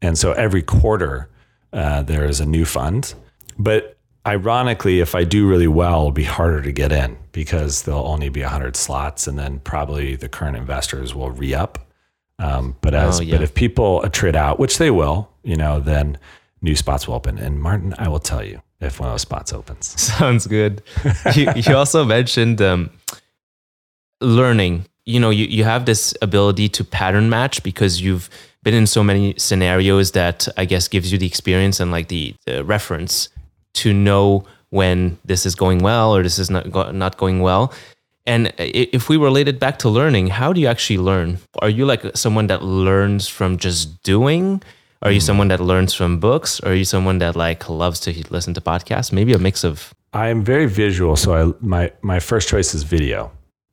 and 0.00 0.16
so 0.16 0.32
every 0.32 0.62
quarter 0.62 1.28
uh, 1.76 2.02
there 2.02 2.24
is 2.24 2.40
a 2.40 2.46
new 2.46 2.64
fund. 2.64 3.14
But 3.58 3.96
ironically, 4.26 4.98
if 5.00 5.14
I 5.14 5.22
do 5.24 5.46
really 5.48 5.68
well, 5.68 5.98
it'll 6.00 6.10
be 6.10 6.24
harder 6.24 6.60
to 6.62 6.72
get 6.72 6.90
in 6.90 7.16
because 7.32 7.82
there'll 7.82 8.06
only 8.08 8.28
be 8.30 8.40
hundred 8.42 8.74
slots, 8.76 9.26
and 9.28 9.38
then 9.38 9.60
probably 9.60 10.16
the 10.16 10.28
current 10.28 10.56
investors 10.56 11.14
will 11.14 11.30
re 11.30 11.54
up. 11.54 11.78
Um, 12.38 12.76
but 12.80 12.92
as 12.94 13.20
Oh, 13.20 13.22
yeah. 13.22 13.36
but 13.36 13.42
if 13.42 13.54
people 13.54 14.02
attrit 14.04 14.34
out, 14.34 14.58
which 14.58 14.78
they 14.78 14.90
will, 14.90 15.30
you 15.42 15.56
know, 15.56 15.80
then 15.80 16.18
new 16.60 16.74
spots 16.76 17.06
will 17.08 17.14
open. 17.14 17.38
And 17.38 17.60
Martin, 17.60 17.94
I 17.98 18.08
will 18.08 18.18
tell 18.18 18.44
you 18.44 18.60
if 18.80 19.00
one 19.00 19.08
of 19.08 19.14
those 19.14 19.22
spots 19.22 19.52
opens. 19.54 19.86
Sounds 20.00 20.46
good. 20.46 20.82
You, 21.34 21.50
you 21.56 21.74
also 21.76 22.04
mentioned 22.04 22.60
um, 22.60 22.90
learning. 24.20 24.86
You 25.04 25.20
know, 25.20 25.30
you, 25.30 25.46
you 25.46 25.64
have 25.64 25.86
this 25.86 26.14
ability 26.20 26.68
to 26.70 26.84
pattern 26.84 27.30
match 27.30 27.62
because 27.62 28.00
you've 28.00 28.28
been 28.66 28.74
in 28.74 28.86
so 28.88 29.04
many 29.04 29.32
scenarios 29.38 30.10
that 30.10 30.48
I 30.56 30.64
guess 30.64 30.88
gives 30.88 31.12
you 31.12 31.18
the 31.18 31.26
experience 31.32 31.78
and 31.78 31.92
like 31.92 32.08
the, 32.08 32.34
the 32.46 32.64
reference 32.64 33.28
to 33.74 33.92
know 33.92 34.44
when 34.70 35.18
this 35.24 35.46
is 35.46 35.54
going 35.54 35.78
well 35.84 36.16
or 36.16 36.24
this 36.24 36.36
is 36.40 36.50
not 36.50 36.72
go, 36.72 36.90
not 36.90 37.16
going 37.16 37.38
well. 37.42 37.72
And 38.26 38.52
if 38.58 39.08
we 39.08 39.16
relate 39.18 39.46
it 39.46 39.60
back 39.60 39.78
to 39.84 39.88
learning, 39.88 40.26
how 40.40 40.52
do 40.52 40.60
you 40.60 40.66
actually 40.66 40.98
learn? 40.98 41.38
Are 41.60 41.68
you 41.68 41.86
like 41.86 42.16
someone 42.16 42.48
that 42.48 42.60
learns 42.64 43.28
from 43.28 43.56
just 43.56 44.02
doing? 44.02 44.60
Are 45.02 45.12
you 45.12 45.18
mm-hmm. 45.18 45.26
someone 45.26 45.48
that 45.48 45.60
learns 45.60 45.94
from 45.94 46.18
books? 46.18 46.58
Or 46.58 46.70
are 46.70 46.74
you 46.74 46.84
someone 46.84 47.18
that 47.18 47.36
like 47.36 47.68
loves 47.68 48.00
to 48.00 48.10
listen 48.30 48.52
to 48.54 48.60
podcasts? 48.60 49.12
Maybe 49.12 49.32
a 49.32 49.38
mix 49.38 49.62
of 49.62 49.94
I 50.12 50.26
am 50.26 50.42
very 50.42 50.66
visual, 50.66 51.14
so 51.14 51.28
I 51.38 51.52
my 51.60 51.92
my 52.02 52.18
first 52.18 52.48
choice 52.48 52.74
is 52.74 52.82
video, 52.82 53.30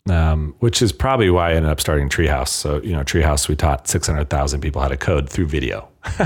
um, 0.09 0.55
which 0.59 0.81
is 0.81 0.91
probably 0.91 1.29
why 1.29 1.51
I 1.51 1.53
ended 1.53 1.71
up 1.71 1.79
starting 1.79 2.09
Treehouse. 2.09 2.49
So 2.49 2.81
you 2.81 2.91
know, 2.91 3.03
Treehouse, 3.03 3.47
we 3.47 3.55
taught 3.55 3.87
six 3.87 4.07
hundred 4.07 4.29
thousand 4.29 4.61
people 4.61 4.81
how 4.81 4.87
to 4.87 4.97
code 4.97 5.29
through 5.29 5.47
video. 5.47 5.87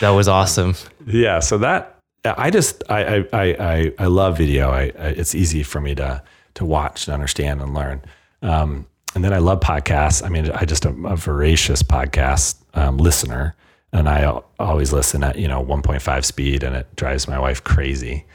That 0.00 0.10
was 0.10 0.28
awesome. 0.28 0.74
Yeah, 1.06 1.40
so 1.40 1.58
that 1.58 1.98
I 2.24 2.50
just 2.50 2.82
I 2.88 3.04
I 3.04 3.24
I 3.32 3.42
I, 3.42 3.92
I 3.98 4.06
love 4.06 4.38
video. 4.38 4.70
I, 4.70 4.92
I 4.98 5.08
it's 5.08 5.34
easy 5.34 5.62
for 5.62 5.80
me 5.80 5.94
to 5.96 6.22
to 6.54 6.64
watch 6.64 7.06
and 7.06 7.14
understand 7.14 7.60
and 7.60 7.74
learn. 7.74 8.02
Um, 8.42 8.86
and 9.14 9.24
then 9.24 9.32
I 9.32 9.38
love 9.38 9.60
podcasts. 9.60 10.24
I 10.24 10.28
mean, 10.28 10.50
I 10.50 10.64
just 10.64 10.84
am 10.86 11.06
a 11.06 11.16
voracious 11.16 11.82
podcast 11.82 12.56
um, 12.74 12.96
listener, 12.98 13.54
and 13.94 14.08
I 14.08 14.40
always 14.58 14.92
listen 14.92 15.24
at 15.24 15.36
you 15.38 15.48
know 15.48 15.64
1.5 15.64 16.24
speed, 16.24 16.62
and 16.62 16.76
it 16.76 16.94
drives 16.96 17.26
my 17.26 17.38
wife 17.38 17.64
crazy. 17.64 18.24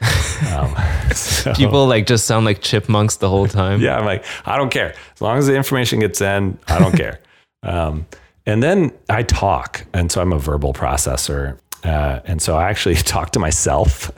Um, 0.56 0.74
so- 1.14 1.52
People 1.52 1.86
like 1.86 2.06
just 2.06 2.24
sound 2.24 2.46
like 2.46 2.62
chipmunks 2.62 3.16
the 3.16 3.28
whole 3.28 3.46
time. 3.46 3.78
yeah, 3.82 3.98
I'm 3.98 4.06
like, 4.06 4.24
I 4.46 4.56
don't 4.56 4.70
care. 4.70 4.94
As 5.14 5.20
long 5.20 5.36
as 5.36 5.46
the 5.46 5.54
information 5.54 6.00
gets 6.00 6.22
in, 6.22 6.58
I 6.66 6.78
don't 6.78 6.96
care. 6.96 7.20
Um, 7.62 8.06
and 8.46 8.62
then 8.62 8.90
I 9.10 9.22
talk. 9.22 9.84
And 9.92 10.10
so 10.10 10.22
I'm 10.22 10.32
a 10.32 10.38
verbal 10.38 10.72
processor. 10.72 11.58
Uh, 11.84 12.20
and 12.24 12.40
so 12.40 12.56
I 12.56 12.70
actually 12.70 12.94
talk 12.94 13.32
to 13.32 13.38
myself. 13.38 14.10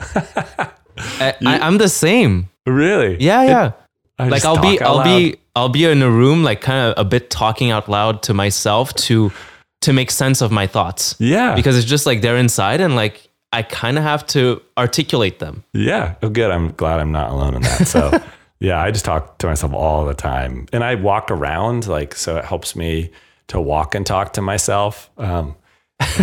I, 0.97 1.35
I'm 1.41 1.77
the 1.77 1.89
same. 1.89 2.49
really? 2.65 3.17
Yeah, 3.19 3.43
yeah. 3.43 3.71
I 4.17 4.29
like 4.29 4.45
I'll 4.45 4.61
be, 4.61 4.79
I'll 4.79 4.95
loud. 4.97 5.03
be, 5.03 5.35
I'll 5.57 5.69
be 5.69 5.83
in 5.83 6.01
a 6.01 6.09
room, 6.09 6.41
like 6.43 6.61
kind 6.61 6.93
of 6.93 7.05
a 7.05 7.07
bit 7.07 7.29
talking 7.29 7.69
out 7.71 7.89
loud 7.89 8.23
to 8.23 8.33
myself 8.33 8.93
to, 8.93 9.33
to 9.83 9.93
make 9.93 10.11
sense 10.11 10.41
of 10.41 10.51
my 10.51 10.67
thoughts. 10.67 11.15
Yeah. 11.19 11.55
Because 11.55 11.77
it's 11.77 11.87
just 11.87 12.05
like 12.05 12.21
they're 12.21 12.37
inside 12.37 12.81
and 12.81 12.95
like 12.95 13.29
I 13.53 13.61
kind 13.61 13.97
of 13.99 14.03
have 14.03 14.25
to 14.27 14.61
articulate 14.77 15.37
them. 15.37 15.63
Yeah. 15.73 16.15
Oh, 16.23 16.29
good. 16.29 16.49
I'm 16.49 16.71
glad 16.71 16.99
I'm 16.99 17.11
not 17.11 17.29
alone 17.29 17.53
in 17.53 17.61
that. 17.61 17.87
So, 17.87 18.11
yeah, 18.59 18.81
I 18.81 18.89
just 18.89 19.05
talk 19.05 19.37
to 19.37 19.47
myself 19.47 19.73
all 19.73 20.05
the 20.05 20.15
time, 20.15 20.65
and 20.73 20.83
I 20.83 20.95
walk 20.95 21.29
around 21.29 21.87
like 21.87 22.15
so. 22.15 22.37
It 22.37 22.45
helps 22.45 22.75
me 22.75 23.11
to 23.47 23.61
walk 23.61 23.93
and 23.93 24.07
talk 24.07 24.33
to 24.33 24.41
myself. 24.41 25.11
Um, 25.19 25.55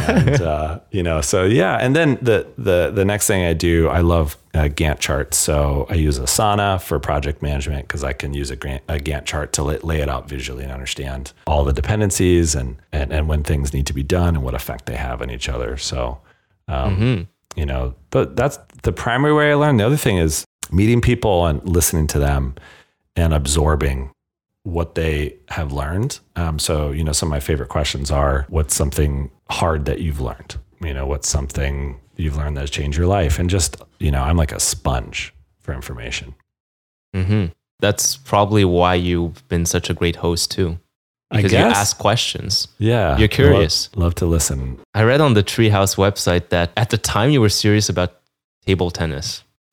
and 0.04 0.42
uh, 0.42 0.80
you 0.90 1.04
know, 1.04 1.20
so 1.20 1.44
yeah. 1.44 1.76
And 1.76 1.94
then 1.94 2.18
the 2.20 2.48
the 2.58 2.90
the 2.92 3.04
next 3.04 3.28
thing 3.28 3.44
I 3.44 3.52
do, 3.52 3.88
I 3.88 4.00
love 4.00 4.36
uh, 4.54 4.64
Gantt 4.64 4.98
charts. 4.98 5.36
So 5.36 5.86
I 5.88 5.94
use 5.94 6.18
Asana 6.18 6.80
for 6.80 6.98
project 6.98 7.42
management 7.42 7.86
because 7.86 8.02
I 8.02 8.12
can 8.12 8.34
use 8.34 8.50
a, 8.50 8.56
Gantt, 8.56 8.80
a 8.88 8.98
Gantt 8.98 9.24
chart 9.24 9.52
to 9.54 9.62
lay, 9.62 9.78
lay 9.78 10.00
it 10.00 10.08
out 10.08 10.28
visually 10.28 10.64
and 10.64 10.72
understand 10.72 11.32
all 11.46 11.64
the 11.64 11.72
dependencies 11.72 12.54
and, 12.54 12.76
and 12.92 13.12
and 13.12 13.28
when 13.28 13.42
things 13.42 13.72
need 13.72 13.86
to 13.86 13.92
be 13.92 14.02
done 14.02 14.34
and 14.36 14.44
what 14.44 14.54
effect 14.54 14.86
they 14.86 14.96
have 14.96 15.22
on 15.22 15.30
each 15.30 15.48
other. 15.48 15.76
So 15.76 16.20
um, 16.68 17.28
you 17.56 17.66
know, 17.66 17.94
but 18.10 18.36
that's 18.36 18.58
the 18.82 18.92
primary 18.92 19.34
way 19.34 19.50
I 19.50 19.54
learn. 19.54 19.76
The 19.76 19.86
other 19.86 19.96
thing 19.96 20.18
is 20.18 20.44
meeting 20.70 21.00
people 21.00 21.46
and 21.46 21.62
listening 21.68 22.06
to 22.08 22.18
them 22.18 22.54
and 23.16 23.34
absorbing 23.34 24.12
what 24.62 24.94
they 24.94 25.36
have 25.48 25.72
learned. 25.72 26.20
Um, 26.36 26.58
so, 26.58 26.90
you 26.90 27.02
know, 27.02 27.12
some 27.12 27.28
of 27.28 27.30
my 27.30 27.40
favorite 27.40 27.68
questions 27.68 28.10
are 28.10 28.46
what's 28.48 28.74
something 28.74 29.30
hard 29.48 29.84
that 29.86 30.00
you've 30.00 30.20
learned? 30.20 30.56
You 30.82 30.94
know, 30.94 31.06
what's 31.06 31.28
something 31.28 31.98
you've 32.20 32.36
learned 32.36 32.56
that's 32.56 32.70
changed 32.70 32.96
your 32.98 33.06
life? 33.06 33.38
And 33.38 33.48
just, 33.50 33.76
you 33.98 34.10
know, 34.10 34.22
I'm 34.22 34.36
like 34.36 34.52
a 34.52 34.60
sponge 34.60 35.34
for 35.58 35.72
information. 35.74 36.34
hmm 37.14 37.46
That's 37.80 38.16
probably 38.16 38.64
why 38.64 38.94
you've 38.94 39.46
been 39.48 39.66
such 39.66 39.90
a 39.90 39.94
great 39.94 40.16
host 40.16 40.50
too. 40.50 40.78
I 41.32 41.36
Because 41.36 41.52
you 41.52 41.58
ask 41.58 41.96
questions. 41.98 42.68
Yeah. 42.78 43.16
You're 43.16 43.28
curious. 43.28 43.88
Love, 43.94 44.02
love 44.02 44.14
to 44.16 44.26
listen. 44.26 44.80
I 44.94 45.04
read 45.04 45.20
on 45.20 45.34
the 45.34 45.44
Treehouse 45.44 45.96
website 45.96 46.48
that 46.48 46.72
at 46.76 46.90
the 46.90 46.98
time 46.98 47.30
you 47.30 47.40
were 47.40 47.48
serious 47.48 47.88
about 47.88 48.20
table 48.66 48.90
tennis. 48.90 49.44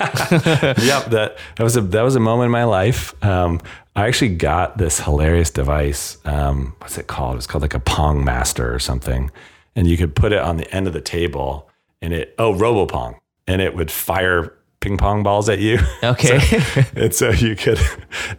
yep, 0.00 1.06
that 1.10 1.36
that 1.56 1.62
was 1.62 1.76
a 1.76 1.80
that 1.82 2.02
was 2.02 2.16
a 2.16 2.20
moment 2.20 2.46
in 2.46 2.50
my 2.52 2.64
life. 2.64 3.12
Um, 3.24 3.60
I 3.96 4.06
actually 4.06 4.34
got 4.36 4.78
this 4.78 5.00
hilarious 5.00 5.50
device. 5.50 6.16
Um, 6.24 6.74
what's 6.78 6.96
it 6.98 7.06
called? 7.06 7.36
It's 7.36 7.46
called 7.46 7.62
like 7.62 7.74
a 7.74 7.80
Pong 7.80 8.24
Master 8.24 8.72
or 8.74 8.78
something, 8.78 9.30
and 9.76 9.86
you 9.86 9.96
could 9.96 10.14
put 10.14 10.32
it 10.32 10.38
on 10.38 10.56
the 10.56 10.74
end 10.74 10.86
of 10.86 10.92
the 10.94 11.00
table, 11.02 11.68
and 12.02 12.12
it 12.12 12.34
oh 12.38 12.52
RoboPong, 12.54 13.18
and 13.46 13.60
it 13.60 13.74
would 13.74 13.90
fire 13.90 14.54
ping 14.80 14.96
pong 14.96 15.22
balls 15.22 15.48
at 15.48 15.58
you. 15.58 15.78
Okay. 16.02 16.38
so, 16.38 16.82
and 16.96 17.14
so 17.14 17.30
you 17.30 17.54
could, 17.54 17.78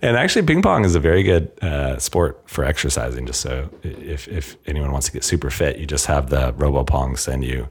and 0.01 0.17
actually, 0.17 0.45
ping 0.45 0.61
pong 0.61 0.83
is 0.85 0.95
a 0.95 0.99
very 0.99 1.23
good 1.23 1.51
uh, 1.61 1.97
sport 1.99 2.41
for 2.47 2.63
exercising. 2.63 3.25
Just 3.25 3.41
so 3.41 3.69
if 3.83 4.27
if 4.27 4.57
anyone 4.65 4.91
wants 4.91 5.07
to 5.07 5.13
get 5.13 5.23
super 5.23 5.49
fit, 5.49 5.77
you 5.77 5.85
just 5.85 6.07
have 6.07 6.29
the 6.29 6.53
RoboPong 6.53 7.17
send 7.17 7.45
you 7.45 7.69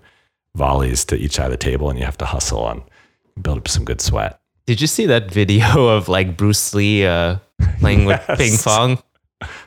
volleys 0.57 1.05
to 1.07 1.16
each 1.16 1.32
side 1.32 1.47
of 1.47 1.51
the 1.53 1.57
table, 1.57 1.91
and 1.91 1.99
you 1.99 2.05
have 2.05 2.18
to 2.18 2.26
hustle 2.26 2.68
and 2.68 2.82
build 3.41 3.59
up 3.59 3.68
some 3.68 3.84
good 3.84 4.01
sweat. 4.01 4.41
Did 4.66 4.80
you 4.80 4.86
see 4.86 5.07
that 5.07 5.30
video 5.30 5.88
of 5.88 6.09
like 6.09 6.36
Bruce 6.36 6.74
Lee 6.74 7.05
uh, 7.05 7.38
playing 7.80 8.05
with 8.05 8.20
ping 8.36 8.57
pong? 8.59 9.03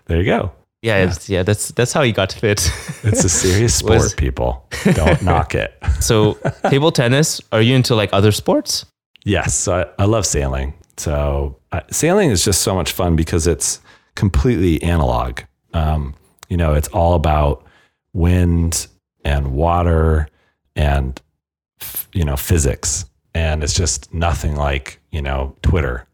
There 0.05 0.17
you 0.17 0.26
go. 0.26 0.51
Yeah, 0.84 0.97
yeah. 0.97 1.03
It's, 1.11 1.29
yeah, 1.29 1.43
that's 1.43 1.69
that's 1.71 1.93
how 1.93 2.03
he 2.03 2.11
got 2.11 2.34
fit. 2.34 2.59
It's 3.03 3.23
a 3.23 3.29
serious 3.29 3.73
sport, 3.79 3.99
Was- 3.99 4.13
people. 4.13 4.67
Don't 4.93 5.21
knock 5.29 5.55
it. 5.55 5.73
so, 5.99 6.38
table 6.69 6.91
tennis. 6.91 7.41
Are 7.51 7.61
you 7.61 7.75
into 7.75 7.95
like 7.95 8.09
other 8.13 8.31
sports? 8.31 8.86
Yes, 9.25 9.67
I, 9.67 9.86
I 9.97 10.05
love 10.05 10.25
sailing. 10.25 10.73
So 10.97 11.57
uh, 11.71 11.81
sailing 11.89 12.29
is 12.31 12.43
just 12.45 12.61
so 12.61 12.75
much 12.75 12.91
fun 12.91 13.15
because 13.15 13.47
it's 13.47 13.79
completely 14.15 14.81
analog. 14.84 15.39
Um, 15.73 16.13
you 16.49 16.57
know, 16.57 16.73
it's 16.75 16.89
all 16.89 17.13
about 17.15 17.65
wind 18.13 18.88
and 19.25 19.53
water 19.53 20.27
and 20.75 21.19
f- 21.81 22.07
you 22.13 22.23
know 22.25 22.36
physics, 22.38 23.05
and 23.34 23.63
it's 23.63 23.73
just 23.73 24.13
nothing 24.13 24.55
like 24.55 24.99
you 25.11 25.21
know 25.21 25.55
Twitter. 25.61 26.05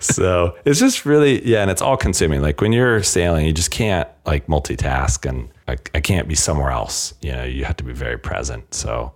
So 0.00 0.56
it's 0.64 0.80
just 0.80 1.04
really 1.04 1.46
yeah, 1.46 1.62
and 1.62 1.70
it's 1.70 1.82
all 1.82 1.96
consuming. 1.96 2.42
Like 2.42 2.60
when 2.60 2.72
you're 2.72 3.02
sailing, 3.02 3.46
you 3.46 3.52
just 3.52 3.70
can't 3.70 4.08
like 4.26 4.46
multitask, 4.46 5.28
and 5.28 5.48
I, 5.68 5.76
I 5.94 6.00
can't 6.00 6.28
be 6.28 6.34
somewhere 6.34 6.70
else. 6.70 7.14
You 7.20 7.32
know, 7.32 7.44
you 7.44 7.64
have 7.64 7.76
to 7.76 7.84
be 7.84 7.92
very 7.92 8.18
present. 8.18 8.74
So. 8.74 9.12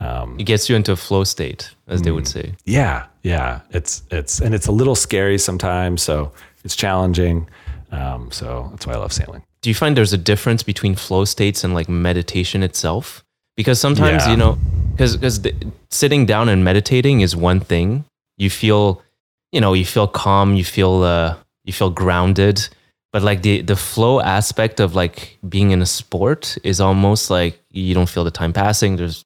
Um, 0.00 0.38
It 0.38 0.44
gets 0.44 0.68
you 0.68 0.76
into 0.76 0.92
a 0.92 0.96
flow 0.96 1.24
state, 1.24 1.70
as 1.86 2.02
they 2.02 2.10
would 2.10 2.26
say. 2.26 2.54
yeah, 2.66 3.06
yeah. 3.22 3.60
It's 3.70 4.02
it's 4.10 4.40
and 4.40 4.54
it's 4.54 4.66
a 4.66 4.72
little 4.72 4.96
scary 4.96 5.38
sometimes, 5.38 6.02
so 6.02 6.32
it's 6.64 6.76
challenging. 6.76 7.48
Um, 7.92 8.30
so 8.32 8.68
that's 8.72 8.86
why 8.86 8.94
I 8.94 8.96
love 8.96 9.12
sailing. 9.12 9.44
Do 9.62 9.70
you 9.70 9.74
find 9.74 9.96
there's 9.96 10.12
a 10.12 10.18
difference 10.18 10.62
between 10.64 10.94
flow 10.96 11.24
states 11.24 11.64
and 11.64 11.72
like 11.74 11.88
meditation 11.88 12.62
itself? 12.62 13.24
Because 13.56 13.80
sometimes 13.80 14.24
Yeah. 14.24 14.30
you 14.32 14.36
know, 14.36 14.58
because 14.90 15.16
because 15.16 15.40
sitting 15.90 16.26
down 16.26 16.48
and 16.48 16.64
meditating 16.64 17.20
is 17.22 17.34
one 17.36 17.60
thing. 17.60 18.04
You 18.36 18.50
feel, 18.50 19.02
you 19.52 19.60
know, 19.60 19.72
you 19.72 19.84
feel 19.84 20.06
calm. 20.06 20.54
You 20.54 20.64
feel 20.64 21.02
uh, 21.02 21.36
you 21.64 21.72
feel 21.72 21.90
grounded. 21.90 22.68
But 23.12 23.22
like 23.22 23.42
the 23.42 23.62
the 23.62 23.76
flow 23.76 24.20
aspect 24.20 24.80
of 24.80 24.94
like 24.94 25.38
being 25.48 25.70
in 25.70 25.80
a 25.80 25.86
sport 25.86 26.58
is 26.64 26.80
almost 26.80 27.30
like 27.30 27.62
you 27.70 27.94
don't 27.94 28.08
feel 28.08 28.24
the 28.24 28.30
time 28.30 28.52
passing. 28.52 28.96
There's 28.96 29.24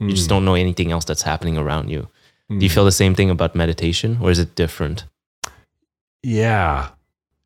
you 0.00 0.10
just 0.10 0.28
don't 0.28 0.44
know 0.44 0.54
anything 0.54 0.92
else 0.92 1.04
that's 1.04 1.22
happening 1.22 1.56
around 1.56 1.88
you. 1.88 2.08
Do 2.50 2.56
you 2.56 2.68
feel 2.68 2.84
the 2.84 2.92
same 2.92 3.14
thing 3.14 3.30
about 3.30 3.54
meditation, 3.54 4.18
or 4.20 4.30
is 4.30 4.38
it 4.38 4.54
different? 4.54 5.04
Yeah. 6.22 6.90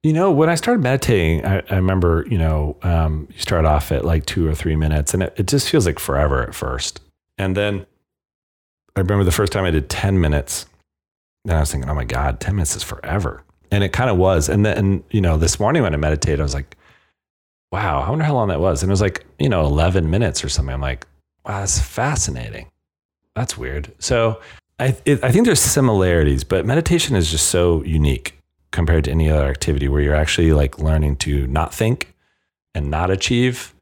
You 0.03 0.12
know, 0.12 0.30
when 0.30 0.49
I 0.49 0.55
started 0.55 0.82
meditating, 0.82 1.44
I, 1.44 1.62
I 1.68 1.76
remember, 1.76 2.24
you 2.30 2.38
know, 2.38 2.76
um, 2.82 3.28
you 3.32 3.38
start 3.40 3.64
off 3.64 3.90
at 3.90 4.05
like 4.05 4.26
two 4.26 4.46
or 4.46 4.55
three 4.55 4.76
minutes 4.76 5.12
and 5.12 5.24
it, 5.24 5.34
it 5.36 5.46
just 5.46 5.68
feels 5.68 5.86
like 5.86 5.99
forever 5.99 6.42
at 6.42 6.55
first. 6.55 7.01
And 7.36 7.57
then 7.57 7.84
I 8.94 9.01
remember 9.01 9.24
the 9.24 9.32
first 9.32 9.53
time 9.53 9.64
I 9.64 9.72
did 9.72 9.90
10 9.90 10.20
minutes 10.20 10.66
and 11.49 11.57
I 11.57 11.61
was 11.61 11.72
thinking, 11.72 11.88
oh 11.88 11.94
my 11.94 12.05
God, 12.05 12.40
10 12.40 12.55
minutes 12.55 12.76
is 12.76 12.82
forever. 12.82 13.42
And 13.70 13.82
it 13.82 13.92
kind 13.92 14.11
of 14.11 14.16
was. 14.16 14.49
And 14.49 14.64
then, 14.64 15.03
you 15.11 15.20
know, 15.20 15.36
this 15.36 15.59
morning 15.59 15.82
when 15.82 15.94
I 15.94 15.96
meditated, 15.96 16.40
I 16.40 16.42
was 16.42 16.55
like, 16.55 16.76
wow, 17.72 18.01
I 18.01 18.11
wonder 18.11 18.24
how 18.24 18.34
long 18.34 18.49
that 18.49 18.61
was. 18.61 18.82
And 18.82 18.90
it 18.90 18.92
was 18.92 19.01
like, 19.01 19.24
you 19.38 19.49
know, 19.49 19.64
11 19.64 20.11
minutes 20.11 20.44
or 20.44 20.49
something. 20.49 20.72
I'm 20.72 20.80
like, 20.80 21.07
wow, 21.44 21.61
that's 21.61 21.78
fascinating. 21.78 22.70
That's 23.34 23.57
weird. 23.57 23.92
So 23.99 24.40
I, 24.78 24.96
it, 25.05 25.22
I 25.24 25.32
think 25.32 25.46
there's 25.46 25.61
similarities, 25.61 26.44
but 26.44 26.66
meditation 26.66 27.16
is 27.16 27.30
just 27.30 27.49
so 27.49 27.82
unique 27.84 28.38
compared 28.70 29.05
to 29.05 29.11
any 29.11 29.30
other 29.30 29.46
activity 29.46 29.88
where 29.88 30.01
you're 30.01 30.14
actually 30.14 30.53
like 30.53 30.78
learning 30.78 31.16
to 31.16 31.46
not 31.46 31.72
think 31.72 32.14
and 32.74 32.90
not 32.90 33.11
achieve. 33.11 33.74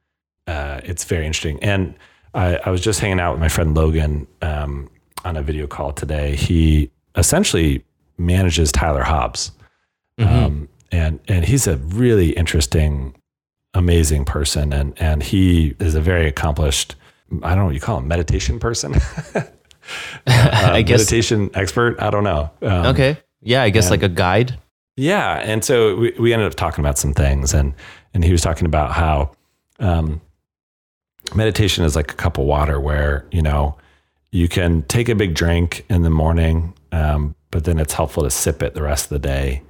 Uh, 0.47 0.81
it's 0.85 1.05
very 1.05 1.27
interesting. 1.27 1.63
And 1.63 1.95
I, 2.35 2.57
I 2.65 2.71
was 2.71 2.81
just 2.81 3.01
hanging 3.01 3.19
out 3.19 3.33
with 3.33 3.41
my 3.41 3.49
friend 3.49 3.75
Logan 3.75 4.27
um, 4.43 4.89
on 5.25 5.37
a 5.37 5.43
video 5.43 5.67
call 5.67 5.93
today. 5.93 6.37
He 6.37 6.91
essentially 7.17 7.85
manages 8.19 8.71
Tyler 8.73 9.03
Hobbs. 9.03 9.53
Um, 10.19 10.69
and, 10.93 11.21
and 11.29 11.45
he's 11.45 11.67
a 11.67 11.77
really 11.77 12.31
interesting, 12.31 13.15
amazing 13.75 14.25
person. 14.25 14.73
And, 14.73 14.95
and 14.99 15.23
he 15.23 15.75
is 15.79 15.95
a 15.95 16.01
very 16.01 16.27
accomplished, 16.27 16.95
I 17.43 17.51
don't 17.51 17.59
know 17.59 17.65
what 17.67 17.75
you 17.75 17.81
call 17.81 17.99
him, 17.99 18.09
meditation 18.09 18.59
person. 18.59 18.95
I 20.27 20.81
Uh, 20.81 20.83
guess. 20.83 21.01
meditation 21.01 21.51
expert. 21.55 22.01
I 22.01 22.11
don't 22.11 22.25
know. 22.25 22.51
Um, 22.63 22.87
Okay. 22.87 23.19
Yeah, 23.43 23.63
I 23.63 23.71
guess 23.71 23.85
and- 23.87 23.91
like 23.93 24.03
a 24.03 24.09
guide. 24.13 24.59
yeah, 24.97 25.37
and 25.45 25.65
so 25.65 25.95
we, 25.97 26.11
we 26.19 26.33
ended 26.33 26.49
up 26.49 26.55
talking 26.57 26.83
about 26.83 26.99
some 26.99 27.13
things, 27.15 27.53
and 27.55 27.75
and 28.15 28.25
he 28.25 28.33
was 28.33 28.41
talking 28.43 28.67
about 28.67 28.93
how 28.93 29.31
um, 29.79 30.21
meditation 31.35 31.85
is 31.85 31.95
like 31.95 32.11
a 32.11 32.15
cup 32.15 32.39
of 32.39 32.45
water, 32.47 32.81
where 32.81 33.27
you 33.31 33.43
know 33.43 33.77
you 34.33 34.49
can 34.49 34.83
take 34.85 35.09
a 35.09 35.15
big 35.15 35.35
drink 35.35 35.85
in 35.89 36.03
the 36.03 36.11
morning, 36.11 36.75
um, 36.97 37.35
but 37.51 37.65
then 37.65 37.79
it's 37.79 37.93
helpful 37.95 38.23
to 38.25 38.31
sip 38.31 38.63
it 38.63 38.75
the 38.75 38.83
rest 38.83 39.05
of 39.07 39.11
the 39.11 39.29
day. 39.29 39.63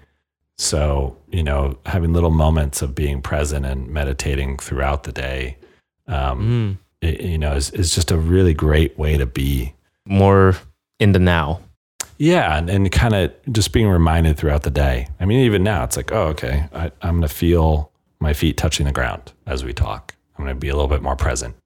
So 0.59 1.16
you 1.31 1.43
know, 1.43 1.79
having 1.87 2.12
little 2.12 2.31
moments 2.31 2.83
of 2.83 2.95
being 2.95 3.20
present 3.20 3.66
and 3.66 3.89
meditating 3.89 4.59
throughout 4.59 5.03
the 5.05 5.12
day, 5.12 5.57
um, 6.09 6.79
Mm. 7.03 7.07
it- 7.09 7.20
you 7.20 7.39
know, 7.39 7.53
is 7.53 7.70
is 7.70 7.95
just 7.95 8.11
a 8.11 8.16
really 8.16 8.55
great 8.55 8.99
way 8.99 9.16
to 9.18 9.27
be 9.27 9.74
More 10.09 10.55
in 11.01 11.12
the 11.12 11.18
now. 11.18 11.61
Yeah, 12.18 12.57
and, 12.57 12.70
and 12.70 12.91
kind 12.93 13.14
of 13.14 13.33
just 13.53 13.72
being 13.72 13.89
reminded 13.89 14.39
throughout 14.39 14.62
the 14.62 14.70
day. 14.70 15.09
I 15.20 15.24
mean, 15.27 15.41
even 15.41 15.62
now, 15.64 15.85
it's 15.85 15.97
like, 15.99 16.12
oh, 16.12 16.29
okay, 16.29 16.66
I, 16.72 16.85
I'm 17.03 17.18
going 17.18 17.22
to 17.22 17.29
feel 17.29 17.91
my 18.20 18.33
feet 18.33 18.57
touching 18.57 18.87
the 18.87 18.93
ground 18.93 19.33
as 19.47 19.64
we 19.64 19.72
talk. 19.74 20.14
I'm 20.39 20.45
going 20.45 20.57
to 20.57 20.61
be 20.61 20.68
a 20.70 20.74
little 20.74 20.89
bit 20.89 21.03
more 21.03 21.16
present. 21.16 21.57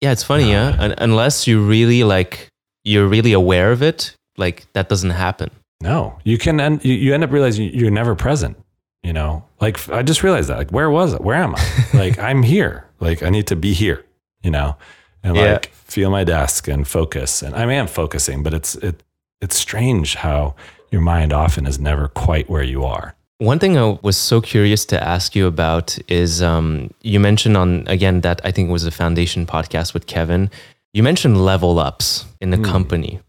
Yeah, 0.00 0.12
it's 0.12 0.22
funny, 0.22 0.44
Uh, 0.54 0.70
yeah. 0.70 0.76
Un- 0.78 0.94
unless 0.98 1.48
you 1.48 1.60
really 1.66 2.04
like, 2.04 2.46
you're 2.84 3.08
really 3.08 3.32
aware 3.32 3.72
of 3.72 3.82
it, 3.82 4.14
like 4.40 4.66
that 4.72 4.88
doesn't 4.88 5.10
happen. 5.10 5.50
No, 5.82 6.18
you 6.24 6.36
can, 6.38 6.60
end, 6.60 6.84
you, 6.84 7.14
end 7.14 7.24
up 7.24 7.30
realizing 7.30 7.70
you're 7.72 7.90
never 7.90 8.14
present. 8.14 8.56
You 9.02 9.12
know, 9.14 9.44
like 9.60 9.88
I 9.88 10.02
just 10.02 10.22
realized 10.22 10.48
that. 10.50 10.58
Like, 10.58 10.70
where 10.72 10.90
was 10.90 11.14
it? 11.14 11.20
Where 11.22 11.36
am 11.36 11.54
I? 11.54 11.62
like, 11.94 12.18
I'm 12.18 12.42
here. 12.42 12.84
Like, 13.00 13.22
I 13.22 13.30
need 13.30 13.46
to 13.46 13.56
be 13.56 13.72
here. 13.72 14.04
You 14.42 14.50
know, 14.50 14.76
and 15.22 15.36
Yeah. 15.36 15.52
like 15.52 15.66
feel 15.72 16.10
my 16.10 16.24
desk 16.24 16.68
and 16.68 16.86
focus. 16.86 17.42
And 17.42 17.54
I 17.54 17.62
I'm 17.64 17.86
focusing, 17.86 18.42
but 18.42 18.52
it's 18.52 18.74
it 18.76 19.02
it's 19.40 19.56
strange 19.56 20.16
how 20.16 20.54
your 20.90 21.00
mind 21.00 21.32
often 21.32 21.66
is 21.66 21.78
never 21.78 22.08
quite 22.08 22.50
where 22.50 22.62
you 22.64 22.84
are. 22.84 23.14
One 23.38 23.58
thing 23.58 23.78
I 23.78 23.98
was 24.02 24.18
so 24.18 24.40
curious 24.42 24.84
to 24.86 25.02
ask 25.02 25.34
you 25.34 25.46
about 25.46 25.96
is 26.08 26.42
um, 26.42 26.90
you 27.00 27.18
mentioned 27.20 27.56
on, 27.56 27.84
again, 27.86 28.20
that 28.20 28.40
I 28.44 28.50
think 28.50 28.70
was 28.70 28.84
a 28.84 28.90
foundation 28.90 29.46
podcast 29.46 29.94
with 29.94 30.06
Kevin. 30.06 30.50
You 30.92 31.02
mentioned 31.02 31.42
level 31.42 31.78
ups 31.78 32.26
in 32.42 32.50
the 32.50 32.58
Hmm. 32.58 32.64
company. 32.64 33.20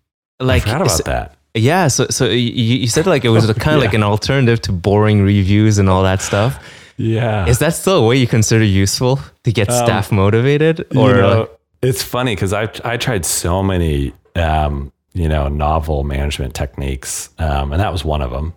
I 0.41 0.43
Like, 0.43 0.63
forgot 0.63 0.81
about 0.81 1.05
that. 1.05 1.35
yeah, 1.53 1.87
so, 1.87 2.07
so 2.09 2.25
you, 2.25 2.37
you 2.83 2.87
said 2.87 3.05
like 3.05 3.23
it 3.25 3.29
was 3.29 3.45
kind 3.59 3.77
of 3.77 3.83
like 3.83 3.93
an 3.93 4.03
alternative 4.03 4.61
to 4.61 4.71
boring 4.71 5.21
reviews 5.23 5.77
and 5.77 5.89
all 5.89 6.03
that 6.03 6.21
stuff. 6.21 6.57
Yeah. 6.97 7.47
Is 7.47 7.59
that 7.59 7.73
still 7.73 7.97
a 8.03 8.07
way 8.07 8.17
you 8.17 8.27
consider 8.27 8.63
useful 8.63 9.19
to 9.43 9.51
get 9.51 9.69
Um, 9.69 9.75
staff 9.85 10.11
motivated? 10.11 10.81
Or 10.95 11.09
you 11.09 11.15
know, 11.21 11.39
like- 11.39 11.49
it's 11.81 12.03
funny 12.03 12.35
because 12.35 12.53
I 12.53 12.69
I 12.85 12.97
tried 12.97 13.25
so 13.25 13.63
many 13.63 14.13
um, 14.35 14.91
you 15.13 15.27
know 15.27 15.47
novel 15.47 16.03
management 16.03 16.53
techniques, 16.53 17.29
um, 17.39 17.71
and 17.73 17.81
that 17.81 17.91
was 17.91 18.05
one 18.05 18.21
of 18.21 18.29
them. 18.31 18.53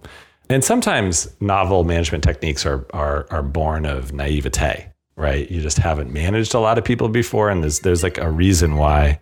And 0.51 0.62
sometimes 0.62 1.26
novel 1.41 1.85
management 1.85 2.22
techniques 2.22 2.66
are 2.66 2.85
are 2.93 3.26
are 3.30 3.43
born 3.43 3.87
of 3.87 4.12
naivete, 4.12 4.87
right? 5.16 5.51
You 5.51 5.62
just 5.62 5.78
haven't 5.78 6.12
managed 6.12 6.55
a 6.55 6.61
lot 6.61 6.76
of 6.76 6.85
people 6.85 7.09
before, 7.09 7.49
and 7.51 7.62
there's 7.62 7.78
there's 7.80 8.03
like 8.03 8.18
a 8.18 8.30
reason 8.30 8.76
why 8.76 9.18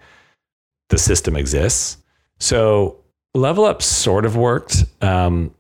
the 0.89 0.99
system 0.99 1.37
exists. 1.37 1.97
So 2.43 2.97
level 3.35 3.65
up 3.65 3.83
sort 3.83 4.25
of 4.27 4.37
worked, 4.37 4.85
um, 5.01 5.55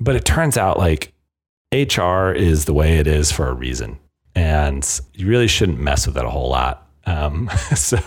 but 0.00 0.16
it 0.16 0.24
turns 0.24 0.56
out 0.56 0.78
like 0.78 1.12
HR 1.74 2.32
is 2.32 2.64
the 2.64 2.72
way 2.72 2.96
it 2.98 3.06
is 3.06 3.30
for 3.30 3.48
a 3.48 3.52
reason, 3.52 3.98
and 4.34 4.82
you 5.12 5.28
really 5.28 5.46
shouldn't 5.46 5.78
mess 5.78 6.06
with 6.06 6.16
it 6.16 6.24
a 6.24 6.30
whole 6.30 6.48
lot. 6.48 6.88
Um, 7.04 7.50
so, 7.74 7.98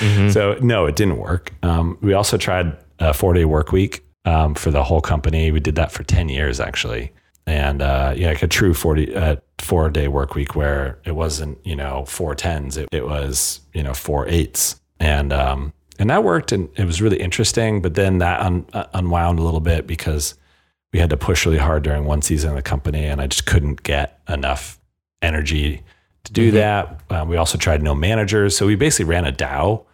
Mhm. 0.00 0.32
so 0.32 0.56
no, 0.62 0.86
it 0.86 0.96
didn't 0.96 1.18
work. 1.18 1.52
Um, 1.62 1.98
we 2.00 2.14
also 2.14 2.38
tried 2.38 2.74
a 3.00 3.12
four 3.12 3.34
day 3.34 3.44
work 3.44 3.70
week 3.70 4.02
um, 4.24 4.54
for 4.54 4.70
the 4.70 4.82
whole 4.82 5.02
company. 5.02 5.50
We 5.50 5.60
did 5.60 5.74
that 5.74 5.92
for 5.92 6.04
ten 6.04 6.30
years 6.30 6.60
actually, 6.60 7.12
and 7.46 7.82
uh, 7.82 8.14
yeah, 8.16 8.28
like 8.28 8.42
a 8.42 8.48
true 8.48 8.72
forty 8.72 9.14
uh, 9.14 9.36
four 9.58 9.90
day 9.90 10.08
work 10.08 10.34
week 10.34 10.56
where 10.56 10.98
it 11.04 11.12
wasn't 11.14 11.58
you 11.66 11.76
know 11.76 12.06
four 12.06 12.34
tens, 12.34 12.78
it, 12.78 12.88
it 12.92 13.04
was 13.06 13.60
you 13.74 13.82
know 13.82 13.92
four 13.92 14.26
eights, 14.28 14.80
and 15.00 15.32
um, 15.34 15.72
and 15.98 16.10
that 16.10 16.24
worked, 16.24 16.52
and 16.52 16.68
it 16.76 16.84
was 16.84 17.00
really 17.02 17.20
interesting. 17.20 17.80
But 17.82 17.94
then 17.94 18.18
that 18.18 18.40
un- 18.40 18.66
uh, 18.72 18.84
unwound 18.94 19.38
a 19.38 19.42
little 19.42 19.60
bit 19.60 19.86
because 19.86 20.34
we 20.92 20.98
had 21.00 21.10
to 21.10 21.16
push 21.16 21.44
really 21.46 21.58
hard 21.58 21.82
during 21.82 22.04
one 22.04 22.22
season 22.22 22.50
of 22.50 22.56
the 22.56 22.62
company, 22.62 23.04
and 23.04 23.20
I 23.20 23.26
just 23.26 23.46
couldn't 23.46 23.82
get 23.82 24.18
enough 24.28 24.78
energy 25.22 25.82
to 26.24 26.32
do 26.32 26.50
Mhm. 26.50 26.54
that. 26.54 27.00
Um, 27.10 27.28
we 27.28 27.36
also 27.36 27.58
tried 27.58 27.82
no 27.82 27.94
managers, 27.94 28.56
so 28.56 28.66
we 28.66 28.74
basically 28.76 29.06
ran 29.10 29.24
a 29.24 29.32
DAO 29.32 29.84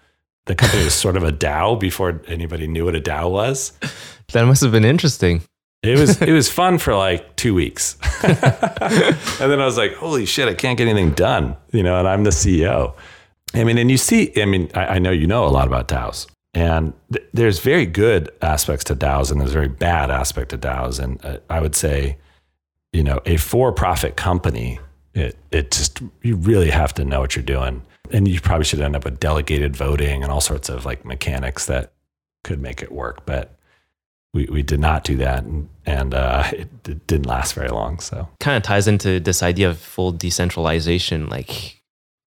the 0.46 0.54
company 0.56 0.82
was 0.82 0.94
sort 0.94 1.16
of 1.16 1.22
a 1.22 1.30
DAO 1.30 1.78
before 1.78 2.22
anybody 2.26 2.66
knew 2.66 2.84
what 2.86 2.96
a 2.96 3.00
DAO 3.00 3.30
was. 3.30 3.72
That 4.32 4.46
must 4.46 4.62
have 4.62 4.72
been 4.72 4.86
interesting. 4.86 5.42
It 5.82 5.96
was 5.98 6.20
it 6.30 6.32
was 6.32 6.50
fun 6.50 6.78
for 6.78 6.96
like 6.96 7.36
two 7.36 7.54
weeks, 7.54 7.96
and 8.24 8.36
then 9.50 9.60
I 9.60 9.64
was 9.64 9.76
like, 9.76 9.94
"Holy 9.94 10.26
shit! 10.26 10.48
I 10.48 10.54
can't 10.54 10.76
get 10.78 10.88
anything 10.88 11.10
done," 11.12 11.56
you 11.72 11.82
know. 11.82 11.98
And 11.98 12.08
I'm 12.08 12.24
the 12.24 12.30
CEO. 12.30 12.94
I 13.54 13.64
mean, 13.64 13.78
and 13.78 13.90
you 13.90 13.96
see, 13.96 14.32
I 14.40 14.44
mean, 14.44 14.70
I, 14.74 14.86
I 14.86 14.98
know 14.98 15.10
you 15.10 15.26
know 15.26 15.44
a 15.46 15.48
lot 15.48 15.66
about 15.66 15.88
DAOs, 15.88 16.26
and 16.54 16.92
th- 17.12 17.26
there's 17.32 17.58
very 17.58 17.86
good 17.86 18.30
aspects 18.42 18.84
to 18.84 18.96
DAOs, 18.96 19.30
and 19.30 19.40
there's 19.40 19.52
very 19.52 19.68
bad 19.68 20.10
aspect 20.10 20.50
to 20.50 20.58
DAOs. 20.58 21.00
And 21.00 21.24
uh, 21.24 21.38
I 21.48 21.60
would 21.60 21.74
say, 21.74 22.18
you 22.92 23.02
know, 23.02 23.20
a 23.26 23.36
for-profit 23.36 24.16
company, 24.16 24.78
it 25.14 25.36
it 25.50 25.72
just 25.72 26.00
you 26.22 26.36
really 26.36 26.70
have 26.70 26.94
to 26.94 27.04
know 27.04 27.20
what 27.20 27.34
you're 27.34 27.42
doing, 27.42 27.82
and 28.12 28.28
you 28.28 28.40
probably 28.40 28.64
should 28.64 28.80
end 28.80 28.94
up 28.94 29.04
with 29.04 29.18
delegated 29.18 29.76
voting 29.76 30.22
and 30.22 30.30
all 30.30 30.40
sorts 30.40 30.68
of 30.68 30.84
like 30.84 31.04
mechanics 31.04 31.66
that 31.66 31.92
could 32.44 32.60
make 32.60 32.82
it 32.82 32.92
work, 32.92 33.26
but 33.26 33.56
we, 34.32 34.46
we 34.46 34.62
did 34.62 34.80
not 34.80 35.04
do 35.04 35.16
that. 35.16 35.44
And, 35.44 35.68
and 35.86 36.14
uh, 36.14 36.44
it, 36.52 36.68
it, 36.88 37.06
didn't 37.06 37.26
last 37.26 37.54
very 37.54 37.68
long 37.68 37.98
so. 37.98 38.28
Kind 38.38 38.56
of 38.56 38.62
ties 38.62 38.86
into 38.86 39.20
this 39.20 39.42
idea 39.42 39.68
of 39.68 39.78
full 39.78 40.12
decentralization. 40.12 41.28
Like 41.28 41.79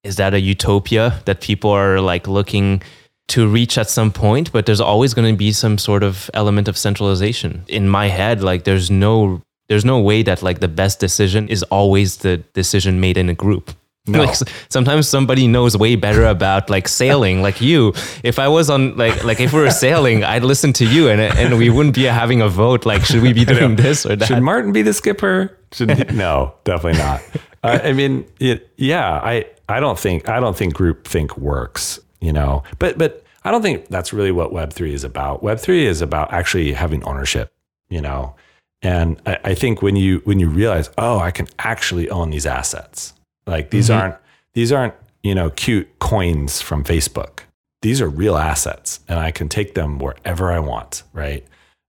is 0.04 0.16
that 0.18 0.34
a 0.34 0.40
utopia 0.40 1.22
that 1.26 1.42
people 1.42 1.70
are 1.70 2.00
like 2.00 2.28
looking 2.28 2.82
to 3.30 3.48
reach 3.48 3.78
at 3.78 3.90
some 3.90 4.12
point 4.12 4.52
but 4.52 4.66
there's 4.66 4.82
always 4.82 5.14
going 5.14 5.32
to 5.32 5.38
be 5.38 5.52
some 5.52 5.78
sort 5.78 6.04
of 6.04 6.30
element 6.34 6.68
of 6.68 6.78
centralization 6.78 7.64
in 7.68 7.88
my 7.88 8.08
head 8.08 8.42
like 8.42 8.64
there's 8.66 8.92
no 8.92 9.42
there's 9.70 9.86
no 9.86 10.00
way 10.00 10.22
that 10.22 10.44
like 10.44 10.60
the 10.60 10.68
best 10.68 11.00
decision 11.00 11.48
is 11.48 11.64
always 11.64 12.18
the 12.18 12.38
decision 12.54 13.00
made 13.00 13.18
in 13.18 13.30
a 13.30 13.34
group 13.34 13.72
no. 14.06 14.20
Like 14.20 14.36
sometimes 14.68 15.08
somebody 15.08 15.48
knows 15.48 15.78
way 15.78 15.96
better 15.96 16.26
about 16.26 16.70
like 16.70 16.90
sailing, 16.90 17.42
like 17.42 17.62
you. 17.62 17.94
If 18.22 18.38
I 18.38 18.50
was 18.50 18.70
on 18.70 18.98
like 18.98 19.24
like 19.24 19.40
if 19.40 19.54
we 19.54 19.62
were 19.62 19.72
sailing, 19.72 20.26
I'd 20.26 20.44
listen 20.44 20.74
to 20.74 20.86
you, 20.86 21.08
and 21.08 21.22
and 21.22 21.58
we 21.58 21.70
wouldn't 21.70 21.96
be 21.96 22.04
having 22.04 22.42
a 22.42 22.50
vote. 22.50 22.86
Like, 22.86 23.06
should 23.06 23.22
we 23.22 23.32
be 23.32 23.46
doing 23.54 23.78
this 23.78 24.06
or 24.06 24.18
that? 24.18 24.28
Should 24.28 24.42
Martin 24.42 24.74
be 24.74 24.82
the 24.82 24.92
skipper? 24.92 25.58
Should 25.72 25.92
he? 25.92 26.04
no, 26.16 26.54
definitely 26.66 27.00
not. 27.00 27.22
Uh, 27.64 27.80
I 27.82 27.94
mean, 27.94 28.26
it, 28.42 28.70
yeah, 28.76 29.22
I 29.24 29.46
I 29.70 29.80
don't 29.80 30.00
think 30.00 30.30
I 30.30 30.40
don't 30.40 30.56
think 30.56 30.74
group 30.74 31.08
think 31.08 31.38
works. 31.38 32.00
You 32.22 32.32
know, 32.32 32.64
but 32.80 32.98
but 32.98 33.24
I 33.44 33.52
don't 33.52 33.62
think 33.62 33.88
that's 33.88 34.14
really 34.14 34.32
what 34.32 34.54
Web 34.54 34.72
three 34.72 34.94
is 34.94 35.04
about. 35.04 35.44
Web 35.44 35.60
three 35.60 35.86
is 35.86 36.02
about 36.02 36.32
actually 36.32 36.74
having 36.74 37.04
ownership. 37.04 37.52
You 37.90 38.02
know, 38.02 38.36
and 38.82 39.22
I, 39.26 39.40
I 39.44 39.54
think 39.54 39.82
when 39.82 39.96
you 39.96 40.22
when 40.24 40.40
you 40.40 40.50
realize, 40.50 40.90
oh, 40.98 41.20
I 41.20 41.32
can 41.32 41.48
actually 41.60 42.10
own 42.10 42.30
these 42.30 42.46
assets 42.46 43.14
like 43.46 43.70
these 43.70 43.90
mm-hmm. 43.90 44.02
aren't 44.02 44.16
these 44.54 44.72
aren't, 44.72 44.94
you 45.22 45.36
know, 45.36 45.50
cute 45.50 46.00
coins 46.00 46.62
from 46.62 46.84
Facebook. 46.84 47.42
These 47.82 48.02
are 48.02 48.10
real 48.10 48.38
assets 48.38 49.00
and 49.08 49.20
I 49.20 49.32
can 49.32 49.50
take 49.50 49.74
them 49.74 50.00
wherever 50.00 50.52
I 50.52 50.60
want, 50.60 51.04
right? 51.12 51.46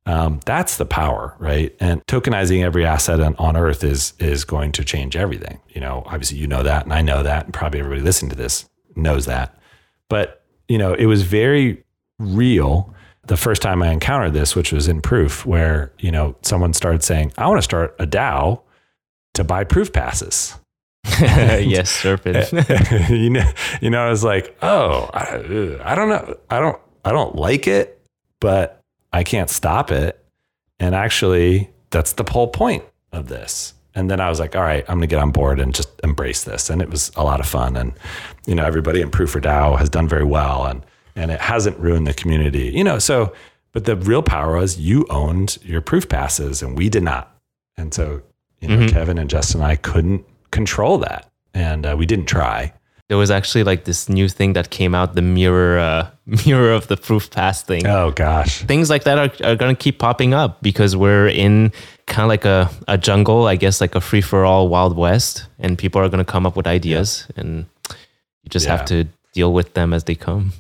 Um, 0.07 0.41
that's 0.45 0.77
the 0.77 0.85
power, 0.85 1.35
right? 1.39 1.75
And 1.81 2.05
tokenizing 2.07 2.63
every 2.63 2.85
asset 2.85 3.21
on, 3.21 3.35
on 3.37 3.57
earth 3.57 3.83
is 3.83 4.13
is 4.19 4.45
going 4.45 4.73
to 4.73 4.85
change 4.85 5.17
everything. 5.17 5.61
You 5.71 5.81
know, 5.81 6.03
obviously 6.07 6.39
you 6.39 6.47
know 6.47 6.63
that 6.63 6.85
and 6.85 6.93
I 6.93 7.01
know 7.01 7.23
that 7.23 7.47
and 7.47 7.55
probably 7.55 7.81
everybody 7.81 8.03
listening 8.03 8.31
to 8.31 8.37
this 8.37 8.69
knows 8.97 9.27
that. 9.27 9.59
But, 10.09 10.45
you 10.69 10.79
know, 10.79 10.95
it 10.95 11.07
was 11.07 11.23
very 11.23 11.83
real 12.19 12.95
the 13.27 13.37
first 13.37 13.63
time 13.63 13.83
I 13.83 13.89
encountered 13.89 14.35
this, 14.35 14.55
which 14.55 14.73
was 14.73 14.87
in 14.87 15.01
proof, 15.01 15.47
where, 15.47 15.93
you 15.99 16.11
know, 16.11 16.37
someone 16.43 16.75
started 16.75 17.03
saying, 17.03 17.33
I 17.39 17.47
want 17.49 17.59
to 17.59 17.63
start 17.63 17.97
a 17.99 18.07
DAO 18.07 18.61
to 19.35 19.45
buy 19.45 19.65
proof 19.65 19.93
passes. 19.93 20.55
yes, 21.21 21.91
serpent. 21.91 22.53
you 23.11 23.31
know, 23.31 23.51
you 23.81 23.91
know, 23.91 24.07
I 24.07 24.11
was 24.11 24.25
like, 24.25 24.57
oh, 24.63 25.11
I, 25.15 25.37
I 25.83 25.95
don't 25.95 26.09
know, 26.09 26.37
I 26.51 26.61
don't, 26.61 26.81
I 27.05 27.13
don't 27.13 27.35
like 27.37 27.67
it, 27.67 28.03
but 28.41 28.84
I 29.15 29.23
can't 29.23 29.49
stop 29.49 29.93
it. 29.93 30.23
And 30.81 30.95
actually, 30.95 31.71
that's 31.91 32.15
the 32.15 32.25
whole 32.29 32.49
point 32.49 32.85
of 33.13 33.29
this. 33.29 33.73
And 33.95 34.11
then 34.11 34.21
I 34.21 34.29
was 34.29 34.41
like, 34.41 34.57
all 34.57 34.63
right, 34.63 34.85
I'm 34.89 34.97
gonna 34.97 35.07
get 35.07 35.21
on 35.21 35.31
board 35.31 35.61
and 35.61 35.73
just 35.73 35.89
embrace 36.03 36.43
this. 36.43 36.69
And 36.69 36.83
it 36.83 36.91
was 36.91 37.13
a 37.15 37.23
lot 37.23 37.39
of 37.39 37.47
fun. 37.47 37.77
And 37.77 37.93
you 38.45 38.57
know, 38.57 38.65
everybody 38.65 39.01
in 39.01 39.11
Proof 39.11 39.31
for 39.31 39.41
DAO 39.41 39.79
has 39.79 39.89
done 39.89 40.09
very 40.09 40.25
well, 40.25 40.67
and 40.67 40.85
and 41.15 41.31
it 41.31 41.41
hasn't 41.41 41.79
ruined 41.79 42.09
the 42.09 42.13
community. 42.13 42.73
You 42.75 42.83
know, 42.83 42.99
so 42.99 43.33
but 43.73 43.85
the 43.85 43.95
real 43.95 44.23
power 44.23 44.57
was 44.57 44.81
you 44.81 45.07
owned 45.11 45.59
your 45.63 45.81
proof 45.81 46.09
passes, 46.09 46.61
and 46.61 46.77
we 46.77 46.89
did 46.89 47.05
not. 47.05 47.39
And 47.77 47.95
so 47.95 48.23
you 48.61 48.67
know, 48.67 48.79
mm-hmm. 48.79 48.89
Kevin 48.89 49.19
and 49.19 49.31
Justin 49.31 49.61
and 49.61 49.71
I 49.71 49.77
couldn't 49.77 50.25
control 50.51 50.99
that. 50.99 51.31
And 51.55 51.87
uh, 51.87 51.95
we 51.97 52.05
didn't 52.05 52.27
try. 52.27 52.73
There 53.09 53.19
was 53.19 53.31
actually 53.31 53.65
like 53.65 53.85
this 53.85 54.09
new 54.09 54.29
thing 54.29 54.55
that 54.55 54.71
came 54.71 54.95
out, 54.95 55.15
the 55.15 55.23
mirror, 55.23 55.79
uh, 55.79 56.11
mirror 56.47 56.73
of 56.73 56.89
the 56.89 56.97
proof 56.97 57.31
pass 57.31 57.63
thing. 57.63 57.87
Oh 57.87 58.11
gosh, 58.11 58.63
things 58.63 58.89
like 58.89 59.05
that 59.05 59.19
are, 59.19 59.47
are 59.47 59.57
going 59.57 59.75
to 59.75 59.79
keep 59.79 59.99
popping 59.99 60.33
up 60.33 60.63
because 60.63 60.97
we're 60.97 61.29
in 61.29 61.73
kind 62.07 62.25
of 62.25 62.29
like 62.29 62.45
a, 62.45 62.71
a 62.89 62.97
jungle, 62.97 63.47
I 63.47 63.57
guess, 63.57 63.81
like 63.81 63.95
a 63.95 64.01
free 64.01 64.23
for 64.23 64.45
all 64.45 64.69
wild 64.69 64.97
west, 64.97 65.47
and 65.59 65.77
people 65.77 66.01
are 66.01 66.09
going 66.09 66.25
to 66.25 66.31
come 66.31 66.47
up 66.47 66.57
with 66.57 66.67
ideas, 66.67 67.27
yeah. 67.35 67.41
and 67.43 67.67
you 67.89 68.49
just 68.49 68.67
yeah. 68.67 68.77
have 68.77 68.87
to 68.87 69.07
deal 69.35 69.53
with 69.53 69.75
them 69.75 69.93
as 69.93 70.05
they 70.05 70.15
come. 70.15 70.53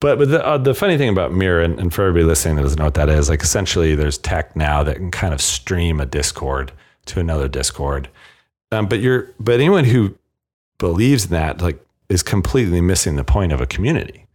But, 0.00 0.18
but 0.18 0.28
the, 0.30 0.44
uh, 0.44 0.58
the 0.58 0.74
funny 0.74 0.98
thing 0.98 1.10
about 1.10 1.32
Mirror, 1.32 1.62
and, 1.62 1.78
and, 1.78 1.94
for 1.94 2.02
everybody 2.02 2.24
listening 2.24 2.56
that 2.56 2.62
doesn't 2.62 2.78
know 2.78 2.86
what 2.86 2.94
that 2.94 3.08
is, 3.08 3.28
like 3.28 3.40
essentially 3.40 3.94
there's 3.94 4.18
tech 4.18 4.56
now 4.56 4.82
that 4.82 4.96
can 4.96 5.12
kind 5.12 5.32
of 5.32 5.40
stream 5.40 6.00
a 6.00 6.06
Discord 6.06 6.72
to 7.06 7.20
another 7.20 7.46
Discord. 7.46 8.08
Um, 8.72 8.88
but 8.88 8.98
you're, 8.98 9.28
but 9.38 9.54
anyone 9.54 9.84
who 9.84 10.18
believes 10.78 11.26
in 11.26 11.30
that 11.30 11.62
like 11.62 11.78
is 12.12 12.22
completely 12.22 12.80
missing 12.80 13.16
the 13.16 13.24
point 13.24 13.52
of 13.52 13.60
a 13.60 13.66
community. 13.66 14.26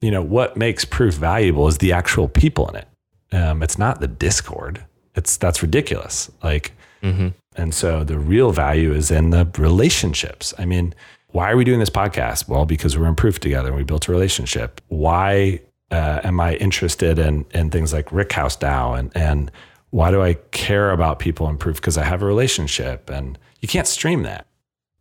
You 0.00 0.10
know 0.10 0.22
what 0.22 0.56
makes 0.56 0.84
proof 0.84 1.14
valuable 1.14 1.68
is 1.68 1.78
the 1.78 1.92
actual 1.92 2.28
people 2.28 2.68
in 2.68 2.76
it. 2.76 2.88
Um, 3.32 3.62
it's 3.62 3.78
not 3.78 4.00
the 4.00 4.08
Discord. 4.08 4.84
It's 5.14 5.36
that's 5.36 5.60
ridiculous. 5.60 6.30
Like, 6.42 6.72
mm-hmm. 7.02 7.28
and 7.56 7.74
so 7.74 8.04
the 8.04 8.18
real 8.18 8.52
value 8.52 8.94
is 8.94 9.10
in 9.10 9.30
the 9.30 9.46
relationships. 9.58 10.54
I 10.58 10.64
mean, 10.64 10.94
why 11.28 11.50
are 11.50 11.56
we 11.56 11.64
doing 11.64 11.80
this 11.80 11.90
podcast? 11.90 12.48
Well, 12.48 12.64
because 12.64 12.96
we're 12.96 13.08
in 13.08 13.16
proof 13.16 13.40
together 13.40 13.68
and 13.68 13.76
we 13.76 13.84
built 13.84 14.08
a 14.08 14.12
relationship. 14.12 14.80
Why 14.88 15.60
uh, 15.90 16.20
am 16.24 16.40
I 16.40 16.54
interested 16.54 17.18
in 17.18 17.44
in 17.52 17.70
things 17.70 17.92
like 17.92 18.06
Rickhouse 18.06 18.58
DAO 18.58 18.98
and 18.98 19.14
and 19.14 19.50
why 19.90 20.10
do 20.10 20.22
I 20.22 20.34
care 20.52 20.92
about 20.92 21.18
people 21.18 21.48
in 21.48 21.58
proof? 21.58 21.76
Because 21.76 21.98
I 21.98 22.04
have 22.04 22.22
a 22.22 22.26
relationship 22.26 23.10
and 23.10 23.38
you 23.60 23.68
can't 23.68 23.86
stream 23.86 24.22
that. 24.22 24.46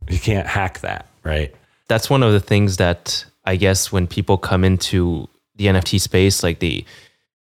You 0.10 0.20
can't 0.20 0.48
hack 0.48 0.80
that, 0.80 1.08
right? 1.24 1.54
That's 1.88 2.10
one 2.10 2.24
of 2.24 2.32
the 2.34 2.40
things 2.40 2.78
that 2.78 3.26
I 3.46 3.56
guess 3.56 3.92
when 3.92 4.08
people 4.08 4.38
come 4.38 4.64
into 4.64 5.28
the 5.56 5.68
NFT 5.68 6.00
space, 6.02 6.44
like 6.44 6.60
the 6.60 6.86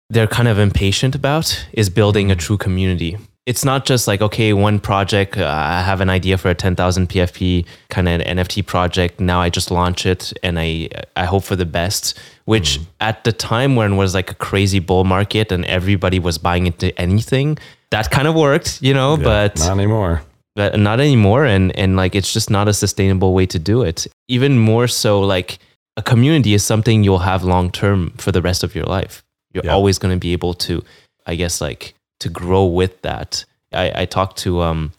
they're 0.09 0.27
kind 0.27 0.47
of 0.47 0.59
impatient 0.59 1.15
about 1.15 1.65
is 1.71 1.89
building 1.89 2.29
a 2.29 2.35
true 2.35 2.57
community. 2.57 3.17
It's 3.45 3.65
not 3.65 3.85
just 3.85 4.07
like 4.07 4.21
okay, 4.21 4.53
one 4.53 4.79
project. 4.79 5.37
Uh, 5.37 5.47
I 5.47 5.81
have 5.81 5.99
an 6.01 6.09
idea 6.09 6.37
for 6.37 6.49
a 6.49 6.55
ten 6.55 6.75
thousand 6.75 7.09
PFP 7.09 7.65
kind 7.89 8.07
of 8.07 8.21
NFT 8.21 8.65
project. 8.65 9.19
Now 9.19 9.41
I 9.41 9.49
just 9.49 9.71
launch 9.71 10.05
it 10.05 10.33
and 10.43 10.59
I 10.59 10.89
I 11.15 11.25
hope 11.25 11.43
for 11.43 11.55
the 11.55 11.65
best. 11.65 12.17
Which 12.45 12.79
mm. 12.79 12.85
at 12.99 13.23
the 13.23 13.31
time 13.31 13.75
when 13.75 13.93
it 13.93 13.95
was 13.95 14.13
like 14.13 14.29
a 14.31 14.35
crazy 14.35 14.79
bull 14.79 15.03
market 15.03 15.51
and 15.51 15.65
everybody 15.65 16.19
was 16.19 16.37
buying 16.37 16.67
into 16.67 16.97
anything, 16.99 17.57
that 17.89 18.11
kind 18.11 18.27
of 18.27 18.35
worked, 18.35 18.81
you 18.81 18.93
know. 18.93 19.17
Yeah, 19.17 19.23
but 19.23 19.59
not 19.59 19.77
anymore 19.77 20.21
not 20.55 20.99
anymore 20.99 21.45
and 21.45 21.75
and 21.77 21.95
like 21.95 22.15
it's 22.15 22.31
just 22.31 22.49
not 22.49 22.67
a 22.67 22.73
sustainable 22.73 23.33
way 23.33 23.45
to 23.45 23.57
do 23.57 23.81
it 23.81 24.07
even 24.27 24.59
more 24.59 24.87
so 24.87 25.19
like 25.19 25.57
a 25.97 26.01
community 26.01 26.53
is 26.53 26.63
something 26.63 27.03
you'll 27.03 27.19
have 27.19 27.43
long 27.43 27.71
term 27.71 28.11
for 28.17 28.31
the 28.31 28.41
rest 28.41 28.63
of 28.63 28.75
your 28.75 28.85
life 28.85 29.23
you're 29.51 29.65
yeah. 29.65 29.71
always 29.71 29.97
going 29.97 30.13
to 30.13 30.19
be 30.19 30.33
able 30.33 30.53
to 30.53 30.83
i 31.25 31.35
guess 31.35 31.59
like 31.61 31.95
to 32.19 32.29
grow 32.29 32.65
with 32.65 33.01
that 33.01 33.45
i 33.71 34.01
i 34.01 34.05
talked 34.05 34.37
to 34.37 34.61
um 34.61 34.91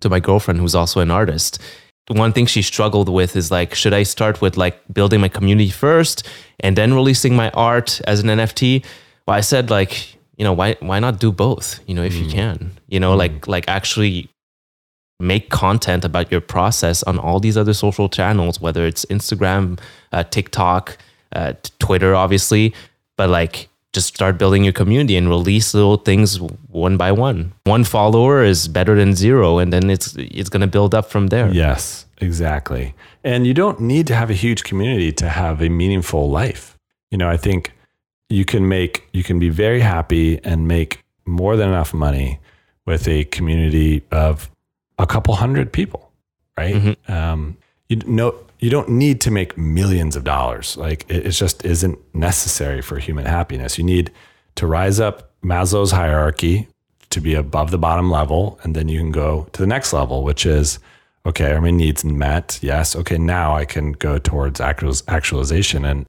to 0.00 0.08
my 0.08 0.20
girlfriend 0.20 0.60
who's 0.60 0.74
also 0.74 1.00
an 1.00 1.10
artist 1.10 1.58
one 2.08 2.32
thing 2.32 2.44
she 2.44 2.60
struggled 2.60 3.08
with 3.08 3.36
is 3.36 3.50
like 3.50 3.74
should 3.74 3.94
i 3.94 4.02
start 4.02 4.40
with 4.40 4.56
like 4.56 4.82
building 4.92 5.20
my 5.20 5.28
community 5.28 5.70
first 5.70 6.28
and 6.58 6.76
then 6.76 6.92
releasing 6.92 7.34
my 7.34 7.50
art 7.50 8.00
as 8.06 8.20
an 8.20 8.26
nft 8.26 8.84
well 9.26 9.36
i 9.36 9.40
said 9.40 9.70
like 9.70 10.14
you 10.36 10.44
know 10.44 10.52
why 10.52 10.76
why 10.80 10.98
not 10.98 11.20
do 11.20 11.32
both 11.32 11.80
you 11.86 11.94
know 11.94 12.02
if 12.02 12.14
mm. 12.14 12.24
you 12.24 12.30
can 12.30 12.72
you 12.88 13.00
know 13.00 13.14
mm. 13.14 13.18
like 13.18 13.46
like 13.46 13.68
actually 13.68 14.28
make 15.20 15.50
content 15.50 16.04
about 16.04 16.30
your 16.30 16.40
process 16.40 17.02
on 17.04 17.18
all 17.18 17.40
these 17.40 17.56
other 17.56 17.74
social 17.74 18.08
channels, 18.08 18.60
whether 18.60 18.86
it's 18.86 19.04
Instagram, 19.06 19.78
uh, 20.12 20.24
TikTok, 20.24 20.96
uh, 21.32 21.52
Twitter, 21.78 22.14
obviously, 22.14 22.74
but 23.16 23.28
like 23.28 23.68
just 23.92 24.14
start 24.14 24.38
building 24.38 24.62
your 24.62 24.72
community 24.72 25.16
and 25.16 25.28
release 25.28 25.74
little 25.74 25.96
things 25.96 26.40
one 26.40 26.96
by 26.96 27.12
one. 27.12 27.52
One 27.64 27.84
follower 27.84 28.44
is 28.44 28.68
better 28.68 28.94
than 28.94 29.14
zero, 29.14 29.58
and 29.58 29.72
then 29.72 29.90
it's 29.90 30.14
it's 30.16 30.48
going 30.48 30.60
to 30.60 30.66
build 30.66 30.94
up 30.94 31.10
from 31.10 31.28
there. 31.28 31.52
Yes, 31.52 32.06
exactly. 32.18 32.94
And 33.24 33.46
you 33.46 33.54
don't 33.54 33.80
need 33.80 34.06
to 34.06 34.14
have 34.14 34.30
a 34.30 34.34
huge 34.34 34.64
community 34.64 35.12
to 35.12 35.28
have 35.28 35.60
a 35.60 35.68
meaningful 35.68 36.30
life. 36.30 36.78
You 37.10 37.18
know, 37.18 37.28
I 37.28 37.36
think 37.36 37.72
you 38.28 38.44
can 38.44 38.68
make 38.68 39.08
you 39.12 39.24
can 39.24 39.38
be 39.38 39.48
very 39.48 39.80
happy 39.80 40.40
and 40.44 40.68
make 40.68 41.04
more 41.26 41.56
than 41.56 41.68
enough 41.68 41.92
money 41.92 42.38
with 42.86 43.06
a 43.08 43.24
community 43.24 44.02
of 44.10 44.49
a 45.00 45.06
couple 45.06 45.34
hundred 45.34 45.72
people, 45.72 46.12
right? 46.56 46.74
Mm-hmm. 46.74 47.12
Um, 47.12 47.56
you 47.88 47.96
know 48.06 48.34
you 48.60 48.70
don't 48.70 48.90
need 48.90 49.20
to 49.22 49.30
make 49.30 49.56
millions 49.56 50.16
of 50.16 50.24
dollars. 50.24 50.76
Like 50.76 51.04
it, 51.08 51.26
it 51.26 51.30
just 51.30 51.64
isn't 51.64 51.98
necessary 52.14 52.82
for 52.82 52.98
human 52.98 53.24
happiness. 53.24 53.78
You 53.78 53.84
need 53.84 54.12
to 54.56 54.66
rise 54.66 55.00
up 55.00 55.32
Maslow's 55.42 55.90
hierarchy 55.90 56.68
to 57.08 57.20
be 57.20 57.34
above 57.34 57.70
the 57.70 57.78
bottom 57.78 58.10
level, 58.10 58.60
and 58.62 58.76
then 58.76 58.88
you 58.88 59.00
can 59.00 59.10
go 59.10 59.48
to 59.52 59.62
the 59.62 59.66
next 59.66 59.92
level, 59.92 60.22
which 60.22 60.46
is 60.46 60.78
okay, 61.26 61.52
are 61.52 61.60
my 61.60 61.70
needs 61.70 62.04
met? 62.04 62.58
Yes. 62.62 62.96
Okay, 62.96 63.18
now 63.18 63.54
I 63.54 63.64
can 63.64 63.92
go 63.92 64.18
towards 64.18 64.60
actualization, 64.60 65.84
and 65.84 66.06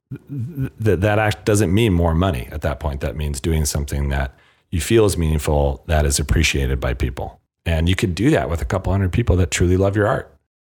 th- 0.82 1.00
that 1.00 1.18
act 1.18 1.44
doesn't 1.44 1.72
mean 1.72 1.92
more 1.92 2.14
money 2.14 2.48
at 2.50 2.62
that 2.62 2.80
point. 2.80 3.00
That 3.00 3.16
means 3.16 3.40
doing 3.40 3.64
something 3.64 4.08
that 4.08 4.34
you 4.70 4.80
feel 4.80 5.04
is 5.04 5.18
meaningful, 5.18 5.84
that 5.86 6.06
is 6.06 6.18
appreciated 6.18 6.80
by 6.80 6.94
people, 6.94 7.40
and 7.64 7.88
you 7.88 7.94
could 7.94 8.14
do 8.14 8.30
that 8.30 8.50
with 8.50 8.60
a 8.60 8.64
couple 8.64 8.92
hundred 8.92 9.12
people 9.12 9.36
that 9.36 9.50
truly 9.50 9.76
love 9.76 9.96
your 9.96 10.06
art. 10.06 10.34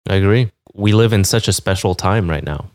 I 0.09 0.17
agree. 0.17 0.51
We 0.75 0.93
live 0.93 1.13
in 1.13 1.25
such 1.25 1.49
a 1.49 1.53
special 1.53 1.95
time 1.95 2.29
right 2.29 2.45
now, 2.45 2.71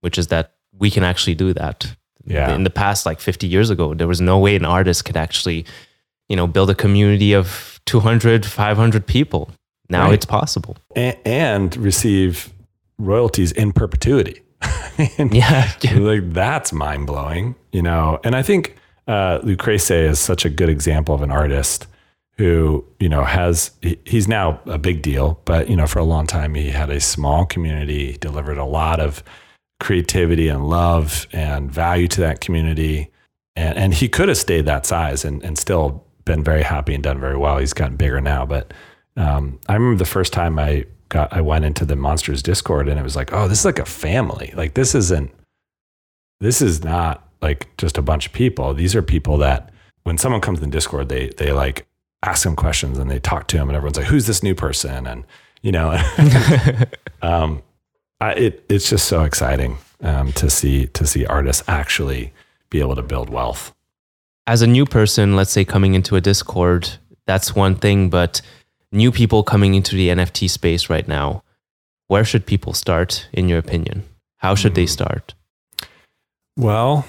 which 0.00 0.18
is 0.18 0.28
that 0.28 0.52
we 0.72 0.90
can 0.90 1.02
actually 1.02 1.34
do 1.34 1.52
that. 1.54 1.96
Yeah. 2.24 2.54
In 2.54 2.64
the 2.64 2.70
past, 2.70 3.06
like 3.06 3.20
50 3.20 3.46
years 3.46 3.70
ago, 3.70 3.94
there 3.94 4.06
was 4.06 4.20
no 4.20 4.38
way 4.38 4.54
an 4.54 4.64
artist 4.64 5.04
could 5.04 5.16
actually, 5.16 5.64
you 6.28 6.36
know, 6.36 6.46
build 6.46 6.70
a 6.70 6.74
community 6.74 7.32
of 7.32 7.80
200, 7.86 8.44
500 8.44 9.06
people. 9.06 9.50
Now 9.88 10.04
right. 10.04 10.14
it's 10.14 10.26
possible. 10.26 10.76
And, 10.94 11.16
and, 11.24 11.76
receive 11.78 12.52
royalties 12.98 13.52
in 13.52 13.72
perpetuity. 13.72 14.42
yeah. 15.18 15.72
like 15.96 16.32
that's 16.32 16.72
mind 16.72 17.06
blowing, 17.06 17.54
you 17.72 17.80
know? 17.80 18.20
And 18.22 18.36
I 18.36 18.42
think 18.42 18.76
uh, 19.06 19.38
Lucrece 19.38 19.90
is 19.90 20.20
such 20.20 20.44
a 20.44 20.50
good 20.50 20.68
example 20.68 21.14
of 21.14 21.22
an 21.22 21.30
artist 21.30 21.86
who 22.38 22.84
you 22.98 23.08
know 23.08 23.24
has 23.24 23.72
he, 23.82 23.98
he's 24.04 24.28
now 24.28 24.60
a 24.66 24.78
big 24.78 25.02
deal 25.02 25.40
but 25.44 25.68
you 25.68 25.76
know 25.76 25.86
for 25.86 25.98
a 25.98 26.04
long 26.04 26.26
time 26.26 26.54
he 26.54 26.70
had 26.70 26.88
a 26.88 27.00
small 27.00 27.44
community 27.44 28.16
delivered 28.18 28.56
a 28.58 28.64
lot 28.64 29.00
of 29.00 29.22
creativity 29.80 30.48
and 30.48 30.68
love 30.68 31.26
and 31.32 31.70
value 31.70 32.08
to 32.08 32.20
that 32.20 32.40
community. 32.40 33.10
And 33.56 33.76
and 33.78 33.94
he 33.94 34.08
could 34.08 34.28
have 34.28 34.38
stayed 34.38 34.66
that 34.66 34.86
size 34.86 35.24
and 35.24 35.42
and 35.42 35.58
still 35.58 36.04
been 36.24 36.44
very 36.44 36.62
happy 36.62 36.94
and 36.94 37.02
done 37.02 37.20
very 37.20 37.36
well. 37.36 37.58
He's 37.58 37.72
gotten 37.72 37.96
bigger 37.96 38.20
now 38.20 38.44
but 38.44 38.72
um, 39.16 39.58
I 39.68 39.74
remember 39.74 39.98
the 39.98 40.04
first 40.04 40.32
time 40.32 40.58
I 40.58 40.84
got 41.08 41.32
I 41.32 41.40
went 41.40 41.64
into 41.64 41.84
the 41.84 41.96
monsters 41.96 42.42
discord 42.42 42.88
and 42.88 42.98
it 42.98 43.02
was 43.02 43.16
like 43.16 43.32
oh 43.32 43.48
this 43.48 43.60
is 43.60 43.64
like 43.64 43.78
a 43.78 43.84
family. 43.84 44.52
Like 44.56 44.74
this 44.74 44.94
isn't 44.94 45.30
this 46.40 46.62
is 46.62 46.84
not 46.84 47.28
like 47.42 47.68
just 47.78 47.98
a 47.98 48.02
bunch 48.02 48.26
of 48.26 48.32
people. 48.32 48.74
These 48.74 48.94
are 48.94 49.02
people 49.02 49.38
that 49.38 49.70
when 50.04 50.18
someone 50.18 50.40
comes 50.40 50.60
in 50.62 50.70
discord 50.70 51.08
they 51.08 51.28
they 51.36 51.52
like 51.52 51.86
ask 52.22 52.44
them 52.44 52.56
questions 52.56 52.98
and 52.98 53.10
they 53.10 53.18
talk 53.18 53.46
to 53.48 53.56
him 53.56 53.68
and 53.68 53.76
everyone's 53.76 53.96
like, 53.96 54.06
who's 54.06 54.26
this 54.26 54.42
new 54.42 54.54
person? 54.54 55.06
And, 55.06 55.24
you 55.62 55.72
know, 55.72 55.90
um, 57.22 57.62
I, 58.20 58.32
it, 58.32 58.64
it's 58.68 58.90
just 58.90 59.06
so 59.06 59.22
exciting 59.22 59.78
um, 60.00 60.32
to 60.32 60.50
see, 60.50 60.86
to 60.88 61.06
see 61.06 61.24
artists 61.26 61.62
actually 61.68 62.32
be 62.70 62.80
able 62.80 62.96
to 62.96 63.02
build 63.02 63.30
wealth. 63.30 63.74
As 64.46 64.62
a 64.62 64.66
new 64.66 64.86
person, 64.86 65.36
let's 65.36 65.50
say 65.50 65.64
coming 65.64 65.94
into 65.94 66.16
a 66.16 66.20
Discord, 66.20 66.88
that's 67.26 67.54
one 67.54 67.74
thing, 67.74 68.08
but 68.08 68.40
new 68.90 69.12
people 69.12 69.42
coming 69.42 69.74
into 69.74 69.94
the 69.94 70.08
NFT 70.08 70.48
space 70.48 70.88
right 70.88 71.06
now, 71.06 71.42
where 72.08 72.24
should 72.24 72.46
people 72.46 72.72
start 72.72 73.28
in 73.32 73.48
your 73.48 73.58
opinion? 73.58 74.04
How 74.38 74.54
should 74.54 74.72
mm. 74.72 74.76
they 74.76 74.84
hmm. 74.84 74.88
start? 74.88 75.34
Well, 76.56 77.06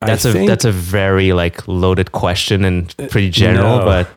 that's 0.00 0.26
I 0.26 0.30
a 0.30 0.46
that's 0.46 0.64
a 0.64 0.72
very 0.72 1.32
like 1.32 1.66
loaded 1.68 2.12
question 2.12 2.64
and 2.64 2.94
uh, 2.98 3.06
pretty 3.08 3.30
general, 3.30 3.78
no, 3.78 3.84
but 3.84 4.08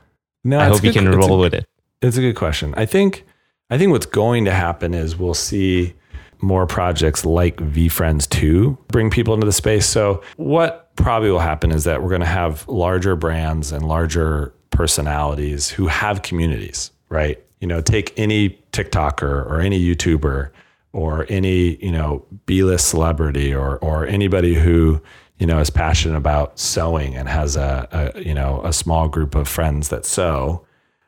no, 0.43 0.59
I 0.59 0.65
hope 0.65 0.84
you 0.84 0.91
can 0.91 1.09
roll 1.09 1.36
a, 1.36 1.39
with 1.39 1.53
it. 1.53 1.65
It's 2.01 2.17
a 2.17 2.21
good 2.21 2.36
question. 2.36 2.73
I 2.77 2.86
think 2.86 3.25
I 3.69 3.77
think 3.77 3.91
what's 3.91 4.05
going 4.05 4.45
to 4.45 4.51
happen 4.51 4.93
is 4.93 5.15
we'll 5.15 5.34
see 5.34 5.93
more 6.41 6.65
projects 6.65 7.25
like 7.25 7.57
VeeFriends 7.57 8.27
2 8.30 8.77
bring 8.88 9.09
people 9.09 9.34
into 9.34 9.45
the 9.45 9.51
space. 9.51 9.86
So 9.86 10.23
what 10.38 10.95
probably 10.95 11.32
will 11.32 11.39
happen 11.39 11.71
is 11.71 11.84
that 11.84 12.01
we're 12.01 12.09
going 12.09 12.21
to 12.21 12.27
have 12.27 12.67
larger 12.67 13.15
brands 13.15 13.71
and 13.71 13.88
larger 13.88 14.53
personalities 14.71 15.69
who 15.69 15.88
have 15.88 16.21
communities, 16.21 16.91
right? 17.09 17.43
You 17.59 17.67
know, 17.67 17.82
take 17.82 18.17
any 18.17 18.51
TikToker 18.71 19.45
or 19.45 19.59
any 19.59 19.80
YouTuber 19.84 20.51
or 20.93 21.25
any, 21.30 21.75
you 21.84 21.91
know, 21.91 22.25
B-list 22.45 22.88
celebrity 22.88 23.53
or 23.53 23.77
or 23.80 24.05
anybody 24.07 24.55
who 24.55 25.01
you 25.40 25.48
know, 25.48 25.60
is 25.60 25.70
passionate 25.70 26.18
about 26.18 26.60
sewing 26.60 27.16
and 27.16 27.30
has 27.30 27.56
a, 27.56 27.88
a 28.14 28.22
you 28.22 28.34
know 28.34 28.62
a 28.64 28.74
small 28.74 29.08
group 29.08 29.36
of 29.36 29.48
friends 29.48 29.90
that 29.90 30.06
sew, 30.06 30.66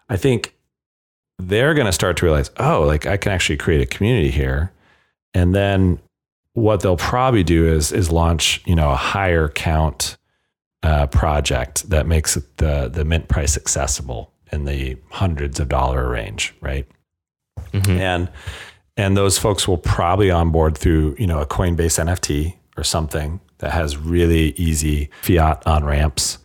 I 0.09 0.17
think 0.17 0.55
they're 1.37 1.73
going 1.73 1.85
to 1.85 1.91
start 1.91 2.17
to 2.17 2.25
realize, 2.25 2.49
oh, 2.57 2.83
like 2.83 3.05
I 3.05 3.17
can 3.17 3.31
actually 3.31 3.57
create 3.57 3.81
a 3.81 3.85
community 3.85 4.31
here, 4.31 4.71
and 5.33 5.53
then 5.53 5.99
what 6.53 6.81
they'll 6.81 6.97
probably 6.97 7.43
do 7.43 7.67
is 7.67 7.91
is 7.91 8.11
launch 8.11 8.61
you 8.65 8.75
know 8.75 8.91
a 8.91 8.95
higher 8.95 9.49
count 9.49 10.17
uh, 10.83 11.07
project 11.07 11.89
that 11.89 12.07
makes 12.07 12.35
the 12.57 12.89
the 12.91 13.03
mint 13.03 13.27
price 13.27 13.57
accessible 13.57 14.31
in 14.51 14.65
the 14.65 14.97
hundreds 15.11 15.59
of 15.59 15.69
dollar 15.69 16.09
range, 16.09 16.53
right? 16.61 16.87
Mm-hmm. 17.73 17.91
And 17.91 18.29
and 18.95 19.17
those 19.17 19.37
folks 19.37 19.67
will 19.67 19.77
probably 19.77 20.31
onboard 20.31 20.77
through 20.77 21.15
you 21.19 21.27
know 21.27 21.39
a 21.41 21.45
Coinbase 21.45 21.99
NFT 21.99 22.55
or 22.77 22.83
something 22.83 23.41
that 23.61 23.71
has 23.71 23.97
really 23.97 24.49
easy 24.51 25.09
fiat 25.21 25.65
on 25.65 25.83
ramps 25.83 26.37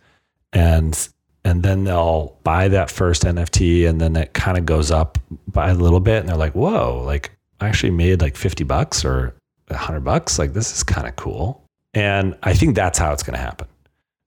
and 0.53 1.09
and 1.43 1.63
then 1.63 1.85
they'll 1.85 2.37
buy 2.43 2.67
that 2.67 2.91
first 2.91 3.23
NFT 3.23 3.87
and 3.87 4.01
then 4.01 4.17
it 4.17 4.33
kind 4.33 4.57
of 4.57 4.65
goes 4.65 4.91
up 4.91 5.17
by 5.47 5.69
a 5.69 5.73
little 5.73 6.01
bit 6.01 6.19
and 6.19 6.27
they're 6.27 6.35
like, 6.35 6.53
whoa, 6.55 7.01
like 7.05 7.31
I 7.61 7.69
actually 7.69 7.91
made 7.91 8.21
like 8.21 8.35
50 8.35 8.65
bucks 8.65 9.05
or 9.05 9.33
100 9.69 10.01
bucks. 10.01 10.37
Like 10.37 10.51
this 10.51 10.75
is 10.75 10.83
kind 10.83 11.07
of 11.07 11.15
cool. 11.15 11.63
And 11.93 12.37
I 12.43 12.53
think 12.53 12.75
that's 12.75 12.99
how 12.99 13.13
it's 13.13 13.23
going 13.23 13.37
to 13.37 13.41
happen. 13.41 13.67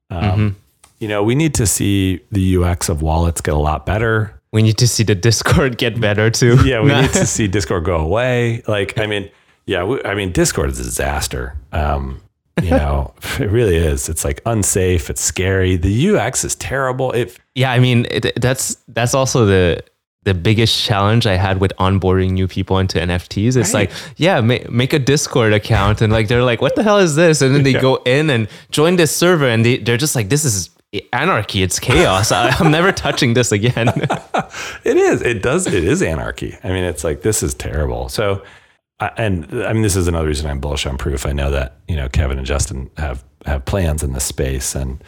Um, 0.08 0.22
mm-hmm. 0.22 0.48
You 0.98 1.08
know, 1.08 1.22
we 1.22 1.34
need 1.34 1.52
to 1.54 1.66
see 1.66 2.20
the 2.32 2.56
UX 2.56 2.88
of 2.88 3.02
wallets 3.02 3.42
get 3.42 3.52
a 3.52 3.58
lot 3.58 3.84
better. 3.84 4.40
We 4.52 4.62
need 4.62 4.78
to 4.78 4.88
see 4.88 5.02
the 5.02 5.14
Discord 5.28 5.76
get 5.76 6.00
better 6.00 6.30
too. 6.30 6.56
yeah, 6.64 6.80
we 6.80 6.88
need 6.88 7.12
to 7.12 7.26
see 7.26 7.48
Discord 7.48 7.84
go 7.84 7.96
away. 7.96 8.62
Like, 8.66 8.98
I 8.98 9.06
mean, 9.06 9.30
yeah, 9.66 9.84
we, 9.84 10.02
I 10.04 10.14
mean, 10.14 10.32
Discord 10.32 10.70
is 10.70 10.80
a 10.80 10.84
disaster. 10.84 11.54
Um, 11.70 12.22
you 12.62 12.70
know, 12.70 13.14
it 13.38 13.50
really 13.50 13.76
is. 13.76 14.08
It's 14.08 14.24
like 14.24 14.40
unsafe. 14.46 15.10
It's 15.10 15.20
scary. 15.20 15.76
The 15.76 16.16
UX 16.16 16.44
is 16.44 16.54
terrible. 16.56 17.12
It 17.12 17.38
yeah, 17.54 17.72
I 17.72 17.78
mean 17.78 18.06
it, 18.10 18.40
that's 18.40 18.76
that's 18.88 19.14
also 19.14 19.46
the 19.46 19.82
the 20.24 20.34
biggest 20.34 20.82
challenge 20.82 21.26
I 21.26 21.36
had 21.36 21.60
with 21.60 21.72
onboarding 21.78 22.32
new 22.32 22.46
people 22.46 22.78
into 22.78 22.98
NFTs. 22.98 23.56
It's 23.56 23.72
right. 23.72 23.90
like, 23.90 23.98
yeah, 24.16 24.40
make, 24.42 24.70
make 24.70 24.92
a 24.92 24.98
Discord 24.98 25.54
account. 25.54 26.02
And 26.02 26.12
like, 26.12 26.28
they're 26.28 26.42
like, 26.42 26.60
what 26.60 26.76
the 26.76 26.82
hell 26.82 26.98
is 26.98 27.16
this? 27.16 27.40
And 27.40 27.54
then 27.54 27.62
they 27.62 27.72
yeah. 27.72 27.80
go 27.80 27.96
in 28.04 28.28
and 28.28 28.46
join 28.70 28.96
this 28.96 29.16
server 29.16 29.46
and 29.46 29.64
they, 29.64 29.78
they're 29.78 29.96
just 29.96 30.14
like, 30.14 30.28
this 30.28 30.44
is 30.44 30.68
anarchy. 31.14 31.62
It's 31.62 31.78
chaos. 31.78 32.32
I, 32.32 32.54
am 32.62 32.70
never 32.70 32.92
touching 32.92 33.32
this 33.32 33.50
again. 33.50 33.88
it 34.84 34.96
is. 34.96 35.22
It 35.22 35.42
does. 35.42 35.66
It 35.66 35.84
is 35.84 36.02
anarchy. 36.02 36.58
I 36.62 36.68
mean, 36.68 36.84
it's 36.84 37.02
like, 37.02 37.22
this 37.22 37.42
is 37.42 37.54
terrible. 37.54 38.10
So 38.10 38.42
and 39.00 39.46
I 39.64 39.72
mean, 39.72 39.82
this 39.82 39.96
is 39.96 40.08
another 40.08 40.26
reason 40.26 40.48
I'm 40.48 40.60
bullish 40.60 40.86
on 40.86 40.98
proof. 40.98 41.24
I 41.26 41.32
know 41.32 41.50
that 41.50 41.76
you 41.88 41.96
know 41.96 42.08
Kevin 42.08 42.38
and 42.38 42.46
Justin 42.46 42.90
have 42.96 43.24
have 43.46 43.64
plans 43.64 44.02
in 44.02 44.12
this 44.12 44.24
space, 44.24 44.74
and 44.74 45.02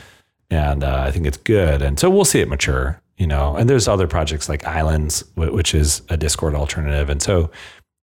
and 0.50 0.82
uh, 0.82 1.04
I 1.06 1.10
think 1.10 1.26
it's 1.26 1.36
good. 1.36 1.82
And 1.82 1.98
so 1.98 2.08
we'll 2.08 2.24
see 2.24 2.40
it 2.40 2.48
mature. 2.48 3.00
You 3.18 3.26
know, 3.26 3.54
and 3.54 3.68
there's 3.68 3.86
other 3.86 4.08
projects 4.08 4.48
like 4.48 4.66
Islands, 4.66 5.22
which 5.36 5.74
is 5.74 6.02
a 6.08 6.16
Discord 6.16 6.54
alternative, 6.54 7.10
and 7.10 7.22
so 7.22 7.50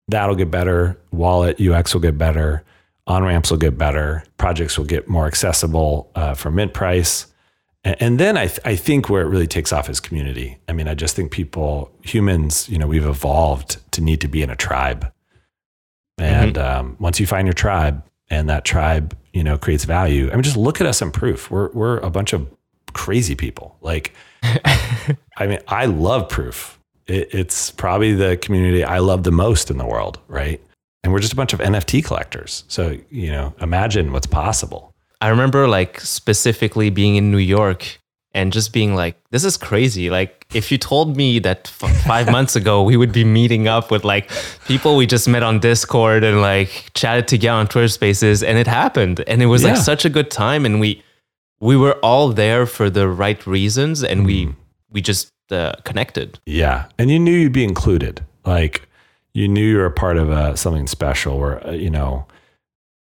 that'll 0.07 0.35
get 0.35 0.49
better. 0.49 0.99
Wallet 1.11 1.59
UX 1.59 1.93
will 1.93 2.01
get 2.01 2.17
better. 2.17 2.63
On 3.07 3.23
ramps 3.23 3.51
will 3.51 3.57
get 3.57 3.77
better. 3.77 4.23
Projects 4.37 4.77
will 4.77 4.85
get 4.85 5.07
more 5.07 5.27
accessible 5.27 6.09
uh, 6.15 6.33
for 6.33 6.49
mint 6.49 6.73
price. 6.73 7.27
And, 7.83 7.95
and 7.99 8.19
then 8.19 8.35
I, 8.35 8.47
th- 8.47 8.61
I 8.65 8.75
think 8.75 9.09
where 9.09 9.21
it 9.21 9.27
really 9.27 9.45
takes 9.45 9.71
off 9.71 9.91
is 9.91 9.99
community. 9.99 10.57
I 10.67 10.73
mean, 10.73 10.87
I 10.87 10.95
just 10.95 11.15
think 11.15 11.31
people, 11.31 11.91
humans, 12.01 12.67
you 12.67 12.79
know, 12.79 12.87
we've 12.87 13.05
evolved 13.05 13.77
to 13.91 14.01
need 14.01 14.21
to 14.21 14.27
be 14.27 14.41
in 14.41 14.49
a 14.49 14.55
tribe 14.55 15.11
and 16.17 16.55
mm-hmm. 16.55 16.79
um, 16.79 16.97
once 16.99 17.19
you 17.19 17.27
find 17.27 17.47
your 17.47 17.53
tribe 17.53 18.03
and 18.29 18.49
that 18.49 18.65
tribe, 18.65 19.17
you 19.33 19.43
know, 19.43 19.57
creates 19.57 19.85
value, 19.85 20.29
I 20.31 20.35
mean, 20.35 20.43
just 20.43 20.57
look 20.57 20.81
at 20.81 20.87
us 20.87 21.01
in 21.01 21.11
proof. 21.11 21.51
We're, 21.51 21.69
we're 21.71 21.97
a 21.99 22.09
bunch 22.09 22.33
of 22.33 22.47
crazy 22.93 23.35
people. 23.35 23.77
Like, 23.81 24.13
I 24.43 25.47
mean, 25.47 25.59
I 25.67 25.85
love 25.85 26.29
proof. 26.29 26.79
It, 27.07 27.33
it's 27.33 27.71
probably 27.71 28.13
the 28.13 28.37
community 28.37 28.83
I 28.83 28.99
love 28.99 29.23
the 29.23 29.31
most 29.31 29.69
in 29.69 29.77
the 29.77 29.85
world, 29.85 30.19
right? 30.27 30.61
And 31.03 31.13
we're 31.13 31.19
just 31.19 31.33
a 31.33 31.35
bunch 31.35 31.53
of 31.53 31.59
NFT 31.59 32.03
collectors. 32.03 32.63
So, 32.67 32.97
you 33.11 33.29
know, 33.31 33.53
imagine 33.61 34.11
what's 34.11 34.25
possible. 34.25 34.95
I 35.21 35.29
remember 35.29 35.67
like 35.67 35.99
specifically 35.99 36.89
being 36.89 37.15
in 37.15 37.31
New 37.31 37.37
York 37.37 37.99
and 38.35 38.53
just 38.53 38.73
being 38.73 38.93
like, 38.93 39.15
this 39.31 39.43
is 39.43 39.57
crazy. 39.57 40.09
Like, 40.09 40.45
if 40.53 40.71
you 40.71 40.77
told 40.77 41.17
me 41.17 41.39
that 41.39 41.71
f- 41.81 42.05
five 42.05 42.29
months 42.29 42.55
ago 42.55 42.83
we 42.83 42.97
would 42.97 43.11
be 43.11 43.23
meeting 43.23 43.67
up 43.67 43.89
with 43.89 44.03
like 44.03 44.29
people 44.67 44.95
we 44.97 45.07
just 45.07 45.27
met 45.27 45.41
on 45.41 45.59
Discord 45.59 46.23
and 46.23 46.41
like 46.41 46.91
chatted 46.93 47.27
together 47.27 47.57
on 47.57 47.67
Twitter 47.67 47.87
Spaces, 47.87 48.43
and 48.43 48.57
it 48.57 48.67
happened, 48.67 49.23
and 49.27 49.41
it 49.41 49.47
was 49.47 49.63
yeah. 49.63 49.69
like 49.69 49.77
such 49.77 50.05
a 50.05 50.09
good 50.09 50.29
time, 50.29 50.65
and 50.65 50.79
we 50.79 51.01
we 51.59 51.75
were 51.77 51.97
all 52.03 52.33
there 52.33 52.65
for 52.65 52.89
the 52.89 53.07
right 53.07 53.47
reasons, 53.47 54.03
and 54.03 54.21
mm. 54.21 54.25
we 54.25 54.55
we 54.91 55.01
just 55.01 55.31
uh, 55.51 55.73
connected. 55.83 56.39
Yeah, 56.45 56.85
and 56.99 57.09
you 57.09 57.19
knew 57.19 57.31
you'd 57.31 57.53
be 57.53 57.63
included. 57.63 58.23
Like, 58.45 58.87
you 59.33 59.47
knew 59.47 59.65
you 59.65 59.77
were 59.77 59.85
a 59.85 59.91
part 59.91 60.17
of 60.17 60.29
uh, 60.29 60.55
something 60.55 60.87
special 60.87 61.39
where, 61.39 61.65
uh, 61.67 61.71
you 61.71 61.89
know, 61.89 62.25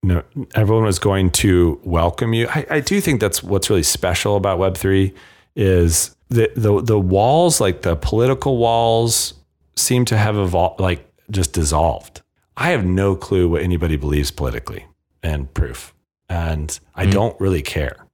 no, 0.03 0.21
everyone 0.53 0.83
was 0.83 0.99
going 0.99 1.31
to 1.31 1.79
welcome 1.83 2.33
you. 2.33 2.47
I, 2.49 2.65
I 2.69 2.79
do 2.81 2.99
think 2.99 3.21
that's 3.21 3.41
what's 3.41 3.69
really 3.69 3.83
special 3.83 4.35
about 4.35 4.59
Web3 4.59 5.13
is 5.55 6.15
the, 6.29 6.51
the, 6.55 6.81
the 6.81 6.99
walls, 6.99 7.61
like 7.61 7.83
the 7.83 7.95
political 7.95 8.57
walls 8.57 9.33
seem 9.77 10.03
to 10.05 10.17
have 10.17 10.35
evolved, 10.35 10.81
like 10.81 11.09
just 11.31 11.53
dissolved. 11.53 12.21
I 12.57 12.71
have 12.71 12.85
no 12.85 13.15
clue 13.15 13.47
what 13.49 13.61
anybody 13.61 13.95
believes 13.95 14.29
politically 14.29 14.85
and 15.23 15.51
proof. 15.53 15.93
And 16.27 16.77
I 16.95 17.05
mm. 17.05 17.11
don't 17.11 17.39
really 17.39 17.61
care, 17.61 18.05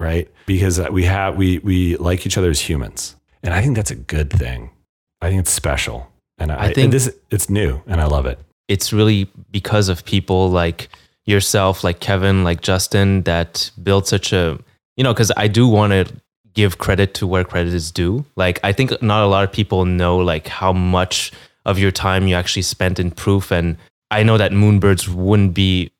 right? 0.00 0.30
Because 0.46 0.80
we 0.90 1.04
have, 1.04 1.36
we, 1.36 1.58
we 1.58 1.96
like 1.98 2.24
each 2.24 2.38
other 2.38 2.50
as 2.50 2.60
humans. 2.60 3.16
And 3.42 3.52
I 3.52 3.60
think 3.60 3.76
that's 3.76 3.90
a 3.90 3.96
good 3.96 4.30
thing. 4.30 4.70
I 5.20 5.28
think 5.28 5.40
it's 5.40 5.50
special. 5.50 6.10
And 6.38 6.50
I, 6.50 6.66
I 6.66 6.72
think 6.72 6.90
this, 6.90 7.14
it's 7.30 7.50
new 7.50 7.82
and 7.86 8.00
I 8.00 8.06
love 8.06 8.24
it. 8.24 8.38
It's 8.66 8.94
really 8.94 9.30
because 9.50 9.90
of 9.90 10.06
people 10.06 10.48
like, 10.48 10.88
yourself, 11.26 11.84
like 11.84 12.00
Kevin, 12.00 12.44
like 12.44 12.60
Justin, 12.60 13.22
that 13.22 13.70
built 13.82 14.06
such 14.06 14.32
a, 14.32 14.58
you 14.96 15.04
know, 15.04 15.12
because 15.12 15.32
I 15.36 15.48
do 15.48 15.66
want 15.66 15.92
to 15.92 16.14
give 16.52 16.78
credit 16.78 17.14
to 17.14 17.26
where 17.26 17.44
credit 17.44 17.74
is 17.74 17.90
due. 17.90 18.24
Like, 18.36 18.60
I 18.62 18.72
think 18.72 19.00
not 19.02 19.24
a 19.24 19.26
lot 19.26 19.44
of 19.44 19.52
people 19.52 19.84
know 19.84 20.18
like 20.18 20.46
how 20.46 20.72
much 20.72 21.32
of 21.64 21.78
your 21.78 21.90
time 21.90 22.28
you 22.28 22.34
actually 22.34 22.62
spent 22.62 22.98
in 22.98 23.10
proof. 23.10 23.50
And 23.50 23.76
I 24.10 24.22
know 24.22 24.38
that 24.38 24.52
Moonbirds 24.52 25.08
wouldn't 25.08 25.54
be 25.54 25.90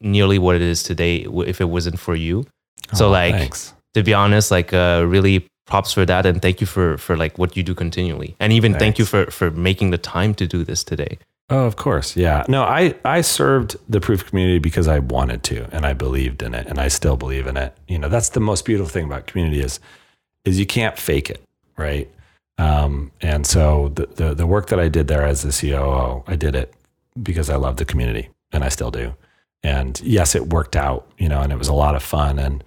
nearly 0.00 0.38
what 0.38 0.56
it 0.56 0.62
is 0.62 0.82
today 0.82 1.26
if 1.46 1.60
it 1.60 1.68
wasn't 1.68 1.98
for 1.98 2.14
you. 2.14 2.46
Oh, 2.92 2.96
so, 2.96 3.10
like, 3.10 3.34
thanks. 3.34 3.74
to 3.94 4.02
be 4.02 4.14
honest, 4.14 4.50
like, 4.50 4.72
uh, 4.72 5.04
really 5.06 5.46
props 5.66 5.92
for 5.92 6.04
that 6.04 6.26
and 6.26 6.42
thank 6.42 6.60
you 6.60 6.66
for 6.66 6.98
for 6.98 7.16
like 7.16 7.38
what 7.38 7.56
you 7.56 7.62
do 7.62 7.74
continually 7.74 8.34
and 8.40 8.52
even 8.52 8.72
thanks. 8.72 8.82
thank 8.82 8.98
you 8.98 9.04
for 9.04 9.30
for 9.30 9.52
making 9.52 9.90
the 9.90 9.98
time 9.98 10.34
to 10.34 10.46
do 10.46 10.64
this 10.64 10.82
today 10.82 11.16
Oh, 11.52 11.66
of 11.66 11.74
course. 11.74 12.16
Yeah. 12.16 12.44
No, 12.48 12.62
I, 12.62 12.94
I 13.04 13.22
served 13.22 13.76
the 13.88 14.00
proof 14.00 14.24
community 14.24 14.60
because 14.60 14.86
I 14.86 15.00
wanted 15.00 15.42
to 15.44 15.68
and 15.74 15.84
I 15.84 15.94
believed 15.94 16.42
in 16.42 16.54
it 16.54 16.68
and 16.68 16.78
I 16.78 16.86
still 16.86 17.16
believe 17.16 17.48
in 17.48 17.56
it. 17.56 17.76
You 17.88 17.98
know, 17.98 18.08
that's 18.08 18.28
the 18.28 18.40
most 18.40 18.64
beautiful 18.64 18.88
thing 18.88 19.04
about 19.04 19.26
community 19.26 19.60
is 19.60 19.80
is 20.44 20.58
you 20.60 20.64
can't 20.66 20.96
fake 20.96 21.28
it, 21.28 21.42
right? 21.76 22.08
Um, 22.56 23.10
and 23.20 23.46
so 23.46 23.88
the, 23.96 24.06
the 24.06 24.34
the 24.34 24.46
work 24.46 24.68
that 24.68 24.78
I 24.78 24.88
did 24.88 25.08
there 25.08 25.24
as 25.24 25.42
the 25.42 25.50
COO, 25.50 26.22
I 26.28 26.36
did 26.36 26.54
it 26.54 26.72
because 27.20 27.50
I 27.50 27.56
love 27.56 27.78
the 27.78 27.84
community 27.84 28.28
and 28.52 28.62
I 28.62 28.68
still 28.68 28.92
do. 28.92 29.14
And 29.64 30.00
yes, 30.02 30.36
it 30.36 30.50
worked 30.52 30.76
out, 30.76 31.10
you 31.18 31.28
know, 31.28 31.40
and 31.40 31.52
it 31.52 31.58
was 31.58 31.68
a 31.68 31.74
lot 31.74 31.96
of 31.96 32.02
fun 32.02 32.38
and 32.38 32.62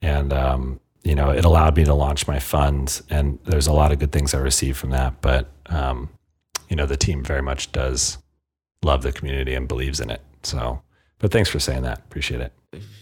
and 0.00 0.32
um, 0.32 0.78
you 1.02 1.16
know, 1.16 1.30
it 1.30 1.44
allowed 1.44 1.76
me 1.76 1.84
to 1.84 1.94
launch 1.94 2.28
my 2.28 2.38
funds 2.38 3.02
and 3.10 3.40
there's 3.46 3.66
a 3.66 3.72
lot 3.72 3.90
of 3.90 3.98
good 3.98 4.12
things 4.12 4.32
I 4.32 4.38
received 4.38 4.78
from 4.78 4.90
that, 4.90 5.20
but 5.20 5.50
um, 5.66 6.10
you 6.68 6.76
know, 6.76 6.86
the 6.86 6.96
team 6.96 7.24
very 7.24 7.42
much 7.42 7.72
does 7.72 8.18
love 8.82 9.02
the 9.02 9.12
community 9.12 9.54
and 9.54 9.68
believes 9.68 10.00
in 10.00 10.10
it. 10.10 10.20
So, 10.42 10.80
but 11.18 11.30
thanks 11.30 11.48
for 11.48 11.58
saying 11.58 11.82
that. 11.82 11.98
Appreciate 11.98 12.40
it. 12.40 12.52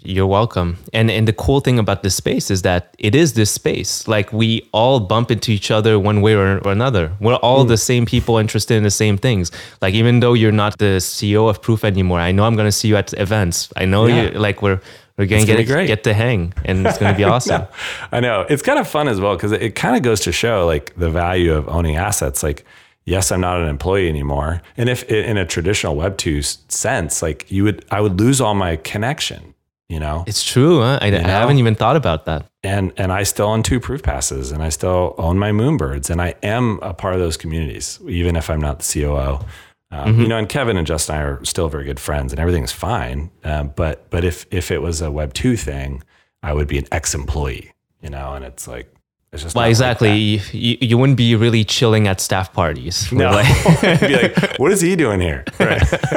You're 0.02 0.28
welcome. 0.28 0.78
And 0.92 1.10
and 1.10 1.26
the 1.26 1.32
cool 1.32 1.58
thing 1.58 1.80
about 1.80 2.04
this 2.04 2.14
space 2.14 2.50
is 2.52 2.62
that 2.62 2.94
it 3.00 3.16
is 3.16 3.34
this 3.34 3.50
space. 3.50 4.06
Like 4.06 4.32
we 4.32 4.68
all 4.72 5.00
bump 5.00 5.32
into 5.32 5.50
each 5.50 5.72
other 5.72 5.98
one 5.98 6.20
way 6.20 6.34
or, 6.34 6.58
or 6.58 6.70
another. 6.70 7.12
We're 7.20 7.34
all 7.34 7.64
mm. 7.64 7.68
the 7.68 7.76
same 7.76 8.06
people 8.06 8.38
interested 8.38 8.76
in 8.76 8.84
the 8.84 8.90
same 8.90 9.18
things. 9.18 9.50
Like 9.82 9.94
even 9.94 10.20
though 10.20 10.34
you're 10.34 10.52
not 10.52 10.78
the 10.78 10.98
CEO 11.00 11.50
of 11.50 11.60
Proof 11.60 11.84
anymore, 11.84 12.20
I 12.20 12.30
know 12.30 12.44
I'm 12.44 12.54
going 12.54 12.68
to 12.68 12.72
see 12.72 12.86
you 12.86 12.96
at 12.96 13.12
events. 13.14 13.72
I 13.76 13.84
know 13.86 14.06
yeah. 14.06 14.30
you 14.30 14.38
like 14.38 14.62
we're 14.62 14.80
we're 15.18 15.26
going 15.26 15.44
to 15.44 15.64
get 15.64 15.86
get 15.88 16.04
to 16.04 16.14
hang 16.14 16.52
and 16.64 16.86
it's 16.86 16.98
going 16.98 17.12
to 17.12 17.16
be 17.16 17.24
awesome. 17.34 17.62
no, 17.62 17.68
I 18.12 18.20
know. 18.20 18.46
It's 18.48 18.62
kind 18.62 18.78
of 18.78 18.86
fun 18.86 19.08
as 19.08 19.20
well 19.20 19.34
because 19.34 19.50
it, 19.50 19.62
it 19.62 19.74
kind 19.74 19.96
of 19.96 20.02
goes 20.02 20.20
to 20.20 20.32
show 20.32 20.64
like 20.64 20.94
the 20.94 21.10
value 21.10 21.52
of 21.52 21.68
owning 21.68 21.96
assets. 21.96 22.44
Like 22.44 22.64
yes, 23.06 23.32
I'm 23.32 23.40
not 23.40 23.60
an 23.60 23.68
employee 23.68 24.08
anymore. 24.08 24.60
And 24.76 24.88
if 24.88 25.04
in 25.04 25.38
a 25.38 25.46
traditional 25.46 25.96
Web 25.96 26.18
two 26.18 26.42
sense, 26.42 27.22
like 27.22 27.50
you 27.50 27.64
would, 27.64 27.84
I 27.90 28.00
would 28.00 28.20
lose 28.20 28.40
all 28.40 28.54
my 28.54 28.76
connection. 28.76 29.54
You 29.88 30.00
know, 30.00 30.24
it's 30.26 30.42
true. 30.42 30.80
Huh? 30.80 30.98
I, 31.00 31.06
I 31.06 31.20
haven't 31.20 31.58
even 31.58 31.76
thought 31.76 31.94
about 31.94 32.24
that. 32.24 32.46
And 32.64 32.92
and 32.96 33.12
I 33.12 33.22
still 33.22 33.46
own 33.46 33.62
two 33.62 33.78
proof 33.78 34.02
passes, 34.02 34.50
and 34.50 34.60
I 34.60 34.68
still 34.68 35.14
own 35.16 35.38
my 35.38 35.52
Moonbirds, 35.52 36.10
and 36.10 36.20
I 36.20 36.34
am 36.42 36.80
a 36.82 36.92
part 36.92 37.14
of 37.14 37.20
those 37.20 37.36
communities, 37.36 38.00
even 38.08 38.34
if 38.34 38.50
I'm 38.50 38.60
not 38.60 38.80
the 38.80 39.00
COO. 39.00 39.38
Um, 39.92 40.12
mm-hmm. 40.12 40.22
You 40.22 40.28
know, 40.28 40.38
and 40.38 40.48
Kevin 40.48 40.76
and 40.76 40.88
Justin 40.88 41.14
and 41.14 41.24
I 41.24 41.28
are 41.28 41.44
still 41.44 41.68
very 41.68 41.84
good 41.84 42.00
friends, 42.00 42.32
and 42.32 42.40
everything's 42.40 42.72
fine. 42.72 43.30
Um, 43.44 43.72
but 43.76 44.10
but 44.10 44.24
if 44.24 44.44
if 44.50 44.72
it 44.72 44.82
was 44.82 45.00
a 45.00 45.12
Web 45.12 45.34
two 45.34 45.56
thing, 45.56 46.02
I 46.42 46.52
would 46.52 46.66
be 46.66 46.78
an 46.78 46.86
ex 46.90 47.14
employee. 47.14 47.72
You 48.02 48.10
know, 48.10 48.34
and 48.34 48.44
it's 48.44 48.66
like 48.66 48.92
it's 49.32 49.42
just 49.42 49.56
well, 49.56 49.68
exactly. 49.68 50.38
Like 50.38 50.54
you, 50.54 50.78
you 50.80 50.98
wouldn't 50.98 51.18
be 51.18 51.34
really 51.34 51.64
chilling 51.64 52.06
at 52.08 52.20
staff 52.20 52.52
parties. 52.52 53.10
No, 53.12 53.30
like, 53.30 54.00
be 54.00 54.16
like, 54.16 54.56
what 54.58 54.72
is 54.72 54.80
he 54.80 54.96
doing 54.96 55.20
here? 55.20 55.44
Right. 55.58 55.82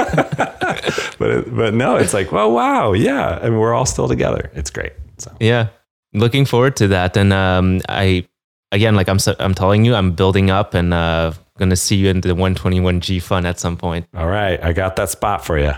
but 1.19 1.55
but 1.55 1.73
no, 1.73 1.95
it's 1.95 2.13
like, 2.13 2.31
well, 2.31 2.51
wow, 2.51 2.93
yeah, 2.93 3.39
I 3.41 3.49
mean, 3.49 3.59
we're 3.59 3.73
all 3.73 3.85
still 3.85 4.07
together. 4.07 4.51
It's 4.53 4.69
great. 4.69 4.93
So 5.17 5.35
yeah, 5.39 5.69
looking 6.13 6.45
forward 6.45 6.75
to 6.77 6.87
that. 6.89 7.17
And 7.17 7.33
um, 7.33 7.81
I 7.89 8.27
again, 8.71 8.95
like 8.95 9.09
I'm 9.09 9.19
I'm 9.39 9.53
telling 9.53 9.85
you, 9.85 9.95
I'm 9.95 10.13
building 10.13 10.49
up 10.49 10.73
and 10.73 10.93
uh, 10.93 11.33
going 11.57 11.69
to 11.69 11.75
see 11.75 11.95
you 11.95 12.09
in 12.09 12.21
the 12.21 12.29
121G 12.29 13.21
fun 13.21 13.45
at 13.45 13.59
some 13.59 13.75
point. 13.75 14.07
All 14.15 14.27
right, 14.27 14.63
I 14.63 14.71
got 14.73 14.95
that 14.95 15.09
spot 15.09 15.43
for 15.43 15.57
you. 15.57 15.73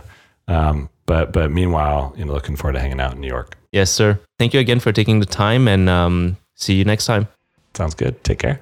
Um, 0.47 0.89
but 1.05 1.33
but 1.33 1.51
meanwhile, 1.51 2.13
you 2.17 2.25
know, 2.25 2.33
looking 2.33 2.55
forward 2.55 2.73
to 2.73 2.79
hanging 2.79 2.99
out 2.99 3.13
in 3.13 3.21
New 3.21 3.27
York. 3.27 3.57
Yes, 3.71 3.89
sir. 3.89 4.19
Thank 4.37 4.53
you 4.53 4.59
again 4.59 4.79
for 4.79 4.91
taking 4.91 5.19
the 5.19 5.25
time 5.25 5.67
and 5.67 5.89
um, 5.89 6.37
See 6.61 6.75
you 6.75 6.85
next 6.85 7.07
time. 7.07 7.27
Sounds 7.73 7.95
good. 7.95 8.23
Take 8.23 8.39
care. 8.39 8.61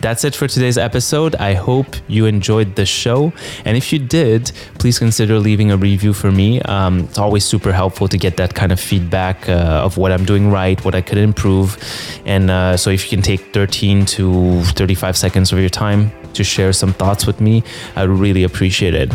That's 0.00 0.24
it 0.24 0.34
for 0.34 0.46
today's 0.48 0.78
episode. 0.78 1.34
I 1.36 1.52
hope 1.54 1.94
you 2.08 2.24
enjoyed 2.24 2.74
the 2.74 2.86
show. 2.86 3.32
And 3.66 3.76
if 3.76 3.92
you 3.92 3.98
did, 3.98 4.50
please 4.78 4.98
consider 4.98 5.38
leaving 5.38 5.70
a 5.70 5.76
review 5.76 6.14
for 6.14 6.30
me. 6.32 6.60
Um, 6.62 7.00
it's 7.00 7.18
always 7.18 7.44
super 7.44 7.70
helpful 7.70 8.08
to 8.08 8.16
get 8.16 8.38
that 8.38 8.54
kind 8.54 8.72
of 8.72 8.80
feedback 8.80 9.46
uh, 9.48 9.84
of 9.84 9.98
what 9.98 10.10
I'm 10.10 10.24
doing 10.24 10.50
right, 10.50 10.82
what 10.84 10.94
I 10.94 11.02
could 11.02 11.18
improve. 11.18 11.76
And 12.24 12.50
uh, 12.50 12.78
so 12.78 12.88
if 12.90 13.04
you 13.04 13.10
can 13.10 13.22
take 13.22 13.52
13 13.52 14.06
to 14.06 14.62
35 14.62 15.18
seconds 15.18 15.52
of 15.52 15.58
your 15.58 15.68
time 15.68 16.12
to 16.32 16.44
share 16.44 16.72
some 16.72 16.94
thoughts 16.94 17.26
with 17.26 17.40
me, 17.40 17.62
I 17.94 18.04
really 18.04 18.44
appreciate 18.44 18.94
it. 18.94 19.12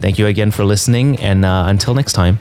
Thank 0.00 0.18
you 0.18 0.26
again 0.26 0.52
for 0.52 0.64
listening. 0.64 1.18
And 1.18 1.44
uh, 1.44 1.64
until 1.66 1.94
next 1.94 2.12
time. 2.12 2.38